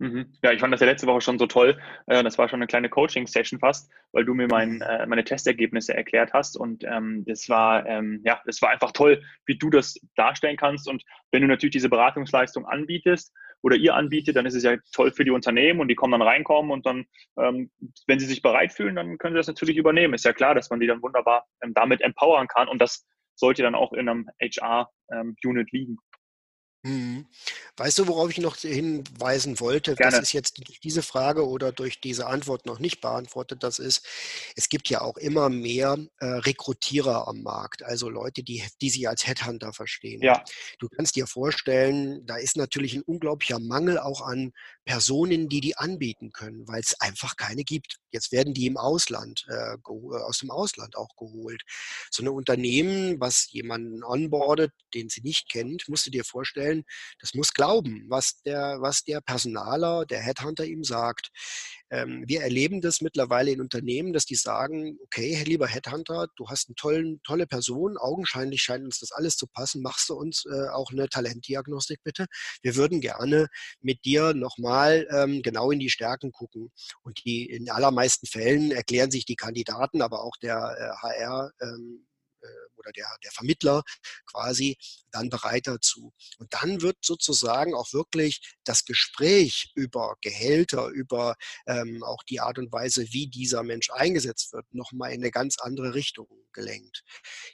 Mhm. 0.00 0.32
Ja, 0.42 0.50
ich 0.52 0.60
fand 0.60 0.72
das 0.72 0.80
ja 0.80 0.86
letzte 0.86 1.06
Woche 1.06 1.20
schon 1.20 1.38
so 1.38 1.46
toll. 1.46 1.78
Äh, 2.06 2.22
das 2.22 2.38
war 2.38 2.48
schon 2.48 2.58
eine 2.58 2.66
kleine 2.66 2.88
Coaching-Session 2.88 3.60
fast, 3.60 3.90
weil 4.12 4.24
du 4.24 4.32
mir 4.32 4.48
mein, 4.48 4.76
mhm. 4.76 4.82
äh, 4.82 5.06
meine 5.06 5.24
Testergebnisse 5.24 5.94
erklärt 5.94 6.32
hast. 6.32 6.56
Und 6.56 6.84
ähm, 6.84 7.22
das 7.26 7.50
war, 7.50 7.86
ähm, 7.86 8.22
ja, 8.24 8.40
das 8.46 8.62
war 8.62 8.70
einfach 8.70 8.92
toll, 8.92 9.22
wie 9.44 9.58
du 9.58 9.68
das 9.68 10.00
darstellen 10.16 10.56
kannst. 10.56 10.88
Und 10.88 11.04
wenn 11.32 11.42
du 11.42 11.48
natürlich 11.48 11.74
diese 11.74 11.90
Beratungsleistung 11.90 12.64
anbietest 12.64 13.30
oder 13.60 13.76
ihr 13.76 13.94
anbietet, 13.94 14.36
dann 14.36 14.46
ist 14.46 14.54
es 14.54 14.62
ja 14.62 14.78
toll 14.92 15.12
für 15.12 15.24
die 15.24 15.32
Unternehmen 15.32 15.80
und 15.80 15.88
die 15.88 15.94
kommen 15.94 16.12
dann 16.12 16.22
reinkommen 16.22 16.70
und 16.70 16.86
dann, 16.86 17.04
ähm, 17.38 17.70
wenn 18.06 18.18
sie 18.18 18.26
sich 18.26 18.40
bereit 18.40 18.72
fühlen, 18.72 18.96
dann 18.96 19.18
können 19.18 19.34
sie 19.34 19.40
das 19.40 19.48
natürlich 19.48 19.76
übernehmen. 19.76 20.14
Ist 20.14 20.24
ja 20.24 20.32
klar, 20.32 20.54
dass 20.54 20.70
man 20.70 20.80
die 20.80 20.86
dann 20.86 21.02
wunderbar 21.02 21.44
ähm, 21.62 21.74
damit 21.74 22.00
empowern 22.00 22.48
kann. 22.48 22.68
Und 22.68 22.80
das 22.80 23.06
sollte 23.34 23.62
dann 23.62 23.74
auch 23.74 23.92
in 23.92 24.08
einem 24.08 24.30
HR-Unit 24.40 24.88
ähm, 25.44 25.66
liegen. 25.72 25.98
Mhm. 26.82 27.26
Weißt 27.76 27.98
du, 27.98 28.06
worauf 28.06 28.30
ich 28.30 28.38
noch 28.38 28.56
hinweisen 28.56 29.60
wollte? 29.60 29.94
Gerne. 29.94 30.12
Das 30.12 30.22
ist 30.22 30.32
jetzt 30.32 30.66
durch 30.66 30.80
diese 30.80 31.02
Frage 31.02 31.46
oder 31.46 31.72
durch 31.72 32.00
diese 32.00 32.26
Antwort 32.26 32.64
noch 32.64 32.78
nicht 32.78 33.02
beantwortet. 33.02 33.62
Das 33.62 33.78
ist, 33.78 34.06
es 34.56 34.70
gibt 34.70 34.88
ja 34.88 35.02
auch 35.02 35.18
immer 35.18 35.50
mehr 35.50 35.98
äh, 36.20 36.26
Rekrutierer 36.26 37.28
am 37.28 37.42
Markt, 37.42 37.82
also 37.82 38.08
Leute, 38.08 38.42
die, 38.42 38.64
die 38.80 38.88
sich 38.88 39.08
als 39.08 39.26
Headhunter 39.26 39.74
verstehen. 39.74 40.22
Ja. 40.22 40.42
Du 40.78 40.88
kannst 40.88 41.16
dir 41.16 41.26
vorstellen, 41.26 42.24
da 42.24 42.36
ist 42.36 42.56
natürlich 42.56 42.94
ein 42.94 43.02
unglaublicher 43.02 43.58
Mangel 43.58 43.98
auch 43.98 44.22
an 44.22 44.52
Personen, 44.90 45.48
die 45.48 45.60
die 45.60 45.76
anbieten 45.76 46.32
können, 46.32 46.66
weil 46.66 46.80
es 46.80 47.00
einfach 47.00 47.36
keine 47.36 47.62
gibt. 47.62 48.00
Jetzt 48.10 48.32
werden 48.32 48.54
die 48.54 48.66
im 48.66 48.76
Ausland, 48.76 49.46
äh, 49.48 49.76
aus 49.84 50.38
dem 50.38 50.50
Ausland 50.50 50.96
auch 50.96 51.14
geholt. 51.16 51.62
So 52.10 52.24
ein 52.24 52.28
Unternehmen, 52.28 53.20
was 53.20 53.52
jemanden 53.52 54.02
onboardet, 54.02 54.72
den 54.92 55.08
sie 55.08 55.20
nicht 55.20 55.48
kennt, 55.48 55.88
musst 55.88 56.08
du 56.08 56.10
dir 56.10 56.24
vorstellen, 56.24 56.82
das 57.20 57.34
muss 57.34 57.54
glauben, 57.54 58.04
was 58.08 58.42
der, 58.42 58.78
was 58.80 59.04
der 59.04 59.20
Personaler, 59.20 60.06
der 60.06 60.22
Headhunter 60.22 60.64
ihm 60.64 60.82
sagt. 60.82 61.30
Ähm, 61.90 62.24
wir 62.26 62.42
erleben 62.42 62.80
das 62.80 63.00
mittlerweile 63.00 63.50
in 63.50 63.60
Unternehmen, 63.60 64.12
dass 64.12 64.24
die 64.24 64.36
sagen, 64.36 64.98
okay, 65.02 65.42
lieber 65.44 65.66
Headhunter, 65.66 66.28
du 66.36 66.48
hast 66.48 66.68
eine 66.68 66.76
tollen, 66.76 67.20
tolle 67.24 67.46
Person, 67.46 67.96
augenscheinlich 67.96 68.62
scheint 68.62 68.84
uns 68.84 69.00
das 69.00 69.12
alles 69.12 69.36
zu 69.36 69.46
passen, 69.46 69.82
machst 69.82 70.08
du 70.08 70.14
uns 70.14 70.44
äh, 70.46 70.68
auch 70.68 70.90
eine 70.92 71.08
Talentdiagnostik 71.08 72.00
bitte. 72.04 72.26
Wir 72.62 72.76
würden 72.76 73.00
gerne 73.00 73.48
mit 73.80 74.04
dir 74.04 74.34
nochmal 74.34 75.06
ähm, 75.10 75.42
genau 75.42 75.70
in 75.70 75.80
die 75.80 75.90
Stärken 75.90 76.32
gucken. 76.32 76.70
Und 77.02 77.24
die 77.24 77.46
in 77.46 77.70
allermeisten 77.70 78.26
Fällen 78.26 78.70
erklären 78.70 79.10
sich 79.10 79.24
die 79.24 79.36
Kandidaten, 79.36 80.02
aber 80.02 80.22
auch 80.22 80.36
der 80.42 80.56
äh, 80.56 81.06
HR 81.06 81.50
ähm, 81.60 82.06
äh, 82.08 82.09
oder 82.76 82.92
der, 82.92 83.08
der 83.24 83.30
Vermittler 83.32 83.82
quasi 84.26 84.76
dann 85.10 85.30
bereit 85.30 85.66
dazu. 85.66 86.12
Und 86.38 86.52
dann 86.54 86.82
wird 86.82 86.96
sozusagen 87.02 87.74
auch 87.74 87.92
wirklich 87.92 88.40
das 88.64 88.84
Gespräch 88.84 89.72
über 89.74 90.16
Gehälter, 90.20 90.88
über 90.88 91.36
ähm, 91.66 92.02
auch 92.02 92.22
die 92.24 92.40
Art 92.40 92.58
und 92.58 92.72
Weise, 92.72 93.06
wie 93.12 93.28
dieser 93.28 93.62
Mensch 93.62 93.90
eingesetzt 93.90 94.52
wird, 94.52 94.66
nochmal 94.72 95.12
in 95.12 95.20
eine 95.20 95.30
ganz 95.30 95.58
andere 95.58 95.94
Richtung 95.94 96.28
gelenkt. 96.52 97.02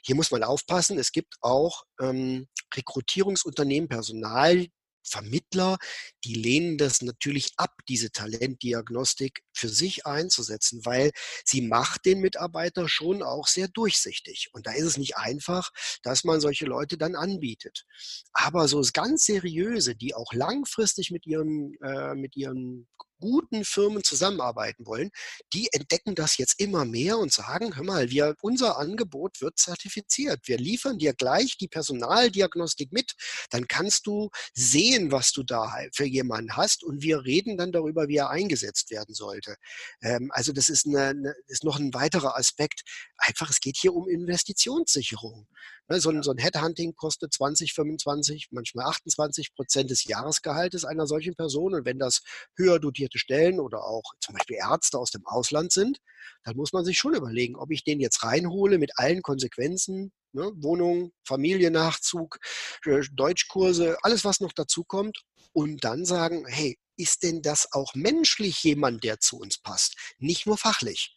Hier 0.03 0.15
muss 0.15 0.31
man 0.31 0.43
aufpassen, 0.43 0.97
es 0.97 1.11
gibt 1.11 1.35
auch 1.41 1.83
ähm, 2.01 2.47
Rekrutierungsunternehmen, 2.73 3.89
Personal, 3.89 4.67
Vermittler, 5.07 5.77
die 6.23 6.33
lehnen 6.33 6.77
das 6.77 7.01
natürlich 7.01 7.53
ab, 7.57 7.73
diese 7.87 8.11
Talentdiagnostik 8.11 9.43
für 9.53 9.69
sich 9.69 10.05
einzusetzen, 10.05 10.81
weil 10.85 11.11
sie 11.45 11.61
macht 11.61 12.05
den 12.05 12.19
Mitarbeiter 12.19 12.87
schon 12.89 13.23
auch 13.23 13.47
sehr 13.47 13.67
durchsichtig. 13.67 14.49
Und 14.53 14.67
da 14.67 14.71
ist 14.71 14.85
es 14.85 14.97
nicht 14.97 15.17
einfach, 15.17 15.71
dass 16.03 16.23
man 16.23 16.41
solche 16.41 16.65
Leute 16.65 16.97
dann 16.97 17.15
anbietet. 17.15 17.85
Aber 18.33 18.67
so 18.67 18.81
ganz 18.93 19.25
seriöse, 19.25 19.95
die 19.95 20.13
auch 20.13 20.33
langfristig 20.33 21.11
mit 21.11 21.25
ihren, 21.25 21.73
äh, 21.81 22.15
mit 22.15 22.35
ihren 22.35 22.87
guten 23.19 23.65
Firmen 23.65 24.03
zusammenarbeiten 24.03 24.85
wollen, 24.85 25.11
die 25.53 25.69
entdecken 25.71 26.15
das 26.15 26.37
jetzt 26.37 26.59
immer 26.59 26.85
mehr 26.85 27.17
und 27.17 27.31
sagen, 27.31 27.75
hör 27.75 27.83
mal, 27.83 28.09
wir, 28.09 28.35
unser 28.41 28.77
Angebot 28.77 29.41
wird 29.41 29.57
zertifiziert. 29.57 30.47
Wir 30.47 30.57
liefern 30.57 30.97
dir 30.97 31.13
gleich 31.13 31.57
die 31.57 31.67
Personaldiagnostik 31.67 32.91
mit. 32.91 33.13
Dann 33.49 33.67
kannst 33.67 34.07
du 34.07 34.29
sehen, 34.53 35.11
was 35.11 35.31
du 35.31 35.43
da 35.43 35.73
für 35.93 36.05
jemanden 36.05 36.55
hast 36.55 36.83
und 36.83 37.01
wir 37.01 37.23
reden 37.23 37.57
dann 37.57 37.71
darüber, 37.71 38.07
wie 38.07 38.17
er 38.17 38.29
eingesetzt 38.29 38.91
werden 38.91 39.13
sollte. 39.13 39.55
Ähm, 40.01 40.31
also 40.33 40.51
das 40.51 40.69
ist, 40.69 40.85
eine, 40.85 41.07
eine, 41.07 41.35
ist 41.47 41.63
noch 41.63 41.79
ein 41.79 41.93
weiterer 41.93 42.37
Aspekt. 42.37 42.81
Einfach, 43.17 43.49
es 43.49 43.59
geht 43.59 43.77
hier 43.77 43.93
um 43.93 44.07
Investitionssicherung. 44.07 45.47
Ne, 45.89 46.01
so 46.01 46.09
ein, 46.09 46.21
so 46.21 46.31
ein 46.31 46.37
Headhunting 46.37 46.95
kostet 46.95 47.33
20, 47.33 47.73
25, 47.73 48.49
manchmal 48.51 48.87
28 48.87 49.53
Prozent 49.55 49.89
des 49.89 50.03
Jahresgehaltes 50.03 50.83
einer 50.83 51.07
solchen 51.07 51.35
Person. 51.35 51.73
Und 51.73 51.85
wenn 51.85 51.99
das 51.99 52.21
höher 52.57 52.79
dotierte 52.79 53.19
Stellen 53.19 53.59
oder 53.59 53.83
auch 53.83 54.03
zum 54.19 54.35
Beispiel 54.35 54.57
Ärzte 54.57 54.97
aus 54.97 55.11
dem 55.11 55.25
Ausland 55.25 55.71
sind, 55.71 55.99
dann 56.43 56.57
muss 56.57 56.73
man 56.73 56.83
sich 56.83 56.97
schon 56.97 57.15
überlegen, 57.15 57.55
ob 57.55 57.71
ich 57.71 57.83
den 57.83 57.99
jetzt 57.99 58.23
reinhole 58.23 58.77
mit 58.79 58.91
allen 58.97 59.21
Konsequenzen, 59.21 60.11
ne, 60.33 60.51
Wohnung, 60.55 61.11
Familiennachzug, 61.25 62.37
äh, 62.85 63.01
Deutschkurse, 63.13 63.97
alles, 64.01 64.25
was 64.25 64.41
noch 64.41 64.53
dazu 64.53 64.83
kommt. 64.83 65.23
Und 65.53 65.83
dann 65.83 66.05
sagen, 66.05 66.45
hey, 66.47 66.77
ist 66.97 67.23
denn 67.23 67.41
das 67.41 67.71
auch 67.71 67.93
menschlich 67.95 68.63
jemand, 68.63 69.03
der 69.03 69.19
zu 69.19 69.39
uns 69.39 69.57
passt? 69.57 69.95
Nicht 70.17 70.45
nur 70.45 70.57
fachlich. 70.57 71.15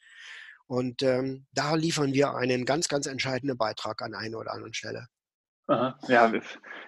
Und 0.70 1.02
ähm, 1.02 1.46
da 1.52 1.74
liefern 1.74 2.14
wir 2.14 2.36
einen 2.36 2.64
ganz, 2.64 2.86
ganz 2.86 3.06
entscheidenden 3.06 3.58
Beitrag 3.58 4.02
an 4.02 4.14
einer 4.14 4.38
oder 4.38 4.52
anderen 4.52 4.72
Stelle. 4.72 5.08
Aha, 5.66 5.98
ja, 6.06 6.32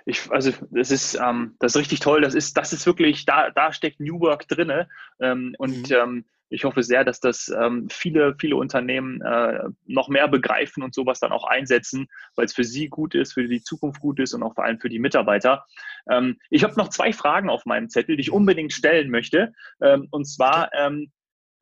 ich, 0.06 0.30
also 0.30 0.52
das 0.70 0.92
ist, 0.92 1.16
ähm, 1.16 1.56
das 1.58 1.72
ist 1.72 1.80
richtig 1.80 1.98
toll. 1.98 2.20
Das 2.20 2.36
ist, 2.36 2.56
das 2.56 2.72
ist 2.72 2.86
wirklich, 2.86 3.24
da, 3.24 3.50
da 3.50 3.72
steckt 3.72 3.98
New 3.98 4.20
Work 4.20 4.46
drin. 4.46 4.86
Ähm, 5.20 5.56
und 5.58 5.90
mhm. 5.90 5.96
ähm, 5.96 6.24
ich 6.48 6.62
hoffe 6.62 6.84
sehr, 6.84 7.02
dass 7.02 7.18
das 7.18 7.48
ähm, 7.48 7.88
viele, 7.90 8.36
viele 8.38 8.54
Unternehmen 8.54 9.20
äh, 9.20 9.64
noch 9.86 10.08
mehr 10.08 10.28
begreifen 10.28 10.84
und 10.84 10.94
sowas 10.94 11.18
dann 11.18 11.32
auch 11.32 11.44
einsetzen, 11.44 12.06
weil 12.36 12.44
es 12.44 12.54
für 12.54 12.62
sie 12.62 12.88
gut 12.88 13.16
ist, 13.16 13.32
für 13.32 13.48
die 13.48 13.64
Zukunft 13.64 14.00
gut 14.00 14.20
ist 14.20 14.32
und 14.32 14.44
auch 14.44 14.54
vor 14.54 14.62
allem 14.62 14.78
für 14.78 14.90
die 14.90 15.00
Mitarbeiter. 15.00 15.66
Ähm, 16.08 16.38
ich 16.50 16.62
habe 16.62 16.76
noch 16.76 16.90
zwei 16.90 17.12
Fragen 17.12 17.50
auf 17.50 17.66
meinem 17.66 17.88
Zettel, 17.88 18.14
die 18.14 18.22
ich 18.22 18.32
unbedingt 18.32 18.72
stellen 18.72 19.10
möchte. 19.10 19.52
Und 19.80 20.26
zwar, 20.26 20.70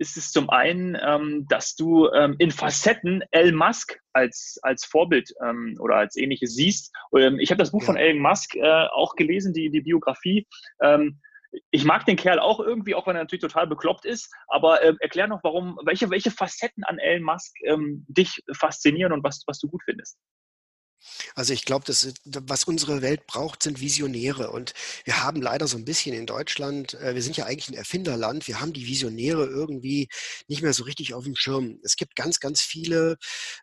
ist 0.01 0.17
es 0.17 0.33
zum 0.33 0.49
einen, 0.49 0.97
ähm, 1.01 1.47
dass 1.49 1.77
du 1.77 2.09
ähm, 2.09 2.35
in 2.39 2.51
Facetten 2.51 3.23
Elon 3.33 3.55
Musk 3.55 4.01
als, 4.15 4.59
als 4.63 4.87
Vorbild 4.87 5.31
ähm, 5.45 5.77
oder 5.79 5.97
als 5.97 6.17
ähnliches 6.17 6.55
siehst. 6.55 6.91
Ähm, 7.17 7.39
ich 7.39 7.51
habe 7.51 7.59
das 7.59 7.71
Buch 7.71 7.83
ja. 7.83 7.87
von 7.87 7.97
Elon 7.97 8.23
Musk 8.23 8.55
äh, 8.55 8.87
auch 8.93 9.15
gelesen, 9.15 9.53
die, 9.53 9.71
die 9.71 9.83
Biografie. 9.83 10.47
Ähm, 10.83 11.21
ich 11.71 11.85
mag 11.85 12.07
den 12.07 12.17
Kerl 12.17 12.39
auch 12.39 12.61
irgendwie, 12.61 12.95
auch 12.95 13.07
wenn 13.07 13.17
er 13.17 13.25
natürlich 13.25 13.43
total 13.43 13.67
bekloppt 13.67 14.07
ist, 14.07 14.33
aber 14.49 14.83
äh, 14.83 14.95
erklär 15.01 15.27
noch, 15.27 15.41
warum, 15.43 15.79
welche, 15.85 16.09
welche 16.11 16.31
Facetten 16.31 16.83
an 16.85 16.99
Elon 16.99 17.25
Musk 17.25 17.55
ähm, 17.65 18.07
dich 18.09 18.43
faszinieren 18.53 19.13
und 19.13 19.23
was, 19.23 19.43
was 19.47 19.59
du 19.59 19.69
gut 19.69 19.83
findest. 19.85 20.19
Also 21.35 21.53
ich 21.53 21.65
glaube, 21.65 21.87
was 22.25 22.65
unsere 22.65 23.03
Welt 23.03 23.27
braucht, 23.27 23.63
sind 23.63 23.81
Visionäre. 23.81 24.51
Und 24.51 24.75
wir 25.05 25.23
haben 25.23 25.41
leider 25.41 25.67
so 25.67 25.77
ein 25.77 25.85
bisschen 25.85 26.15
in 26.15 26.27
Deutschland, 26.27 26.95
äh, 26.95 27.15
wir 27.15 27.23
sind 27.23 27.37
ja 27.37 27.47
eigentlich 27.47 27.69
ein 27.69 27.75
Erfinderland, 27.75 28.47
wir 28.49 28.61
haben 28.61 28.73
die 28.73 28.87
Visionäre 28.87 29.47
irgendwie 29.47 30.09
nicht 30.49 30.63
mehr 30.63 30.73
so 30.73 30.85
richtig 30.85 31.15
auf 31.15 31.25
dem 31.25 31.37
Schirm. 31.37 31.79
Es 31.83 31.97
gibt 31.97 32.17
ganz, 32.17 32.41
ganz 32.41 32.61
viele 32.61 33.17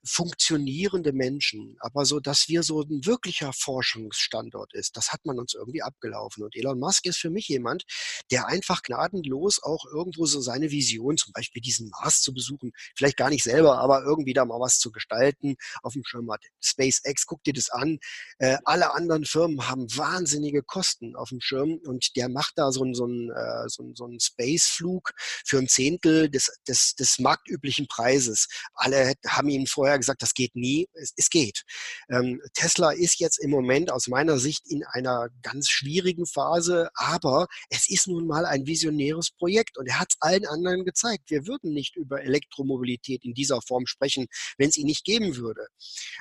funktionierende 0.04 1.14
Menschen, 1.14 1.78
aber 1.80 2.06
so, 2.06 2.20
dass 2.20 2.48
wir 2.48 2.64
so 2.64 2.82
ein 2.82 3.06
wirklicher 3.06 3.54
Forschungsstandort 3.54 4.74
ist, 4.74 4.98
das 4.98 5.12
hat 5.12 5.26
man 5.26 5.40
uns 5.40 5.54
irgendwie 5.54 5.84
abgelaufen. 5.84 6.44
Und 6.44 6.56
Elon 6.56 6.80
Musk 6.80 7.06
ist 7.06 7.18
für 7.18 7.30
mich 7.30 7.48
jemand, 7.48 7.84
der 8.32 8.48
einfach 8.48 8.82
gnadenlos 8.82 9.62
auch 9.62 9.86
irgendwo 9.86 10.26
so 10.26 10.42
seine 10.42 10.72
Vision, 10.72 11.18
zum 11.18 11.34
Beispiel 11.34 11.62
diesen 11.62 11.90
Mars 11.90 12.22
zu 12.22 12.34
besuchen, 12.34 12.72
vielleicht 12.96 13.18
gar 13.18 13.30
nicht 13.30 13.44
selber, 13.44 13.80
aber 13.80 14.04
irgendwie 14.04 14.34
da 14.34 14.46
mal 14.46 14.60
was 14.60 14.80
zu 14.80 14.92
gestalten, 14.92 15.56
auf 15.84 15.94
dem 15.94 16.04
Schirm 16.04 16.32
hat. 16.32 16.44
SpaceX 16.62 17.27
guck 17.28 17.44
dir 17.44 17.54
das 17.54 17.70
an. 17.70 18.00
Äh, 18.40 18.58
alle 18.66 18.94
anderen 18.96 19.26
Firmen 19.26 19.68
haben 19.68 19.86
wahnsinnige 19.96 20.64
Kosten 20.64 21.16
auf 21.16 21.30
dem 21.30 21.42
Schirm 21.42 21.80
und 21.86 22.16
der 22.16 22.30
macht 22.30 22.54
da 22.56 22.72
so 22.72 22.84
einen 22.84 22.96
so 22.96 23.06
äh, 23.08 23.68
so 23.68 23.92
so 23.94 24.06
einen 24.06 24.20
Space-Flug 24.20 25.12
für 25.46 25.60
ein 25.60 25.68
Zehntel 25.68 26.30
des, 26.30 26.52
des, 26.68 26.96
des 26.96 27.20
marktüblichen 27.20 27.88
Preises. 27.88 28.48
Alle 28.74 29.14
haben 29.28 29.50
ihm 29.50 29.68
vorher 29.68 29.98
gesagt, 29.98 30.22
das 30.22 30.34
geht 30.34 30.56
nie. 30.56 30.88
Es, 30.94 31.14
es 31.16 31.30
geht. 31.30 31.64
Ähm, 32.10 32.42
Tesla 32.54 32.92
ist 32.92 33.20
jetzt 33.20 33.40
im 33.40 33.52
Moment 33.52 33.92
aus 33.92 34.08
meiner 34.08 34.40
Sicht 34.40 34.66
in 34.68 34.84
einer 34.86 35.30
ganz 35.42 35.70
schwierigen 35.70 36.26
Phase, 36.26 36.90
aber 36.96 37.48
es 37.70 37.90
ist 37.90 38.08
nun 38.08 38.28
mal 38.28 38.46
ein 38.46 38.66
visionäres 38.66 39.32
Projekt 39.32 39.78
und 39.78 39.88
er 39.88 40.00
hat 40.00 40.10
es 40.12 40.18
allen 40.22 40.46
anderen 40.48 40.86
gezeigt. 40.86 41.30
Wir 41.30 41.48
würden 41.48 41.74
nicht 41.74 41.96
über 41.96 42.22
Elektromobilität 42.22 43.24
in 43.24 43.34
dieser 43.34 43.62
Form 43.62 43.86
sprechen, 43.86 44.28
wenn 44.58 44.70
es 44.70 44.78
ihn 44.78 44.88
nicht 44.88 45.04
geben 45.04 45.36
würde. 45.36 45.68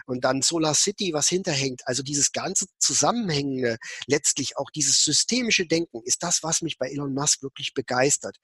Und 0.06 0.24
dann 0.24 0.42
Solar 0.42 0.74
City, 0.96 1.12
was 1.12 1.28
hinterhängt, 1.28 1.82
also 1.86 2.02
dieses 2.02 2.32
ganze 2.32 2.66
Zusammenhängende, 2.78 3.76
letztlich 4.06 4.56
auch 4.56 4.70
dieses 4.70 5.04
systemische 5.04 5.66
Denken, 5.66 6.00
ist 6.04 6.22
das, 6.22 6.42
was 6.42 6.62
mich 6.62 6.78
bei 6.78 6.88
Elon 6.88 7.14
Musk 7.14 7.42
wirklich 7.42 7.74
begeistert. 7.74 8.36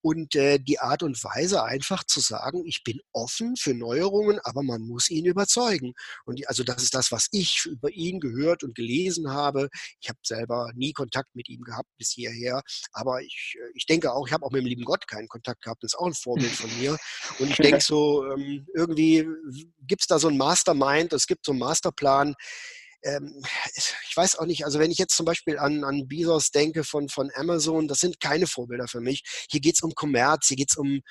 Und 0.00 0.34
äh, 0.34 0.58
die 0.58 0.78
Art 0.78 1.02
und 1.02 1.22
Weise 1.24 1.64
einfach 1.64 2.04
zu 2.04 2.20
sagen, 2.20 2.64
ich 2.64 2.82
bin 2.84 3.00
offen 3.12 3.56
für 3.56 3.74
Neuerungen, 3.74 4.38
aber 4.44 4.62
man 4.62 4.82
muss 4.82 5.10
ihn 5.10 5.26
überzeugen. 5.26 5.94
Und 6.24 6.46
also 6.48 6.62
das 6.62 6.82
ist 6.82 6.94
das, 6.94 7.10
was 7.12 7.28
ich 7.32 7.64
über 7.66 7.90
ihn 7.90 8.20
gehört 8.20 8.62
und 8.62 8.74
gelesen 8.74 9.30
habe. 9.30 9.68
Ich 10.00 10.08
habe 10.08 10.18
selber 10.22 10.70
nie 10.74 10.92
Kontakt 10.92 11.34
mit 11.34 11.48
ihm 11.48 11.62
gehabt 11.62 11.88
bis 11.98 12.10
hierher, 12.12 12.62
aber 12.92 13.22
ich, 13.22 13.56
äh, 13.58 13.70
ich 13.74 13.86
denke 13.86 14.12
auch, 14.12 14.26
ich 14.26 14.32
habe 14.32 14.44
auch 14.44 14.50
mit 14.50 14.62
dem 14.62 14.66
lieben 14.66 14.84
Gott 14.84 15.06
keinen 15.08 15.28
Kontakt 15.28 15.62
gehabt. 15.62 15.82
Das 15.82 15.92
ist 15.92 15.98
auch 15.98 16.06
ein 16.06 16.14
Vorbild 16.14 16.52
von 16.52 16.70
mir. 16.78 16.96
Und 17.38 17.50
ich 17.50 17.56
denke 17.56 17.80
so, 17.80 18.24
ähm, 18.32 18.66
irgendwie 18.74 19.26
gibt 19.86 20.02
es 20.02 20.06
da 20.06 20.18
so 20.18 20.28
ein 20.28 20.36
Mastermind, 20.36 21.12
es 21.12 21.26
gibt 21.26 21.44
so 21.44 21.52
ein 21.52 21.58
Mastermind, 21.58 21.95
Masterplan. 21.96 22.34
Ähm, 23.02 23.42
ich 23.76 24.16
weiß 24.16 24.38
auch 24.38 24.46
nicht, 24.46 24.64
also 24.64 24.78
wenn 24.78 24.90
ich 24.90 24.98
jetzt 24.98 25.16
zum 25.16 25.26
Beispiel 25.26 25.58
an, 25.58 25.84
an 25.84 26.08
Bezos 26.08 26.50
denke 26.50 26.82
von, 26.82 27.08
von 27.08 27.30
Amazon, 27.34 27.88
das 27.88 28.00
sind 28.00 28.20
keine 28.20 28.46
Vorbilder 28.46 28.88
für 28.88 29.00
mich. 29.00 29.22
Hier 29.50 29.60
geht 29.60 29.76
es 29.76 29.82
um 29.82 29.94
Kommerz, 29.94 30.48
hier 30.48 30.56
geht 30.56 30.70
es 30.70 30.76
um 30.76 31.02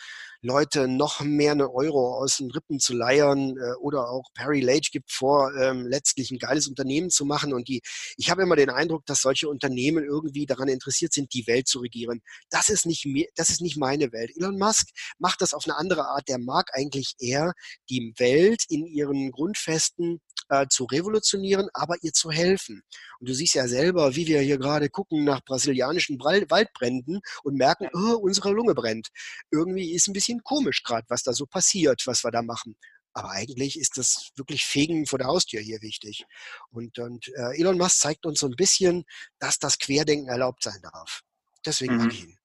Leute 0.42 0.88
noch 0.88 1.22
mehr 1.22 1.54
eine 1.54 1.74
Euro 1.74 2.18
aus 2.18 2.38
den 2.38 2.52
Rippen 2.52 2.80
zu 2.80 2.94
leiern 2.94 3.56
äh, 3.58 3.76
oder 3.80 4.10
auch 4.10 4.30
Perry 4.34 4.60
Lage 4.60 4.90
gibt 4.92 5.12
vor, 5.12 5.54
ähm, 5.56 5.88
letztlich 5.88 6.32
ein 6.32 6.38
geiles 6.38 6.68
Unternehmen 6.68 7.10
zu 7.10 7.24
machen 7.24 7.54
und 7.54 7.68
die, 7.68 7.82
ich 8.18 8.30
habe 8.30 8.44
immer 8.44 8.56
den 8.56 8.70
Eindruck, 8.70 9.06
dass 9.06 9.22
solche 9.22 9.48
Unternehmen 9.48 10.04
irgendwie 10.04 10.46
daran 10.46 10.68
interessiert 10.68 11.14
sind, 11.14 11.34
die 11.34 11.48
Welt 11.48 11.68
zu 11.68 11.80
regieren. 11.80 12.22
Das 12.50 12.70
ist 12.70 12.86
nicht 12.86 13.06
mir, 13.06 13.28
das 13.36 13.50
ist 13.50 13.62
nicht 13.62 13.78
meine 13.78 14.12
Welt. 14.12 14.32
Elon 14.36 14.58
Musk 14.58 14.90
macht 15.18 15.42
das 15.42 15.54
auf 15.54 15.64
eine 15.66 15.78
andere 15.78 16.08
Art. 16.08 16.28
Der 16.28 16.40
mag 16.40 16.72
eigentlich 16.74 17.16
eher 17.20 17.54
die 17.90 18.14
Welt 18.18 18.64
in 18.68 18.86
ihren 18.86 19.32
Grundfesten 19.32 20.20
äh, 20.50 20.68
zu 20.70 20.86
revolutionieren, 20.86 21.70
aber 21.74 21.96
ihr 22.02 22.14
zu 22.14 22.32
helfen. 22.32 22.84
Und 23.20 23.30
du 23.30 23.34
siehst 23.34 23.56
ja 23.56 23.68
selber, 23.68 24.16
wie 24.16 24.28
wir 24.28 24.42
hier 24.42 24.58
gerade 24.58 24.90
gucken 24.90 25.24
nach 25.24 25.44
brasilianischen 25.44 26.20
Waldbränden 26.20 27.22
und 27.44 27.56
merken, 27.56 27.90
oh, 27.94 28.18
unsere 28.18 28.52
Lunge 28.52 28.76
brennt. 28.76 29.10
Irgendwie 29.52 29.94
ist 29.94 30.08
ein 30.08 30.14
bisschen 30.14 30.42
komisch 30.44 30.84
gerade, 30.84 31.06
was 31.10 31.24
da 31.24 31.34
so 31.34 31.46
passiert, 31.46 32.04
was 32.06 32.24
wir 32.24 32.32
da 32.32 32.42
machen. 32.42 32.76
Aber 33.14 33.32
eigentlich 33.32 33.80
ist 33.80 33.98
das 33.98 34.32
wirklich 34.36 34.66
Fegen 34.66 35.06
vor 35.06 35.20
der 35.20 35.28
Haustür 35.30 35.62
hier 35.62 35.82
wichtig. 35.82 36.26
Und, 36.72 37.00
und 37.00 37.30
äh, 37.30 37.58
Elon 37.58 37.78
Musk 37.78 38.00
zeigt 38.00 38.26
uns 38.26 38.40
so 38.40 38.48
ein 38.48 38.58
bisschen, 38.58 39.06
dass 39.40 39.58
das 39.58 39.80
Querdenken 39.80 40.28
erlaubt 40.28 40.64
sein 40.64 40.82
darf. 40.82 41.22
Deswegen 41.66 41.96
mhm. 41.96 42.04
mag 42.04 42.14
ich 42.14 42.24
ihn. 42.26 42.38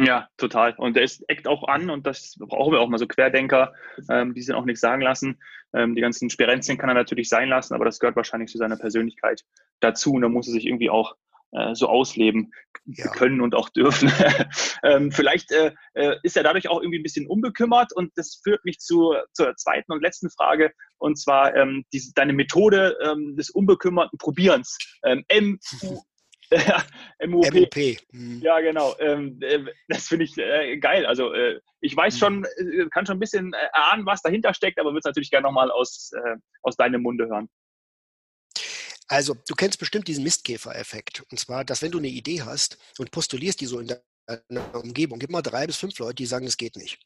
Ja, 0.00 0.28
total. 0.36 0.74
Und 0.76 0.94
der 0.94 1.02
ist 1.02 1.28
eckt 1.28 1.48
auch 1.48 1.66
an 1.66 1.90
und 1.90 2.06
das 2.06 2.36
brauchen 2.38 2.72
wir 2.72 2.80
auch 2.80 2.88
mal 2.88 2.98
so 2.98 3.08
Querdenker, 3.08 3.74
ähm, 4.08 4.32
die 4.32 4.42
sind 4.42 4.54
auch 4.54 4.64
nichts 4.64 4.80
sagen 4.80 5.02
lassen. 5.02 5.40
Ähm, 5.74 5.96
die 5.96 6.00
ganzen 6.00 6.30
Sperenzien 6.30 6.78
kann 6.78 6.88
er 6.88 6.94
natürlich 6.94 7.28
sein 7.28 7.48
lassen, 7.48 7.74
aber 7.74 7.84
das 7.84 7.98
gehört 7.98 8.14
wahrscheinlich 8.14 8.50
zu 8.50 8.58
seiner 8.58 8.76
Persönlichkeit 8.76 9.42
dazu 9.80 10.12
und 10.12 10.22
da 10.22 10.28
muss 10.28 10.46
er 10.46 10.52
sich 10.52 10.66
irgendwie 10.66 10.88
auch 10.88 11.16
äh, 11.50 11.74
so 11.74 11.88
ausleben 11.88 12.52
ja. 12.84 13.10
können 13.10 13.40
und 13.40 13.56
auch 13.56 13.70
dürfen. 13.70 14.12
ähm, 14.84 15.10
vielleicht 15.10 15.50
äh, 15.50 15.72
äh, 15.94 16.16
ist 16.22 16.36
er 16.36 16.44
dadurch 16.44 16.68
auch 16.68 16.80
irgendwie 16.80 17.00
ein 17.00 17.02
bisschen 17.02 17.26
unbekümmert 17.26 17.92
und 17.92 18.12
das 18.14 18.40
führt 18.42 18.64
mich 18.64 18.78
zu, 18.78 19.14
zur 19.32 19.56
zweiten 19.56 19.90
und 19.90 20.00
letzten 20.00 20.30
Frage 20.30 20.72
und 20.98 21.18
zwar 21.18 21.56
ähm, 21.56 21.84
diese, 21.92 22.12
deine 22.14 22.34
Methode 22.34 22.96
ähm, 23.02 23.34
des 23.36 23.50
unbekümmerten 23.50 24.16
Probierens. 24.16 24.78
Ähm, 25.02 25.24
M-U 25.26 26.02
MUP. 27.26 27.52
MUP. 27.52 27.76
Mhm. 28.12 28.40
Ja, 28.40 28.60
genau. 28.60 28.96
Ähm, 28.98 29.38
äh, 29.42 29.64
das 29.88 30.08
finde 30.08 30.24
ich 30.24 30.36
äh, 30.38 30.78
geil. 30.78 31.06
Also 31.06 31.32
äh, 31.32 31.60
ich 31.80 31.96
weiß 31.96 32.14
mhm. 32.14 32.18
schon, 32.18 32.46
kann 32.90 33.06
schon 33.06 33.16
ein 33.16 33.20
bisschen 33.20 33.52
erahnen, 33.52 34.06
was 34.06 34.22
dahinter 34.22 34.54
steckt, 34.54 34.78
aber 34.78 34.90
würde 34.90 35.00
es 35.00 35.04
natürlich 35.04 35.30
gerne 35.30 35.46
nochmal 35.46 35.70
aus, 35.70 36.10
aus 36.62 36.76
deinem 36.76 37.02
Munde 37.02 37.28
hören. 37.28 37.48
Also, 39.08 39.34
du 39.48 39.54
kennst 39.54 39.78
bestimmt 39.78 40.06
diesen 40.06 40.22
Mistkäfer-Effekt. 40.22 41.24
Und 41.30 41.38
zwar, 41.38 41.64
dass 41.64 41.80
wenn 41.80 41.90
du 41.90 41.98
eine 41.98 42.08
Idee 42.08 42.42
hast 42.42 42.78
und 42.98 43.10
postulierst 43.10 43.60
die 43.60 43.66
so 43.66 43.80
in 43.80 43.86
deiner 43.86 44.74
Umgebung, 44.74 45.18
gib 45.18 45.30
mal 45.30 45.40
drei 45.40 45.66
bis 45.66 45.76
fünf 45.76 45.98
Leute, 45.98 46.16
die 46.16 46.26
sagen, 46.26 46.44
das 46.44 46.58
geht 46.58 46.76
nicht. 46.76 46.98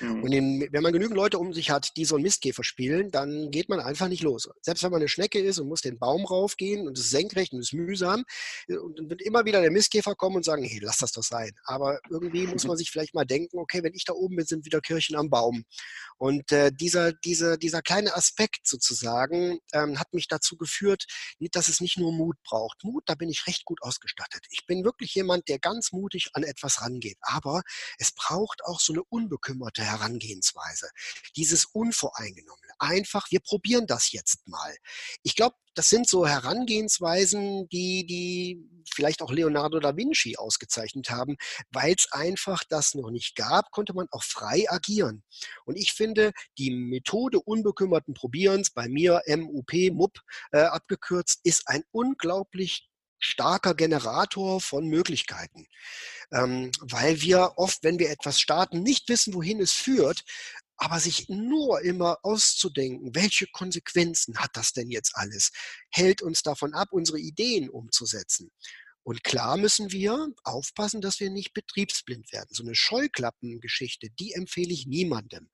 Mhm. 0.00 0.22
Und 0.22 0.32
in, 0.32 0.68
wenn 0.70 0.82
man 0.82 0.92
genügend 0.92 1.16
Leute 1.16 1.38
um 1.38 1.52
sich 1.52 1.70
hat, 1.70 1.96
die 1.96 2.04
so 2.04 2.16
einen 2.16 2.22
Mistkäfer 2.22 2.64
spielen, 2.64 3.10
dann 3.10 3.50
geht 3.50 3.68
man 3.68 3.80
einfach 3.80 4.08
nicht 4.08 4.22
los. 4.22 4.48
Selbst 4.62 4.82
wenn 4.82 4.90
man 4.90 5.00
eine 5.00 5.08
Schnecke 5.08 5.40
ist 5.40 5.58
und 5.58 5.68
muss 5.68 5.82
den 5.82 5.98
Baum 5.98 6.24
raufgehen 6.24 6.86
und 6.86 6.98
es 6.98 7.04
ist 7.04 7.10
senkrecht 7.10 7.52
und 7.52 7.60
es 7.60 7.68
ist 7.68 7.72
mühsam, 7.74 8.24
äh, 8.68 8.76
und 8.76 8.98
dann 8.98 9.10
wird 9.10 9.22
immer 9.22 9.44
wieder 9.44 9.60
der 9.60 9.70
Mistkäfer 9.70 10.14
kommen 10.14 10.36
und 10.36 10.44
sagen, 10.44 10.64
hey, 10.64 10.78
lass 10.82 10.98
das 10.98 11.12
doch 11.12 11.22
sein. 11.22 11.52
Aber 11.64 12.00
irgendwie 12.10 12.46
muss 12.46 12.66
man 12.66 12.76
sich 12.76 12.90
vielleicht 12.90 13.14
mal 13.14 13.24
denken, 13.24 13.58
okay, 13.58 13.82
wenn 13.82 13.94
ich 13.94 14.04
da 14.04 14.12
oben 14.12 14.36
bin, 14.36 14.46
sind 14.46 14.64
wieder 14.64 14.80
Kirchen 14.80 15.16
am 15.16 15.30
Baum. 15.30 15.64
Und 16.16 16.50
äh, 16.52 16.70
dieser, 16.72 17.12
dieser, 17.12 17.56
dieser 17.56 17.82
kleine 17.82 18.14
Aspekt 18.14 18.66
sozusagen 18.66 19.58
ähm, 19.72 19.98
hat 19.98 20.12
mich 20.12 20.28
dazu 20.28 20.56
geführt, 20.56 21.06
dass 21.52 21.68
es 21.68 21.80
nicht 21.80 21.98
nur 21.98 22.12
Mut 22.12 22.36
braucht. 22.44 22.82
Mut, 22.84 23.04
da 23.06 23.14
bin 23.14 23.28
ich 23.28 23.46
recht 23.46 23.64
gut 23.64 23.82
ausgestattet. 23.82 24.44
Ich 24.50 24.66
bin 24.66 24.84
wirklich 24.84 25.14
jemand, 25.14 25.48
der 25.48 25.58
ganz 25.58 25.92
mutig 25.92 26.30
an 26.32 26.42
etwas 26.42 26.82
rangeht. 26.82 27.18
Aber 27.20 27.62
es 27.98 28.12
braucht 28.12 28.64
auch 28.64 28.80
so 28.80 28.92
eine 28.92 29.02
unbekümmerte 29.68 29.84
Herangehensweise. 29.84 30.88
Dieses 31.36 31.66
Unvoreingenommene. 31.66 32.72
Einfach, 32.78 33.30
wir 33.30 33.40
probieren 33.40 33.86
das 33.86 34.12
jetzt 34.12 34.46
mal. 34.46 34.76
Ich 35.22 35.34
glaube, 35.36 35.56
das 35.74 35.88
sind 35.88 36.08
so 36.08 36.26
Herangehensweisen, 36.26 37.68
die, 37.68 38.06
die 38.06 38.84
vielleicht 38.92 39.22
auch 39.22 39.30
Leonardo 39.30 39.78
da 39.78 39.96
Vinci 39.96 40.36
ausgezeichnet 40.36 41.10
haben. 41.10 41.36
Weil 41.70 41.94
es 41.96 42.10
einfach 42.10 42.64
das 42.68 42.94
noch 42.94 43.10
nicht 43.10 43.36
gab, 43.36 43.70
konnte 43.70 43.94
man 43.94 44.06
auch 44.10 44.24
frei 44.24 44.64
agieren. 44.68 45.22
Und 45.64 45.76
ich 45.76 45.92
finde, 45.92 46.32
die 46.56 46.70
Methode 46.70 47.40
unbekümmerten 47.40 48.14
Probierens, 48.14 48.70
bei 48.70 48.88
mir 48.88 49.22
MUP, 49.26 49.72
MUP 49.92 50.18
äh, 50.52 50.60
abgekürzt, 50.60 51.40
ist 51.44 51.62
ein 51.66 51.84
unglaublich 51.92 52.87
starker 53.18 53.74
Generator 53.74 54.60
von 54.60 54.86
Möglichkeiten. 54.86 55.66
Ähm, 56.32 56.70
weil 56.80 57.20
wir 57.20 57.54
oft, 57.56 57.82
wenn 57.82 57.98
wir 57.98 58.10
etwas 58.10 58.40
starten, 58.40 58.82
nicht 58.82 59.08
wissen, 59.08 59.34
wohin 59.34 59.60
es 59.60 59.72
führt, 59.72 60.24
aber 60.76 61.00
sich 61.00 61.28
nur 61.28 61.82
immer 61.82 62.18
auszudenken, 62.22 63.14
welche 63.14 63.46
Konsequenzen 63.48 64.38
hat 64.38 64.50
das 64.54 64.72
denn 64.72 64.90
jetzt 64.90 65.16
alles, 65.16 65.50
hält 65.90 66.22
uns 66.22 66.42
davon 66.42 66.72
ab, 66.72 66.88
unsere 66.92 67.18
Ideen 67.18 67.68
umzusetzen. 67.68 68.50
Und 69.02 69.24
klar 69.24 69.56
müssen 69.56 69.90
wir 69.90 70.28
aufpassen, 70.44 71.00
dass 71.00 71.18
wir 71.18 71.30
nicht 71.30 71.54
betriebsblind 71.54 72.30
werden. 72.30 72.50
So 72.52 72.62
eine 72.62 72.74
Scheuklappengeschichte, 72.74 74.08
die 74.18 74.34
empfehle 74.34 74.72
ich 74.72 74.86
niemandem. 74.86 75.48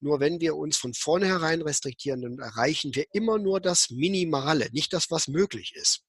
Nur 0.00 0.20
wenn 0.20 0.40
wir 0.40 0.54
uns 0.54 0.76
von 0.76 0.92
vornherein 0.92 1.62
restriktieren, 1.62 2.20
dann 2.20 2.38
erreichen 2.38 2.94
wir 2.94 3.06
immer 3.12 3.38
nur 3.38 3.58
das 3.58 3.88
Minimale, 3.88 4.68
nicht 4.72 4.92
das, 4.92 5.10
was 5.10 5.28
möglich 5.28 5.74
ist. 5.74 6.04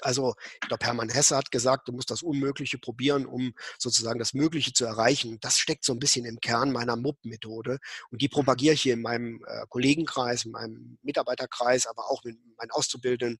Also 0.00 0.34
ich 0.62 0.68
glaube, 0.68 0.84
Hermann 0.84 1.08
Hesse 1.08 1.36
hat 1.36 1.50
gesagt, 1.50 1.88
du 1.88 1.92
musst 1.92 2.10
das 2.10 2.22
Unmögliche 2.22 2.78
probieren, 2.78 3.26
um 3.26 3.54
sozusagen 3.78 4.18
das 4.18 4.34
Mögliche 4.34 4.72
zu 4.72 4.84
erreichen. 4.84 5.38
Das 5.40 5.58
steckt 5.58 5.84
so 5.84 5.92
ein 5.92 5.98
bisschen 5.98 6.24
im 6.24 6.40
Kern 6.40 6.72
meiner 6.72 6.96
MUP-Methode 6.96 7.78
und 8.10 8.22
die 8.22 8.26
mhm. 8.26 8.32
propagiere 8.32 8.74
ich 8.74 8.82
hier 8.82 8.94
in 8.94 9.02
meinem 9.02 9.44
äh, 9.46 9.66
Kollegenkreis, 9.68 10.44
in 10.44 10.52
meinem 10.52 10.98
Mitarbeiterkreis, 11.02 11.86
aber 11.86 12.10
auch 12.10 12.22
mit 12.24 12.38
meinen 12.56 12.70
Auszubildenden, 12.70 13.38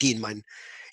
die 0.00 0.12
in 0.12 0.20
meinen 0.20 0.42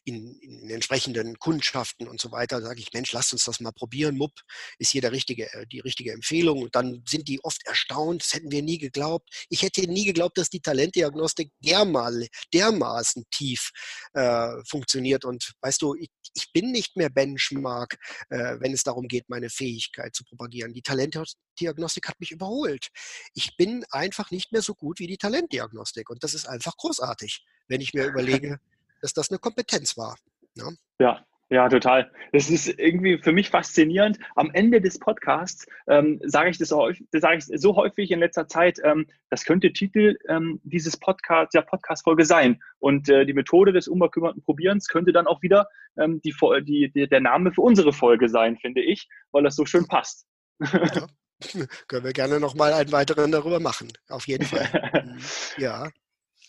in, 0.03 0.35
in 0.39 0.69
entsprechenden 0.69 1.37
Kundschaften 1.37 2.07
und 2.07 2.19
so 2.19 2.31
weiter, 2.31 2.61
sage 2.61 2.79
ich, 2.79 2.91
Mensch, 2.93 3.11
lasst 3.11 3.33
uns 3.33 3.43
das 3.45 3.59
mal 3.59 3.71
probieren. 3.71 4.17
MUP 4.17 4.33
ist 4.79 4.91
hier 4.91 5.01
der 5.01 5.11
richtige, 5.11 5.51
äh, 5.53 5.67
die 5.67 5.79
richtige 5.79 6.11
Empfehlung. 6.11 6.63
Und 6.63 6.75
dann 6.75 7.03
sind 7.07 7.27
die 7.27 7.43
oft 7.43 7.65
erstaunt, 7.65 8.23
das 8.23 8.33
hätten 8.33 8.51
wir 8.51 8.63
nie 8.63 8.77
geglaubt. 8.77 9.29
Ich 9.49 9.61
hätte 9.61 9.81
nie 9.87 10.05
geglaubt, 10.05 10.37
dass 10.37 10.49
die 10.49 10.61
Talentdiagnostik 10.61 11.51
dermal, 11.59 12.27
dermaßen 12.53 13.25
tief 13.31 13.71
äh, 14.13 14.49
funktioniert. 14.67 15.25
Und 15.25 15.53
weißt 15.61 15.81
du, 15.81 15.95
ich, 15.95 16.09
ich 16.33 16.51
bin 16.51 16.71
nicht 16.71 16.97
mehr 16.97 17.09
Benchmark, 17.09 17.97
äh, 18.29 18.57
wenn 18.59 18.73
es 18.73 18.83
darum 18.83 19.07
geht, 19.07 19.29
meine 19.29 19.49
Fähigkeit 19.49 20.15
zu 20.15 20.23
propagieren. 20.23 20.73
Die 20.73 20.81
Talentdiagnostik 20.81 22.07
hat 22.07 22.19
mich 22.19 22.31
überholt. 22.31 22.87
Ich 23.33 23.55
bin 23.55 23.85
einfach 23.91 24.31
nicht 24.31 24.51
mehr 24.51 24.61
so 24.61 24.73
gut 24.73 24.99
wie 24.99 25.07
die 25.07 25.17
Talentdiagnostik. 25.17 26.09
Und 26.09 26.23
das 26.23 26.33
ist 26.33 26.47
einfach 26.47 26.75
großartig, 26.77 27.45
wenn 27.67 27.81
ich 27.81 27.93
mir 27.93 28.05
überlege, 28.07 28.59
dass 29.01 29.13
das 29.13 29.29
eine 29.29 29.39
Kompetenz 29.39 29.97
war. 29.97 30.15
Ne? 30.55 30.75
Ja, 30.99 31.25
ja, 31.51 31.67
total. 31.67 32.09
Das 32.31 32.49
ist 32.49 32.79
irgendwie 32.79 33.17
für 33.17 33.33
mich 33.33 33.49
faszinierend. 33.49 34.17
Am 34.37 34.51
Ende 34.53 34.79
des 34.79 34.97
Podcasts 34.97 35.67
ähm, 35.87 36.17
sage 36.23 36.49
ich 36.49 36.57
das, 36.57 36.69
so 36.69 36.77
häufig, 36.77 37.05
das 37.11 37.21
sage 37.21 37.39
ich 37.39 37.61
so 37.61 37.75
häufig 37.75 38.09
in 38.11 38.19
letzter 38.19 38.47
Zeit. 38.47 38.79
Ähm, 38.85 39.05
das 39.29 39.43
könnte 39.43 39.73
Titel 39.73 40.17
ähm, 40.29 40.61
dieses 40.63 40.95
Podcast, 40.95 41.53
der 41.53 41.63
Podcast-Folge 41.63 42.23
sein. 42.23 42.61
Und 42.79 43.09
äh, 43.09 43.25
die 43.25 43.33
Methode 43.33 43.73
des 43.73 43.89
unbekümmerten 43.89 44.41
Probierens 44.41 44.87
könnte 44.87 45.11
dann 45.11 45.27
auch 45.27 45.41
wieder 45.41 45.67
ähm, 45.97 46.21
die, 46.21 46.33
die, 46.61 46.89
die, 46.89 47.09
der 47.09 47.19
Name 47.19 47.51
für 47.51 47.61
unsere 47.61 47.91
Folge 47.91 48.29
sein, 48.29 48.57
finde 48.57 48.81
ich, 48.81 49.09
weil 49.33 49.43
das 49.43 49.57
so 49.57 49.65
schön 49.65 49.87
passt. 49.87 50.25
Ja. 50.61 51.07
Können 51.87 52.05
wir 52.05 52.13
gerne 52.13 52.39
nochmal 52.39 52.71
einen 52.71 52.93
weiteren 52.93 53.31
darüber 53.31 53.59
machen. 53.59 53.91
Auf 54.07 54.25
jeden 54.27 54.45
Fall. 54.45 54.69
Mhm. 55.03 55.19
ja. 55.57 55.89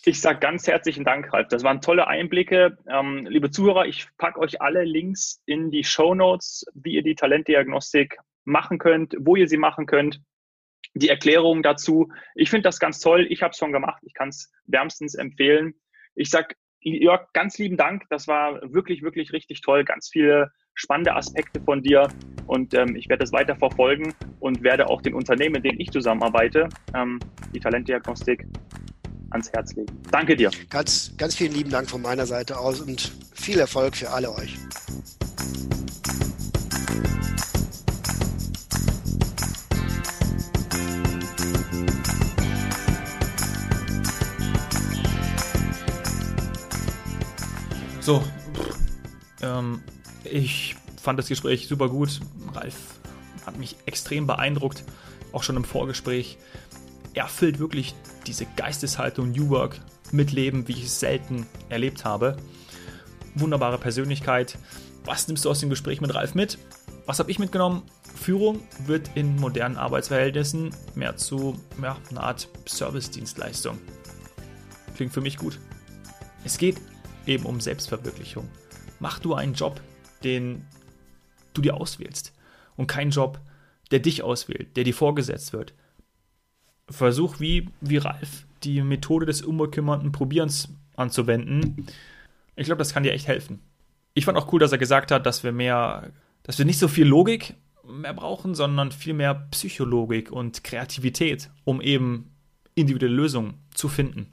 Ich 0.04 0.20
sage 0.20 0.40
ganz 0.40 0.66
herzlichen 0.66 1.04
Dank, 1.04 1.32
Ralf. 1.32 1.46
Das 1.46 1.62
waren 1.62 1.80
tolle 1.80 2.08
Einblicke. 2.08 2.76
Ähm, 2.88 3.24
liebe 3.26 3.52
Zuhörer, 3.52 3.86
ich 3.86 4.08
packe 4.18 4.40
euch 4.40 4.60
alle 4.60 4.82
Links 4.82 5.40
in 5.46 5.70
die 5.70 5.84
Show 5.84 6.16
Notes, 6.16 6.66
wie 6.74 6.94
ihr 6.94 7.04
die 7.04 7.14
Talentdiagnostik 7.14 8.16
machen 8.44 8.78
könnt, 8.78 9.14
wo 9.20 9.36
ihr 9.36 9.46
sie 9.46 9.58
machen 9.58 9.86
könnt, 9.86 10.20
die 10.94 11.08
Erklärungen 11.08 11.62
dazu. 11.62 12.10
Ich 12.34 12.50
finde 12.50 12.64
das 12.64 12.80
ganz 12.80 12.98
toll. 12.98 13.28
Ich 13.30 13.44
habe 13.44 13.52
es 13.52 13.58
schon 13.58 13.70
gemacht. 13.70 14.02
Ich 14.04 14.12
kann 14.12 14.30
es 14.30 14.50
wärmstens 14.66 15.14
empfehlen. 15.14 15.74
Ich 16.16 16.30
sage 16.30 16.56
Jörg, 16.80 17.32
ganz 17.32 17.58
lieben 17.58 17.76
Dank. 17.76 18.02
Das 18.10 18.26
war 18.26 18.60
wirklich, 18.72 19.02
wirklich 19.02 19.32
richtig 19.32 19.60
toll. 19.60 19.84
Ganz 19.84 20.08
viele 20.10 20.50
spannende 20.74 21.14
Aspekte 21.14 21.60
von 21.60 21.80
dir. 21.80 22.08
Und 22.48 22.74
ähm, 22.74 22.96
ich 22.96 23.08
werde 23.08 23.20
das 23.20 23.32
weiter 23.32 23.54
verfolgen 23.54 24.12
und 24.40 24.64
werde 24.64 24.88
auch 24.88 25.00
den 25.00 25.14
Unternehmen, 25.14 25.54
in 25.54 25.62
denen 25.62 25.80
ich 25.80 25.92
zusammenarbeite, 25.92 26.68
ähm, 26.92 27.20
die 27.54 27.60
Talentdiagnostik 27.60 28.44
ans 29.32 29.52
Herz 29.52 29.74
legen. 29.74 29.92
Danke 30.10 30.36
dir. 30.36 30.50
Ganz, 30.70 31.12
ganz 31.16 31.34
vielen 31.34 31.52
lieben 31.52 31.70
Dank 31.70 31.88
von 31.90 32.02
meiner 32.02 32.26
Seite 32.26 32.58
aus 32.58 32.80
und 32.80 33.12
viel 33.32 33.58
Erfolg 33.58 33.96
für 33.96 34.10
alle 34.10 34.32
euch. 34.32 34.56
So, 48.00 48.20
ähm, 49.42 49.80
ich 50.24 50.74
fand 51.00 51.20
das 51.20 51.28
Gespräch 51.28 51.68
super 51.68 51.88
gut. 51.88 52.20
Ralf 52.52 52.74
hat 53.46 53.58
mich 53.58 53.76
extrem 53.86 54.26
beeindruckt, 54.26 54.82
auch 55.30 55.44
schon 55.44 55.56
im 55.56 55.64
Vorgespräch. 55.64 56.36
Er 57.14 57.28
füllt 57.28 57.58
wirklich 57.58 57.94
diese 58.26 58.46
Geisteshaltung 58.56 59.32
New 59.32 59.50
Work 59.50 59.80
mitleben, 60.12 60.66
wie 60.68 60.72
ich 60.72 60.84
es 60.84 61.00
selten 61.00 61.46
erlebt 61.68 62.04
habe. 62.04 62.36
Wunderbare 63.34 63.78
Persönlichkeit. 63.78 64.58
Was 65.04 65.28
nimmst 65.28 65.44
du 65.44 65.50
aus 65.50 65.60
dem 65.60 65.70
Gespräch 65.70 66.00
mit 66.00 66.14
Ralf 66.14 66.34
mit? 66.34 66.58
Was 67.06 67.18
habe 67.18 67.30
ich 67.30 67.38
mitgenommen? 67.38 67.82
Führung 68.14 68.60
wird 68.86 69.10
in 69.14 69.36
modernen 69.36 69.76
Arbeitsverhältnissen 69.76 70.74
mehr 70.94 71.16
zu 71.16 71.58
ja, 71.82 71.96
einer 72.10 72.22
Art 72.22 72.48
Service-Dienstleistung. 72.66 73.78
Klingt 74.94 75.12
für 75.12 75.20
mich 75.20 75.38
gut. 75.38 75.58
Es 76.44 76.58
geht 76.58 76.76
eben 77.26 77.44
um 77.44 77.60
Selbstverwirklichung. 77.60 78.48
Mach 79.00 79.18
du 79.18 79.34
einen 79.34 79.54
Job, 79.54 79.80
den 80.22 80.64
du 81.54 81.62
dir 81.62 81.74
auswählst 81.74 82.32
und 82.76 82.86
keinen 82.86 83.10
Job, 83.10 83.40
der 83.90 83.98
dich 83.98 84.22
auswählt, 84.22 84.76
der 84.76 84.84
dir 84.84 84.94
vorgesetzt 84.94 85.52
wird. 85.52 85.74
Versuch 86.88 87.40
wie, 87.40 87.68
wie 87.80 87.98
Ralf 87.98 88.44
die 88.64 88.82
Methode 88.82 89.26
des 89.26 89.42
unbekümmerten 89.42 90.12
Probierens 90.12 90.68
anzuwenden. 90.96 91.86
Ich 92.56 92.66
glaube, 92.66 92.78
das 92.78 92.92
kann 92.92 93.02
dir 93.02 93.12
echt 93.12 93.26
helfen. 93.26 93.60
Ich 94.14 94.24
fand 94.24 94.38
auch 94.38 94.52
cool, 94.52 94.60
dass 94.60 94.72
er 94.72 94.78
gesagt 94.78 95.10
hat, 95.10 95.26
dass 95.26 95.42
wir 95.42 95.52
mehr, 95.52 96.10
dass 96.42 96.58
wir 96.58 96.64
nicht 96.64 96.78
so 96.78 96.88
viel 96.88 97.06
Logik 97.06 97.54
mehr 97.84 98.14
brauchen, 98.14 98.54
sondern 98.54 98.92
viel 98.92 99.14
mehr 99.14 99.34
Psychologik 99.50 100.30
und 100.30 100.62
Kreativität, 100.64 101.50
um 101.64 101.80
eben 101.80 102.30
individuelle 102.74 103.14
Lösungen 103.14 103.54
zu 103.74 103.88
finden. 103.88 104.32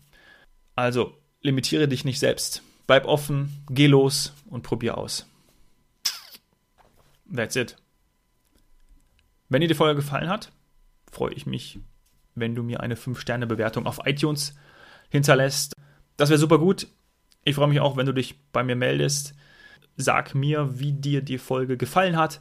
Also 0.76 1.18
limitiere 1.42 1.88
dich 1.88 2.06
nicht 2.06 2.20
selbst. 2.20 2.62
Bleib 2.88 3.06
offen, 3.06 3.64
geh 3.70 3.88
los 3.88 4.34
und 4.50 4.64
probier 4.64 4.98
aus. 4.98 5.28
That's 7.34 7.56
it. 7.56 7.76
Wenn 9.50 9.62
dir 9.62 9.68
die 9.68 9.76
Folge 9.76 10.02
gefallen 10.02 10.30
hat, 10.30 10.52
freue 11.12 11.34
ich 11.34 11.46
mich, 11.46 11.80
wenn 12.40 12.56
du 12.56 12.64
mir 12.64 12.82
eine 12.82 12.96
5-Sterne-Bewertung 12.96 13.86
auf 13.86 14.02
iTunes 14.06 14.56
hinterlässt. 15.10 15.74
Das 16.18 16.30
wäre 16.30 16.40
super 16.40 16.60
gut. 16.60 16.88
Ich 17.44 17.56
freue 17.56 17.68
mich 17.68 17.80
auch, 17.80 17.98
wenn 17.98 18.06
du 18.06 18.14
dich 18.14 18.36
bei 18.52 18.64
mir 18.64 18.76
meldest. 18.76 19.34
Sag 19.98 20.36
mir, 20.36 20.80
wie 20.80 20.94
dir 20.94 21.22
die 21.22 21.38
Folge 21.38 21.78
gefallen 21.78 22.18
hat, 22.18 22.40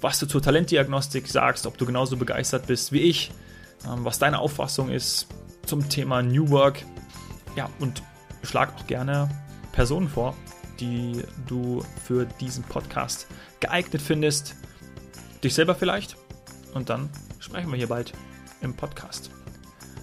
was 0.00 0.18
du 0.18 0.26
zur 0.26 0.42
Talentdiagnostik 0.42 1.28
sagst, 1.28 1.66
ob 1.66 1.78
du 1.78 1.86
genauso 1.86 2.16
begeistert 2.16 2.66
bist 2.66 2.92
wie 2.92 3.00
ich, 3.00 3.30
ähm, 3.86 4.04
was 4.04 4.18
deine 4.18 4.38
Auffassung 4.38 4.90
ist 4.90 5.28
zum 5.66 5.88
Thema 5.88 6.22
New 6.22 6.50
Work. 6.50 6.84
Ja, 7.56 7.70
und 7.78 8.02
schlag 8.42 8.74
auch 8.76 8.86
gerne 8.86 9.28
Personen 9.72 10.08
vor, 10.08 10.36
die 10.80 11.22
du 11.46 11.84
für 12.04 12.26
diesen 12.40 12.64
Podcast 12.64 13.26
geeignet 13.60 14.02
findest. 14.02 14.56
Dich 15.42 15.54
selber 15.54 15.74
vielleicht. 15.74 16.16
Und 16.74 16.90
dann 16.90 17.10
sprechen 17.38 17.70
wir 17.70 17.76
hier 17.76 17.88
bald 17.88 18.12
im 18.62 18.74
Podcast. 18.74 19.30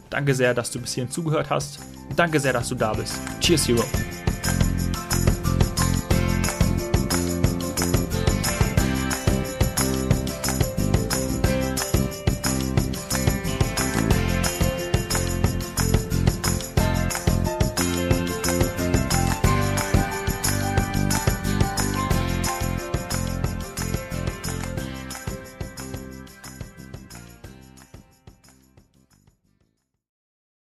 Danke 0.10 0.34
sehr, 0.34 0.54
dass 0.54 0.72
du 0.72 0.80
bis 0.80 0.94
hierhin 0.94 1.12
zugehört 1.12 1.50
hast. 1.50 1.80
Danke 2.16 2.40
sehr, 2.40 2.54
dass 2.54 2.70
du 2.70 2.76
da 2.76 2.94
bist. 2.94 3.16
Cheers, 3.40 3.68
Hero. 3.68 3.84